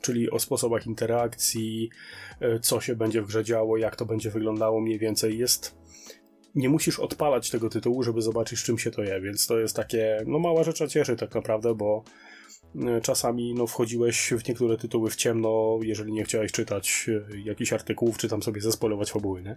Czyli 0.00 0.30
o 0.30 0.38
sposobach 0.38 0.86
interakcji, 0.86 1.90
e, 2.40 2.60
co 2.60 2.80
się 2.80 2.96
będzie 2.96 3.22
w 3.22 3.26
grze 3.26 3.44
działo, 3.44 3.76
jak 3.76 3.96
to 3.96 4.06
będzie 4.06 4.30
wyglądało 4.30 4.80
mniej 4.80 4.98
więcej. 4.98 5.38
Jest. 5.38 5.80
Nie 6.54 6.68
musisz 6.68 6.98
odpalać 6.98 7.50
tego 7.50 7.68
tytułu, 7.68 8.02
żeby 8.02 8.22
zobaczyć, 8.22 8.62
czym 8.62 8.78
się 8.78 8.90
to 8.90 9.02
je, 9.02 9.20
więc 9.20 9.46
to 9.46 9.58
jest 9.58 9.76
takie, 9.76 10.22
no 10.26 10.38
mała 10.38 10.64
rzecz, 10.64 10.82
a 10.82 10.86
cieszy 10.86 11.16
tak 11.16 11.34
naprawdę, 11.34 11.74
bo 11.74 12.04
czasami 13.02 13.54
no, 13.54 13.66
wchodziłeś 13.66 14.32
w 14.38 14.48
niektóre 14.48 14.76
tytuły 14.76 15.10
w 15.10 15.16
ciemno, 15.16 15.78
jeżeli 15.82 16.12
nie 16.12 16.24
chciałeś 16.24 16.52
czytać 16.52 17.06
e, 17.34 17.38
jakichś 17.40 17.72
artykułów, 17.72 18.18
czy 18.18 18.28
tam 18.28 18.42
sobie 18.42 18.60
zespoilować 18.60 19.12
fabuły, 19.12 19.42
nie? 19.42 19.54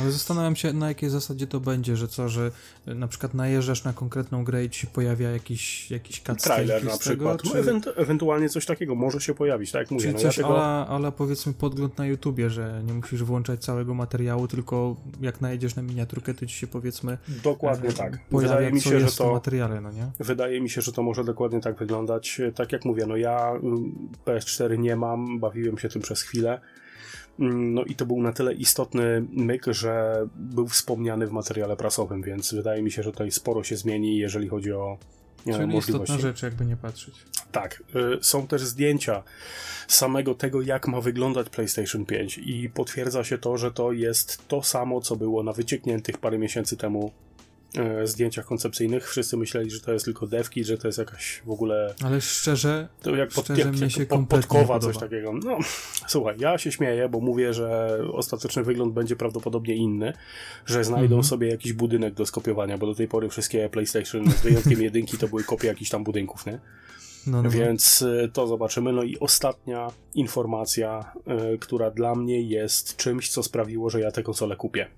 Ale 0.00 0.10
zastanawiam 0.12 0.56
się, 0.56 0.72
na 0.72 0.88
jakiej 0.88 1.10
zasadzie 1.10 1.46
to 1.46 1.60
będzie, 1.60 1.96
że 1.96 2.08
co, 2.08 2.28
że 2.28 2.50
y, 2.88 2.94
na 2.94 3.08
przykład 3.08 3.34
najeżdżasz 3.34 3.84
na 3.84 3.92
konkretną 3.92 4.44
grę 4.44 4.64
i 4.64 4.70
ci 4.70 4.80
się 4.80 4.86
pojawia 4.86 5.30
jakiś, 5.30 5.90
jakiś 5.90 6.16
cutscene 6.20 6.54
Trailer 6.54 6.84
na 6.84 6.90
tego, 6.90 6.98
przykład. 6.98 7.42
czy, 7.42 7.48
No, 7.48 7.54
ewent- 7.54 7.92
ewentualnie 7.96 8.48
coś 8.48 8.66
takiego 8.66 8.94
może 8.94 9.20
się 9.20 9.34
pojawić, 9.34 9.72
tak 9.72 9.80
jak 9.80 9.90
mówię. 9.90 10.06
czy 10.06 10.12
No, 10.12 10.18
coś 10.18 10.36
ja 10.36 10.42
tego... 10.42 10.54
ala, 10.64 10.86
ala 10.88 11.10
powiedzmy 11.10 11.52
podgląd 11.52 11.98
na 11.98 12.06
YouTubie, 12.06 12.50
że 12.50 12.82
nie 12.86 12.92
musisz 12.94 13.22
włączać 13.22 13.60
całego 13.60 13.94
materiału, 13.94 14.48
tylko 14.48 14.96
jak 15.20 15.40
najedziesz 15.40 15.76
na 15.76 15.82
miniaturkę, 15.82 16.34
to 16.34 16.46
ci 16.46 16.54
się 16.54 16.66
powiedzmy 16.66 17.18
Dokładnie 17.44 17.88
e, 17.88 17.92
tak. 17.92 18.28
pojawia, 18.28 18.54
Wydaje 18.54 18.72
mi 18.72 18.80
się, 18.80 19.00
że 19.00 19.16
to 19.16 19.32
materiale, 19.32 19.80
no 19.80 19.92
nie? 19.92 20.06
Wydaje 20.20 20.60
mi 20.60 20.70
się, 20.70 20.80
że 20.80 20.92
to 20.92 21.02
może 21.02 21.24
dokładnie 21.24 21.60
tak 21.60 21.78
wyglądać. 21.78 22.40
Tak 22.54 22.72
jak 22.72 22.84
mówię, 22.84 23.06
no 23.06 23.16
ja 23.16 23.50
mm, 23.50 24.08
PS4 24.26 24.78
nie 24.78 24.96
mam, 24.96 25.40
bawiłem 25.40 25.78
się 25.78 25.88
tym 25.88 26.02
przez 26.02 26.22
chwilę. 26.22 26.60
Mm, 27.40 27.74
No 27.74 27.84
i 27.84 27.94
to 27.94 28.06
był 28.06 28.22
na 28.22 28.32
tyle 28.32 28.52
istotny 28.54 29.24
myk, 29.32 29.66
że 29.66 30.14
był 30.36 30.68
wspomniany 30.68 31.26
w 31.26 31.32
materiale 31.32 31.76
prasowym, 31.76 32.22
więc 32.22 32.54
wydaje 32.54 32.82
mi 32.82 32.90
się, 32.90 33.02
że 33.02 33.10
tutaj 33.12 33.30
sporo 33.30 33.62
się 33.64 33.76
zmieni, 33.76 34.18
jeżeli 34.18 34.48
chodzi 34.48 34.72
o 34.72 34.98
e, 35.46 35.52
Czyli 35.52 35.66
możliwości. 35.66 35.90
istotna 36.12 36.18
rzecz, 36.18 36.42
jakby 36.42 36.64
nie 36.66 36.76
patrzeć. 36.76 37.14
Tak, 37.52 37.82
y, 38.20 38.24
są 38.24 38.46
też 38.46 38.62
zdjęcia 38.62 39.22
samego 39.88 40.34
tego, 40.34 40.62
jak 40.62 40.88
ma 40.88 41.00
wyglądać 41.00 41.48
PlayStation 41.48 42.06
5 42.06 42.38
i 42.38 42.70
potwierdza 42.74 43.24
się 43.24 43.38
to, 43.38 43.56
że 43.58 43.70
to 43.72 43.92
jest 43.92 44.48
to 44.48 44.62
samo, 44.62 45.00
co 45.00 45.16
było 45.16 45.42
na 45.42 45.52
wyciekniętych 45.52 46.18
parę 46.18 46.38
miesięcy 46.38 46.76
temu 46.76 47.12
zdjęciach 48.04 48.44
koncepcyjnych. 48.44 49.10
Wszyscy 49.10 49.36
myśleli, 49.36 49.70
że 49.70 49.80
to 49.80 49.92
jest 49.92 50.04
tylko 50.04 50.26
devki, 50.26 50.64
że 50.64 50.78
to 50.78 50.88
jest 50.88 50.98
jakaś 50.98 51.42
w 51.46 51.50
ogóle 51.50 51.94
Ale 52.04 52.20
szczerze, 52.20 52.88
to 53.02 53.16
jak, 53.16 53.30
pod, 53.30 53.44
Szczerze, 53.44 53.60
jak, 53.60 53.72
mnie 53.72 53.80
jak 53.80 53.90
się 53.90 54.06
kompletnie 54.06 54.48
podkowa, 54.48 54.78
coś 54.78 54.98
takiego. 54.98 55.32
No, 55.32 55.58
słuchaj, 56.06 56.36
ja 56.38 56.58
się 56.58 56.72
śmieję, 56.72 57.08
bo 57.08 57.20
mówię, 57.20 57.54
że 57.54 57.98
ostateczny 58.12 58.62
wygląd 58.62 58.94
będzie 58.94 59.16
prawdopodobnie 59.16 59.74
inny, 59.74 60.12
że 60.66 60.84
znajdą 60.84 61.14
Mhm. 61.14 61.24
sobie 61.24 61.48
jakiś 61.48 61.72
budynek 61.72 62.14
do 62.14 62.26
skopiowania, 62.26 62.78
bo 62.78 62.86
do 62.86 62.94
tej 62.94 63.08
pory 63.08 63.28
wszystkie 63.28 63.68
PlayStation 63.68 64.30
z 64.30 64.40
wyjątkiem 64.40 64.82
jedynki 64.92 65.18
to 65.18 65.28
były 65.28 65.44
kopie 65.44 65.68
jakichś 65.68 65.90
tam 65.90 66.04
budynków, 66.04 66.46
nie? 66.46 66.52
no, 67.26 67.36
no, 67.36 67.42
no. 67.42 67.50
Więc 67.50 68.02
y, 68.02 68.30
to 68.32 68.46
zobaczymy. 68.46 68.92
No 68.92 69.02
i 69.02 69.18
ostatnia 69.18 69.88
informacja, 70.14 71.12
y, 71.54 71.58
która 71.58 71.90
dla 71.90 72.14
mnie 72.14 72.42
jest 72.42 72.96
czymś, 72.96 73.28
co 73.28 73.42
sprawiło, 73.42 73.90
że 73.90 74.00
ja 74.00 74.10
tę 74.10 74.22
konsolę 74.22 74.56
kupię. 74.56 74.88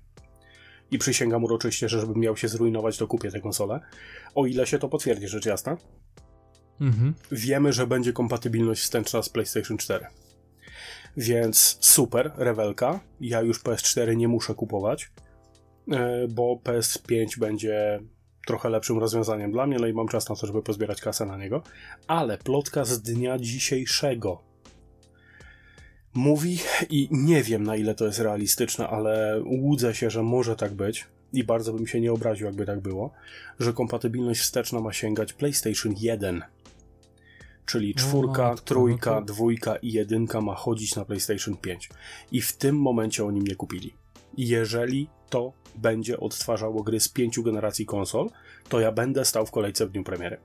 I 0.91 0.97
przysięgam 0.97 1.43
uroczyście, 1.43 1.89
że 1.89 1.99
żebym 1.99 2.19
miał 2.19 2.37
się 2.37 2.47
zrujnować, 2.47 2.97
to 2.97 3.07
kupię 3.07 3.31
tę 3.31 3.41
konsolę. 3.41 3.79
O 4.35 4.45
ile 4.45 4.67
się 4.67 4.79
to 4.79 4.89
potwierdzi, 4.89 5.27
rzecz 5.27 5.45
jasna. 5.45 5.77
Mhm. 6.81 7.13
Wiemy, 7.31 7.73
że 7.73 7.87
będzie 7.87 8.13
kompatybilność 8.13 8.81
wstępna 8.81 9.21
z 9.21 9.29
PlayStation 9.29 9.77
4. 9.77 10.05
Więc 11.17 11.77
super, 11.81 12.31
rewelka. 12.35 12.99
Ja 13.21 13.41
już 13.41 13.63
PS4 13.63 14.15
nie 14.15 14.27
muszę 14.27 14.55
kupować, 14.55 15.03
y, 15.03 16.27
bo 16.27 16.61
PS5 16.63 17.39
będzie 17.39 17.99
trochę 18.47 18.69
lepszym 18.69 18.99
rozwiązaniem 18.99 19.51
dla 19.51 19.67
mnie, 19.67 19.77
no 19.79 19.87
i 19.87 19.93
mam 19.93 20.07
czas 20.07 20.29
na 20.29 20.35
to, 20.35 20.47
żeby 20.47 20.61
pozbierać 20.61 21.01
kasę 21.01 21.25
na 21.25 21.37
niego. 21.37 21.63
Ale 22.07 22.37
plotka 22.37 22.85
z 22.85 23.01
dnia 23.01 23.39
dzisiejszego 23.39 24.54
mówi, 26.15 26.59
i 26.89 27.07
nie 27.11 27.43
wiem 27.43 27.63
na 27.63 27.75
ile 27.75 27.95
to 27.95 28.05
jest 28.05 28.19
realistyczne, 28.19 28.87
ale 28.87 29.41
łudzę 29.45 29.95
się, 29.95 30.09
że 30.09 30.23
może 30.23 30.55
tak 30.55 30.73
być 30.73 31.07
i 31.33 31.43
bardzo 31.43 31.73
bym 31.73 31.87
się 31.87 32.01
nie 32.01 32.13
obraził, 32.13 32.45
jakby 32.45 32.65
tak 32.65 32.79
było, 32.79 33.11
że 33.59 33.73
kompatybilność 33.73 34.41
wsteczna 34.41 34.79
ma 34.79 34.93
sięgać 34.93 35.33
PlayStation 35.33 35.95
1. 35.97 36.43
Czyli 37.65 37.93
O 37.95 37.97
czwórka, 37.97 38.49
matko, 38.49 38.65
trójka, 38.65 39.15
no 39.15 39.21
dwójka 39.21 39.75
i 39.75 39.91
jedynka 39.91 40.41
ma 40.41 40.55
chodzić 40.55 40.95
na 40.95 41.05
PlayStation 41.05 41.57
5. 41.57 41.89
I 42.31 42.41
w 42.41 42.57
tym 42.57 42.79
momencie 42.79 43.25
oni 43.25 43.41
mnie 43.41 43.55
kupili. 43.55 43.93
Jeżeli 44.37 45.09
to 45.29 45.53
będzie 45.75 46.19
odtwarzało 46.19 46.83
gry 46.83 46.99
z 46.99 47.09
pięciu 47.09 47.43
generacji 47.43 47.85
konsol, 47.85 48.29
to 48.69 48.79
ja 48.79 48.91
będę 48.91 49.25
stał 49.25 49.45
w 49.45 49.51
kolejce 49.51 49.87
w 49.87 49.91
dniu 49.91 50.03
premiery. 50.03 50.37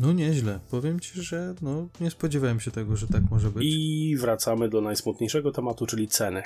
No 0.00 0.12
nieźle. 0.12 0.60
Powiem 0.70 1.00
ci, 1.00 1.22
że 1.22 1.54
no, 1.62 1.88
nie 2.00 2.10
spodziewałem 2.10 2.60
się 2.60 2.70
tego, 2.70 2.96
że 2.96 3.06
tak 3.08 3.22
może 3.30 3.50
być. 3.50 3.64
I 3.66 4.16
wracamy 4.16 4.68
do 4.68 4.80
najsmutniejszego 4.80 5.52
tematu, 5.52 5.86
czyli 5.86 6.08
ceny. 6.08 6.42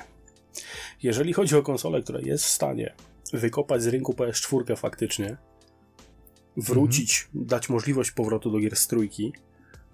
Jeżeli 1.03 1.33
chodzi 1.33 1.57
o 1.57 1.63
konsolę, 1.63 2.03
która 2.03 2.21
jest 2.21 2.45
w 2.45 2.49
stanie 2.49 2.95
wykopać 3.33 3.83
z 3.83 3.87
rynku 3.87 4.13
PS4 4.13 4.77
faktycznie, 4.77 5.37
wrócić, 6.57 7.29
dać 7.35 7.69
możliwość 7.69 8.11
powrotu 8.11 8.51
do 8.51 8.59
gier 8.59 8.77
z 8.77 8.87
trójki, 8.87 9.33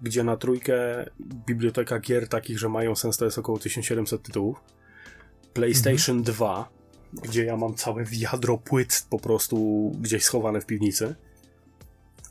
gdzie 0.01 0.23
na 0.23 0.37
trójkę 0.37 1.05
biblioteka 1.19 1.99
gier 1.99 2.27
takich, 2.27 2.59
że 2.59 2.69
mają 2.69 2.95
sens, 2.95 3.17
to 3.17 3.25
jest 3.25 3.37
około 3.37 3.59
1700 3.59 4.23
tytułów. 4.23 4.57
PlayStation 5.53 6.23
2, 6.23 6.69
gdzie 7.13 7.45
ja 7.45 7.57
mam 7.57 7.75
całe 7.75 8.03
wiadro 8.05 8.57
płyt 8.57 9.05
po 9.09 9.19
prostu 9.19 9.91
gdzieś 10.01 10.23
schowane 10.23 10.61
w 10.61 10.65
piwnicy. 10.65 11.15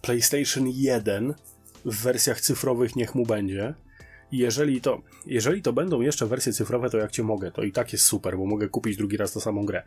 PlayStation 0.04 0.68
1 0.68 1.34
w 1.84 2.02
wersjach 2.02 2.40
cyfrowych 2.40 2.96
niech 2.96 3.14
mu 3.14 3.26
będzie. 3.26 3.74
Jeżeli 4.32 4.80
to, 4.80 5.02
jeżeli 5.26 5.62
to 5.62 5.72
będą 5.72 6.00
jeszcze 6.00 6.26
wersje 6.26 6.52
cyfrowe, 6.52 6.90
to 6.90 6.98
jak 6.98 7.10
cię 7.10 7.22
mogę, 7.22 7.50
to 7.50 7.62
i 7.62 7.72
tak 7.72 7.92
jest 7.92 8.04
super, 8.04 8.36
bo 8.38 8.46
mogę 8.46 8.68
kupić 8.68 8.96
drugi 8.96 9.16
raz 9.16 9.32
tą 9.32 9.40
samą 9.40 9.64
grę. 9.64 9.82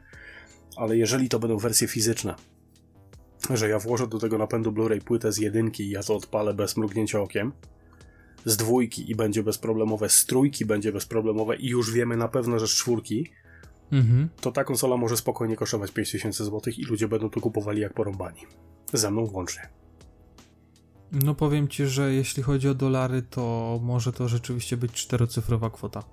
Ale 0.78 0.97
jeżeli 0.97 1.30
to 1.30 1.39
będą 1.39 1.57
wersje 1.57 1.88
fizyczne, 1.88 2.36
że 3.53 3.70
ja 3.70 3.80
włożę 3.80 4.07
do 4.07 4.20
tego 4.20 4.38
napędu 4.38 4.72
Blu-ray 4.72 5.01
płytę 5.01 5.32
z 5.32 5.38
jedynki 5.38 5.84
i 5.84 5.89
ja 5.89 6.03
to 6.03 6.15
odpalę 6.15 6.53
bez 6.53 6.78
mrugnięcia 6.78 7.22
okiem, 7.22 7.51
z 8.45 8.57
dwójki 8.57 9.11
i 9.11 9.15
będzie 9.15 9.43
bezproblemowe, 9.43 10.09
z 10.09 10.26
trójki 10.26 10.65
będzie 10.65 10.91
bezproblemowe 10.91 11.55
i 11.55 11.68
już 11.68 11.91
wiemy 11.91 12.18
na 12.18 12.28
pewno, 12.28 12.59
że 12.59 12.68
z 12.68 12.72
czwórki, 12.72 13.32
Mhm. 13.91 14.30
to 14.41 14.51
ta 14.51 14.63
konsola 14.63 14.97
może 14.97 15.18
spokojnie 15.18 15.55
kosztować 15.55 15.91
5000 15.91 16.45
zł 16.45 16.74
i 16.78 16.84
ludzie 16.84 17.07
będą 17.07 17.30
to 17.30 17.41
kupowali 17.41 17.82
jak 17.82 17.93
porąbani. 17.93 18.41
Ze 18.93 19.11
mną 19.11 19.26
włącznie. 19.26 19.70
No 21.12 21.36
powiem 21.36 21.68
ci, 21.68 21.86
że 21.86 22.14
jeśli 22.14 22.43
chodzi 22.43 22.70
o 22.70 22.74
dolary, 22.74 23.22
to 23.22 23.80
może 23.84 24.14
to 24.14 24.28
rzeczywiście 24.28 24.78
być 24.78 24.91
czterocyfrowa 24.91 25.70
kwota. 25.70 26.03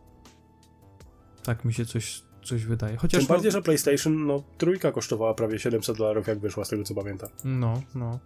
Tak 1.42 1.64
mi 1.64 1.74
się 1.74 1.86
coś, 1.86 2.22
coś 2.45 2.64
wydaje. 2.64 2.97
Chociaż 2.97 3.20
Tym 3.20 3.28
bardziej, 3.28 3.49
no, 3.49 3.53
że 3.53 3.62
PlayStation, 3.62 4.26
no 4.26 4.42
trójka 4.59 4.92
kosztowała 4.92 5.34
prawie 5.34 5.59
700 5.59 5.97
dolarów 5.97 6.26
jak 6.26 6.38
wyszła, 6.38 6.64
z 6.64 6.68
tego 6.68 6.84
co 6.84 6.95
pamiętam. 6.95 7.30
no, 7.45 7.82
no. 7.95 8.18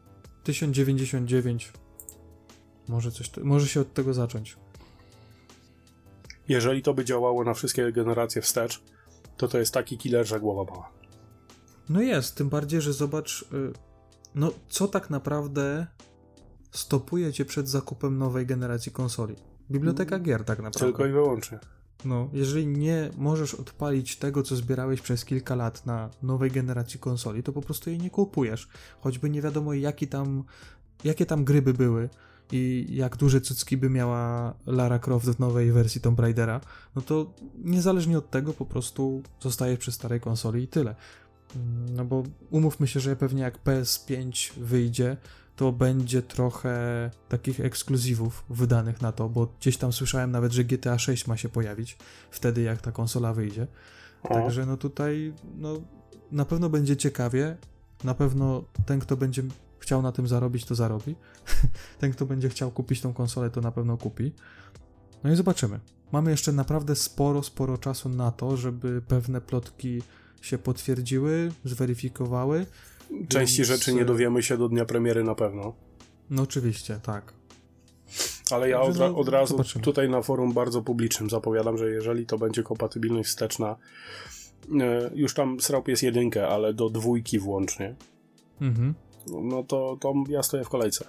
1099. 0.45 1.73
Może 2.89 3.11
coś, 3.11 3.31
może 3.37 3.69
się 3.69 3.81
od 3.81 3.95
tego 3.95 4.15
zacząć. 4.15 4.57
Jeżeli 6.49 6.83
to 6.83 6.95
by 6.95 7.05
działało 7.05 7.45
na 7.45 7.55
wszystkie 7.55 7.93
generacje 7.93 8.43
wstecz, 8.43 8.83
to 9.37 9.49
to 9.49 9.59
jest 9.59 9.75
taki 9.75 9.99
killer, 9.99 10.27
że 10.27 10.41
głowa 10.41 10.73
mała. 10.73 10.91
No 11.89 12.01
jest, 12.01 12.35
tym 12.35 12.49
bardziej, 12.49 12.81
że 12.81 12.93
zobacz, 12.93 13.43
y, 13.43 13.73
no 14.35 14.53
co 14.69 14.89
tak 14.89 15.11
naprawdę 15.11 15.87
stopuje 16.71 17.33
cię 17.33 17.45
przed 17.45 17.69
zakupem 17.69 18.19
nowej 18.19 18.47
generacji 18.47 18.93
konsoli. 18.93 19.37
Biblioteka 19.71 20.19
gier 20.19 20.45
tak 20.45 20.59
naprawdę. 20.59 20.87
Tylko 20.87 21.07
i 21.07 21.13
wyłącznie. 21.13 21.59
No, 22.05 22.31
jeżeli 22.33 22.67
nie 22.67 23.11
możesz 23.17 23.55
odpalić 23.55 24.17
tego, 24.17 24.43
co 24.43 24.57
zbierałeś 24.57 25.01
przez 25.01 25.25
kilka 25.25 25.55
lat 25.55 25.87
na 25.87 26.11
nowej 26.23 26.51
generacji 26.51 27.01
konsoli, 27.01 27.43
to 27.43 27.53
po 27.53 27.63
prostu 27.63 27.91
jej 27.91 27.99
nie 27.99 28.11
kupujesz. 28.11 28.69
Choćby 29.01 29.31
nie 29.31 29.43
wiadomo, 29.43 29.75
jaki 29.75 30.09
tam, 30.09 30.45
jakie 31.05 31.27
tam 31.27 31.45
gry 31.45 31.63
by 31.63 31.75
były 31.75 32.09
i 32.53 32.87
jak 32.91 33.17
duże 33.17 33.41
cycki 33.41 33.77
by 33.77 33.91
miała 33.91 34.55
Lara 34.67 34.99
Croft 34.99 35.27
w 35.27 35.39
nowej 35.39 35.73
wersji 35.73 36.01
Tomb 36.01 36.21
Raidera, 36.21 36.61
no 36.97 37.03
to 37.03 37.35
niezależnie 37.65 38.19
od 38.19 38.31
tego 38.31 38.53
po 38.53 38.67
prostu 38.67 39.23
zostajesz 39.41 39.79
przy 39.79 39.93
starej 39.93 40.21
konsoli 40.21 40.63
i 40.63 40.69
tyle. 40.69 40.95
Mm, 41.57 41.97
no 41.97 42.05
bo 42.05 42.23
umówmy 42.51 42.87
się, 42.87 43.01
że 43.01 43.17
pewnie 43.17 43.43
jak 43.43 43.65
PS5 43.65 44.53
wyjdzie, 44.61 45.17
to 45.59 45.73
będzie 45.73 46.23
trochę 46.23 47.11
takich 47.29 47.61
ekskluzywów 47.61 48.45
wydanych 48.51 49.01
na 49.01 49.13
to, 49.13 49.29
bo 49.29 49.47
gdzieś 49.61 49.77
tam 49.77 49.93
słyszałem 49.93 50.31
nawet, 50.31 50.53
że 50.53 50.65
GTA 50.65 50.99
6 50.99 51.27
ma 51.27 51.37
się 51.37 51.49
pojawić 51.49 51.99
wtedy, 52.31 52.63
jak 52.63 52.81
ta 52.81 52.93
konsola 52.93 53.33
wyjdzie. 53.33 53.67
O. 54.23 54.35
Także 54.35 54.67
no 54.67 54.77
tutaj 54.77 55.33
no, 55.57 55.75
na 56.33 56.45
pewno 56.45 56.71
będzie 56.71 56.97
ciekawie, 56.97 57.57
na 58.05 58.15
pewno 58.15 58.65
ten, 58.87 59.01
kto 59.01 59.17
będzie 59.17 59.43
chciał 59.79 60.03
na 60.03 60.13
tym 60.13 60.29
zarobić, 60.29 60.65
to 60.65 60.75
zarobi. 60.75 61.17
ten, 62.01 62.13
kto 62.13 62.27
będzie 62.27 62.49
chciał 62.49 62.71
kupić 62.71 63.01
tą 63.01 63.15
konsolę, 63.15 63.51
to 63.51 63.61
na 63.61 63.73
pewno 63.73 63.97
kupi. 63.97 64.33
No 65.25 65.33
i 65.33 65.37
zobaczymy. 65.37 65.81
Mamy 66.13 66.31
jeszcze 66.31 66.53
naprawdę 66.53 66.97
sporo, 66.97 67.43
sporo 67.43 67.79
czasu 67.79 68.09
na 68.09 68.31
to, 68.31 68.57
żeby 68.57 69.03
pewne 69.09 69.41
plotki 69.41 70.03
się 70.41 70.59
potwierdziły, 70.59 71.53
zweryfikowały 71.65 72.67
Części 73.29 73.57
Więc... 73.57 73.69
rzeczy 73.69 73.95
nie 73.95 74.05
dowiemy 74.05 74.43
się 74.43 74.59
do 74.59 74.69
dnia 74.69 74.85
premiery 74.85 75.25
na 75.25 75.35
pewno. 75.35 75.75
No 76.31 76.43
oczywiście, 76.43 77.01
tak. 77.03 77.33
Ale 78.51 78.69
ja 78.69 78.81
od, 78.81 78.97
ra 78.97 79.07
od 79.07 79.29
razu 79.29 79.53
zobaczymy. 79.53 79.85
tutaj 79.85 80.09
na 80.09 80.23
forum 80.23 80.53
bardzo 80.53 80.83
publicznym 80.83 81.31
zapowiadam, 81.31 81.79
że 81.79 81.91
jeżeli 81.91 82.27
to 82.27 82.39
będzie 82.39 82.63
kompatybilność 82.63 83.29
wsteczna, 83.29 83.77
e, 84.81 85.11
już 85.15 85.35
tam 85.35 85.61
sraup 85.61 85.89
jest 85.89 86.03
jedynkę, 86.03 86.49
ale 86.49 86.75
do 86.75 86.91
dwójki 86.91 87.39
włącznie, 87.39 87.95
mhm. 88.61 88.95
no 89.43 89.63
to, 89.63 89.97
to 90.01 90.15
ja 90.29 90.43
stoję 90.43 90.65
w 90.65 90.69
kolejce. 90.69 91.05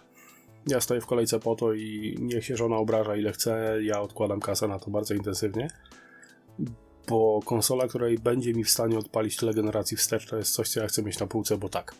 Ja 0.67 0.81
stoję 0.81 1.01
w 1.01 1.05
kolejce 1.05 1.39
po 1.39 1.55
to 1.55 1.73
i 1.73 2.17
niech 2.19 2.45
się 2.45 2.57
żona 2.57 2.75
obraża 2.75 3.15
ile 3.15 3.31
chce, 3.31 3.79
ja 3.83 4.01
odkładam 4.01 4.39
kasę 4.39 4.67
na 4.67 4.79
to 4.79 4.91
bardzo 4.91 5.13
intensywnie, 5.13 5.67
bo 7.07 7.39
konsola, 7.45 7.87
której 7.87 8.17
będzie 8.17 8.53
mi 8.53 8.63
w 8.63 8.69
stanie 8.69 8.97
odpalić 8.97 9.37
tyle 9.37 9.53
generacji 9.53 9.97
wstecz, 9.97 10.27
to 10.27 10.37
jest 10.37 10.51
coś, 10.51 10.69
co 10.69 10.79
ja 10.79 10.87
chcę 10.87 11.03
mieć 11.03 11.19
na 11.19 11.27
półce, 11.27 11.57
bo 11.57 11.69
tak. 11.69 11.95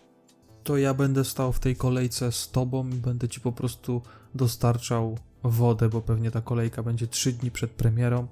To 0.64 0.78
ja 0.78 0.94
będę 0.94 1.26
stał 1.26 1.54
w 1.54 1.60
tej 1.60 1.76
kolejce 1.76 2.32
z 2.32 2.50
tobą 2.52 2.90
i 2.90 2.96
będę 2.96 3.28
ci 3.28 3.42
po 3.42 3.52
prostu 3.52 4.02
dostarczał 4.36 5.18
wodę, 5.44 5.90
bo 5.90 6.02
pewnie 6.02 6.32
ta 6.32 6.42
kolejka 6.42 6.84
będzie 6.84 7.08
3 7.08 7.32
dni 7.32 7.52
przed 7.52 7.72
premierą. 7.72 8.28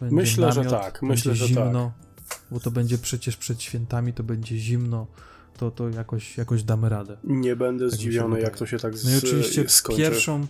Będzie 0.00 0.16
myślę, 0.16 0.48
namiot, 0.48 0.64
że 0.64 0.70
tak. 0.70 1.02
Myślę, 1.02 1.34
że 1.34 1.46
zimno, 1.46 1.92
tak. 2.28 2.40
Bo 2.50 2.60
to 2.60 2.70
będzie 2.70 2.98
przecież 2.98 3.36
przed 3.36 3.62
świętami, 3.62 4.12
to 4.12 4.22
będzie 4.22 4.58
zimno. 4.58 5.06
To, 5.56 5.70
to 5.70 5.88
jakoś, 5.88 6.38
jakoś 6.38 6.62
damy 6.62 6.88
radę. 6.88 7.16
Nie 7.24 7.56
będę 7.56 7.84
tak 7.84 7.94
zdziwiony, 7.94 8.40
jak 8.40 8.58
to 8.58 8.66
się 8.66 8.78
tak 8.78 8.94
No 9.04 9.10
i 9.10 9.18
oczywiście 9.18 9.68
skończy. 9.68 10.02
Pierwszą, 10.02 10.46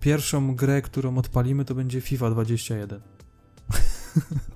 pierwszą 0.00 0.54
grę, 0.54 0.82
którą 0.82 1.18
odpalimy, 1.18 1.64
to 1.64 1.74
będzie 1.74 2.00
FIFA 2.00 2.30
21. 2.30 3.00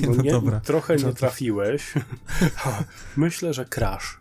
Nie, 0.00 0.08
no, 0.08 0.22
nie, 0.22 0.30
dobra. 0.30 0.60
Trochę 0.60 0.96
nie 0.96 1.12
trafiłeś. 1.14 1.94
Myślę, 3.16 3.54
że 3.54 3.64
Crash 3.64 4.20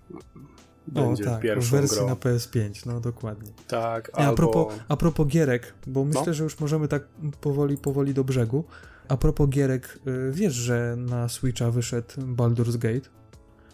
będzie 0.87 1.23
o, 1.23 1.29
tak, 1.29 1.41
pierwszą 1.41 1.67
w 1.67 1.71
wersji 1.71 1.97
grą. 1.97 2.07
na 2.07 2.15
PS5, 2.15 2.85
no 2.85 2.99
dokładnie. 2.99 3.51
Tak, 3.67 4.11
albo... 4.13 4.31
a, 4.31 4.35
propos, 4.35 4.73
a 4.87 4.97
propos 4.97 5.27
gierek, 5.27 5.73
bo 5.87 6.05
myślę, 6.05 6.23
no. 6.27 6.33
że 6.33 6.43
już 6.43 6.59
możemy 6.59 6.87
tak 6.87 7.03
powoli, 7.41 7.77
powoli 7.77 8.13
do 8.13 8.23
brzegu. 8.23 8.63
A 9.07 9.17
propos 9.17 9.49
gierek, 9.49 9.99
y, 10.07 10.31
wiesz, 10.31 10.53
że 10.53 10.95
na 10.97 11.29
Switcha 11.29 11.71
wyszedł 11.71 12.07
Baldur's 12.17 12.77
Gate? 12.77 13.09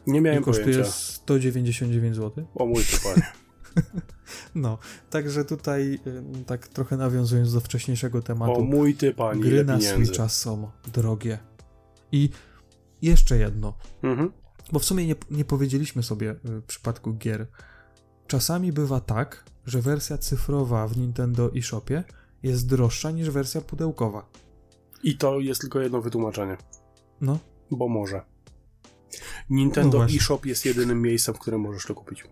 Nie 0.08 0.22
miałem 0.22 0.42
I 0.42 0.46
kosztuje 0.46 0.76
pojęcia. 0.76 0.92
199 0.92 2.16
zł. 2.16 2.46
O 2.56 2.66
mój 2.66 2.84
panie. 3.04 3.32
No, 4.56 4.78
także 5.10 5.46
tutaj 5.46 6.00
y, 6.08 6.46
tak 6.46 6.68
trochę 6.68 6.98
nawiązując 6.98 7.54
do 7.54 7.60
wcześniejszego 7.60 8.22
tematu. 8.22 8.56
O 8.56 8.62
mój 8.62 8.96
ty 8.96 9.14
panie, 9.14 9.42
Gry 9.42 9.66
na 9.66 9.82
Switcha 9.82 10.30
są 10.30 10.72
drogie. 10.94 11.40
I 12.12 12.30
jeszcze 13.02 13.38
jedno. 13.38 13.74
Mhm. 14.04 14.32
Bo 14.72 14.80
w 14.80 14.86
sumie 14.86 15.08
nie, 15.08 15.16
nie 15.32 15.46
powiedzieliśmy 15.46 16.04
sobie 16.04 16.36
w 16.44 16.64
przypadku 16.64 17.14
gier. 17.14 17.48
Czasami 18.28 18.72
bywa 18.72 19.00
tak, 19.00 19.44
że 19.66 19.82
wersja 19.82 20.18
cyfrowa 20.18 20.88
w 20.88 20.98
Nintendo 20.98 21.52
eShopie 21.56 22.04
jest 22.44 22.68
droższa 22.68 23.12
niż 23.12 23.30
wersja 23.30 23.62
pudełkowa. 23.62 24.30
I 25.04 25.18
to 25.18 25.40
jest 25.40 25.62
tylko 25.62 25.80
jedno 25.80 26.02
wytłumaczenie. 26.02 26.58
No. 27.22 27.40
Bo 27.72 27.88
może. 27.88 28.22
Nintendo 29.50 30.00
no 30.00 30.06
eShop 30.06 30.46
jest 30.46 30.66
jedynym 30.66 31.02
miejscem, 31.02 31.36
w 31.36 31.40
którym 31.40 31.62
możesz 31.62 31.86
to 31.86 31.96
kupić. 31.96 32.24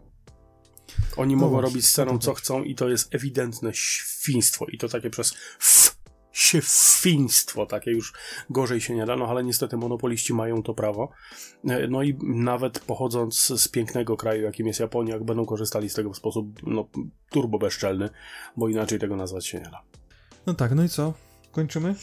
Oni 1.17 1.36
no 1.36 1.41
mogą 1.41 1.51
właśnie, 1.51 1.69
robić 1.69 1.86
z 1.86 1.93
ceną 1.93 2.19
co 2.19 2.34
chcą 2.34 2.63
i 2.63 2.75
to 2.75 2.89
jest 2.89 3.15
ewidentne 3.15 3.73
świństwo. 3.73 4.65
I 4.65 4.77
to 4.77 4.89
takie 4.89 5.09
przez 5.09 5.34
f 6.53 6.67
świństwo, 6.99 7.65
takie 7.65 7.91
już 7.91 8.13
gorzej 8.49 8.81
się 8.81 8.95
nie 8.95 9.05
da, 9.05 9.15
no 9.15 9.27
ale 9.27 9.43
niestety 9.43 9.77
monopoliści 9.77 10.33
mają 10.33 10.63
to 10.63 10.73
prawo. 10.73 11.09
E, 11.67 11.87
no 11.87 12.03
i 12.03 12.17
nawet 12.23 12.79
pochodząc 12.79 13.61
z 13.61 13.67
pięknego 13.67 14.17
kraju, 14.17 14.43
jakim 14.43 14.67
jest 14.67 14.79
Japonia, 14.79 15.19
będą 15.19 15.45
korzystali 15.45 15.89
z 15.89 15.93
tego 15.93 16.13
w 16.13 16.17
sposób 16.17 16.47
no, 16.63 16.87
turbo 17.29 17.59
bezczelny, 17.59 18.09
bo 18.57 18.69
inaczej 18.69 18.99
tego 18.99 19.15
nazwać 19.15 19.47
się 19.47 19.59
nie 19.59 19.69
da. 19.69 19.81
No 20.45 20.53
tak, 20.53 20.75
no 20.75 20.83
i 20.83 20.89
co? 20.89 21.13
Kończymy? 21.52 21.95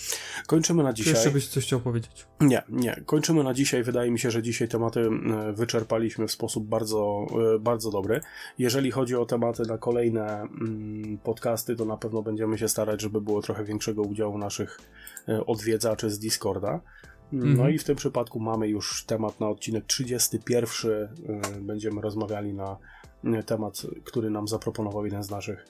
Kończymy 0.47 0.83
na 0.83 0.93
dzisiaj. 0.93 1.13
Czy 1.13 1.17
jeszcze 1.17 1.31
byś 1.31 1.49
coś 1.49 1.65
chciał 1.65 1.81
powiedzieć? 1.81 2.27
Nie, 2.41 2.63
nie. 2.69 3.03
Kończymy 3.07 3.45
na 3.45 3.55
dzisiaj. 3.55 3.83
Wydaje 3.83 4.11
mi 4.11 4.19
się, 4.19 4.31
że 4.31 4.43
dzisiaj 4.43 4.69
tematy 4.69 5.01
e, 5.01 5.53
wyczerpaliśmy 5.53 6.27
w 6.27 6.33
sposób 6.33 6.67
bardzo, 6.67 7.27
e, 7.55 7.59
bardzo 7.59 7.91
dobry. 7.91 8.21
Jeżeli 8.59 8.91
chodzi 8.91 9.17
o 9.17 9.27
tematy 9.27 9.63
na 9.63 9.79
kolejne 9.79 10.41
mm, 10.41 11.19
podcasty, 11.19 11.77
to 11.77 11.85
na 11.85 11.97
pewno 11.97 12.23
będziemy 12.23 12.59
się 12.59 12.69
starać, 12.69 13.03
żeby 13.03 13.21
było 13.21 13.43
trochę 13.43 13.65
większego 13.65 14.03
udziału 14.03 14.39
naszych 14.39 14.81
e, 15.29 15.47
odwiedzaczy 15.47 16.11
z 16.11 16.19
Discorda. 16.19 16.81
No 17.33 17.47
mhm. 17.47 17.75
i 17.75 17.79
w 17.79 17.85
tym 17.85 17.97
przypadku 17.97 18.41
mamy 18.41 18.69
już 18.69 19.05
temat 19.05 19.41
na 19.41 19.49
odcinek 19.49 19.85
31. 19.87 21.09
Będziemy 21.61 22.01
rozmawiali 22.01 22.55
na 22.55 22.77
temat, 23.47 23.83
który 24.05 24.31
nam 24.31 24.49
zaproponował 24.49 25.05
jeden 25.05 25.23
z 25.23 25.31
naszych 25.31 25.67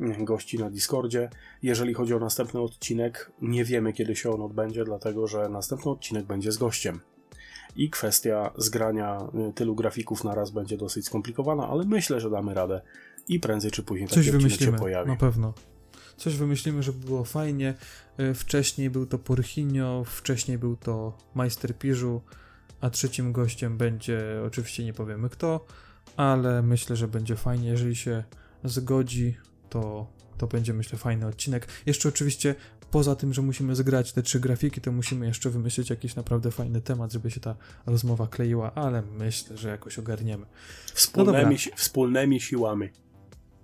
gości 0.00 0.58
na 0.58 0.70
Discordzie. 0.70 1.30
Jeżeli 1.62 1.94
chodzi 1.94 2.14
o 2.14 2.18
następny 2.18 2.60
odcinek, 2.60 3.32
nie 3.42 3.64
wiemy 3.64 3.92
kiedy 3.92 4.16
się 4.16 4.30
on 4.30 4.42
odbędzie, 4.42 4.84
dlatego 4.84 5.26
że 5.26 5.48
następny 5.48 5.90
odcinek 5.90 6.26
będzie 6.26 6.52
z 6.52 6.56
gościem. 6.56 7.00
I 7.76 7.90
kwestia 7.90 8.50
zgrania 8.56 9.28
y, 9.50 9.52
tylu 9.52 9.74
grafików 9.74 10.24
na 10.24 10.34
raz 10.34 10.50
będzie 10.50 10.76
dosyć 10.76 11.06
skomplikowana, 11.06 11.68
ale 11.68 11.84
myślę, 11.84 12.20
że 12.20 12.30
damy 12.30 12.54
radę 12.54 12.80
i 13.28 13.40
prędzej 13.40 13.70
czy 13.70 13.82
później 13.82 14.08
Coś 14.08 14.30
wymyślimy, 14.30 14.72
się 14.72 14.78
pojawi. 14.78 15.10
Na 15.10 15.16
pewno. 15.16 15.54
Coś 16.16 16.36
wymyślimy, 16.36 16.82
żeby 16.82 17.06
było 17.06 17.24
fajnie. 17.24 17.74
Y, 18.20 18.34
wcześniej 18.34 18.90
był 18.90 19.06
to 19.06 19.18
Porchinio, 19.18 20.04
wcześniej 20.06 20.58
był 20.58 20.76
to 20.76 21.18
Majster 21.34 21.78
Piżu, 21.78 22.22
a 22.80 22.90
trzecim 22.90 23.32
gościem 23.32 23.78
będzie, 23.78 24.20
oczywiście 24.46 24.84
nie 24.84 24.92
powiemy 24.92 25.28
kto, 25.30 25.66
ale 26.16 26.62
myślę, 26.62 26.96
że 26.96 27.08
będzie 27.08 27.36
fajnie, 27.36 27.68
jeżeli 27.68 27.96
się 27.96 28.24
zgodzi 28.64 29.36
to, 29.74 30.06
to 30.38 30.46
będzie 30.46 30.74
myślę 30.74 30.98
fajny 30.98 31.26
odcinek. 31.26 31.68
Jeszcze 31.86 32.08
oczywiście 32.08 32.54
poza 32.90 33.16
tym, 33.16 33.34
że 33.34 33.42
musimy 33.42 33.76
zgrać 33.76 34.12
te 34.12 34.22
trzy 34.22 34.40
grafiki, 34.40 34.80
to 34.80 34.92
musimy 34.92 35.26
jeszcze 35.26 35.50
wymyślić 35.50 35.90
jakiś 35.90 36.16
naprawdę 36.16 36.50
fajny 36.50 36.80
temat, 36.80 37.12
żeby 37.12 37.30
się 37.30 37.40
ta 37.40 37.56
rozmowa 37.86 38.26
kleiła, 38.26 38.74
ale 38.74 39.02
myślę, 39.02 39.56
że 39.56 39.68
jakoś 39.68 39.98
ogarniemy. 39.98 40.46
Wspólnymi, 40.94 41.56
no 41.66 41.76
wspólnymi 41.76 42.40
siłami. 42.40 42.88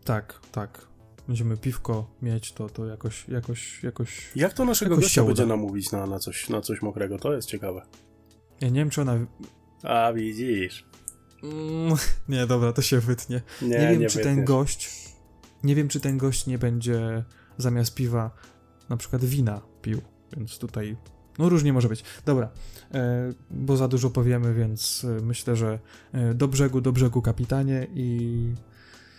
Tak, 0.05 0.41
tak. 0.53 0.87
Będziemy 1.27 1.57
piwko 1.57 2.11
mieć, 2.23 2.53
to, 2.53 2.69
to 2.69 2.87
jakoś, 2.87 3.29
jakoś, 3.29 3.83
jakoś. 3.83 4.31
Jak 4.37 4.53
to 4.53 4.65
naszego 4.65 4.97
gościa 4.97 5.25
będzie 5.25 5.47
namówić 5.47 5.93
na, 5.93 6.07
na, 6.07 6.19
coś, 6.19 6.49
na 6.49 6.61
coś 6.61 6.83
mokrego? 6.83 7.19
To 7.19 7.33
jest 7.33 7.49
ciekawe. 7.49 7.83
Ja 8.61 8.69
nie 8.69 8.81
wiem, 8.81 8.91
czy 8.91 9.01
ona. 9.01 9.19
A 9.83 10.13
widzisz. 10.13 10.85
Mm, 11.43 11.95
nie, 12.29 12.47
dobra, 12.47 12.73
to 12.73 12.83
się 12.83 13.01
wytnie. 13.01 13.43
Nie, 13.63 13.69
nie 13.69 13.79
wiem, 13.79 14.01
nie 14.01 14.09
czy 14.09 14.19
wytniesz. 14.19 14.37
ten 14.37 14.45
gość 14.45 15.00
nie 15.65 15.75
wiem, 15.75 15.89
czy 15.89 16.01
ten 16.01 16.19
gość 16.19 16.47
nie 16.47 16.59
będzie 16.59 17.25
zamiast 17.59 17.95
piwa 17.95 18.31
na 18.89 18.97
przykład 18.97 19.25
wina 19.25 19.61
pił, 19.83 20.01
więc 20.37 20.59
tutaj 20.59 20.97
no 21.39 21.49
różnie 21.49 21.73
może 21.73 21.89
być. 21.89 22.05
Dobra, 22.27 22.51
e, 22.95 23.33
bo 23.51 23.77
za 23.77 23.89
dużo 23.89 24.11
powiemy, 24.11 24.55
więc 24.55 25.05
e, 25.05 25.23
myślę, 25.23 25.57
że 25.57 25.79
e, 26.13 26.35
do 26.35 26.49
brzegu, 26.49 26.81
do 26.81 26.93
brzegu 26.93 27.23
kapitanie 27.23 27.87
i... 27.95 28.53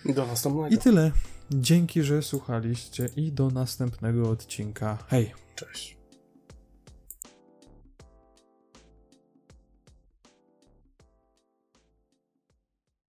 I 0.06 0.14
do 0.14 0.26
następnego. 0.26 0.68
I 0.68 0.78
tyle. 0.78 1.12
Dzięki, 1.52 2.04
że 2.04 2.22
słuchaliście 2.22 3.10
i 3.16 3.32
do 3.32 3.50
następnego 3.50 4.30
odcinka. 4.30 4.98
Hej! 5.08 5.32
Cześć. 5.56 6.01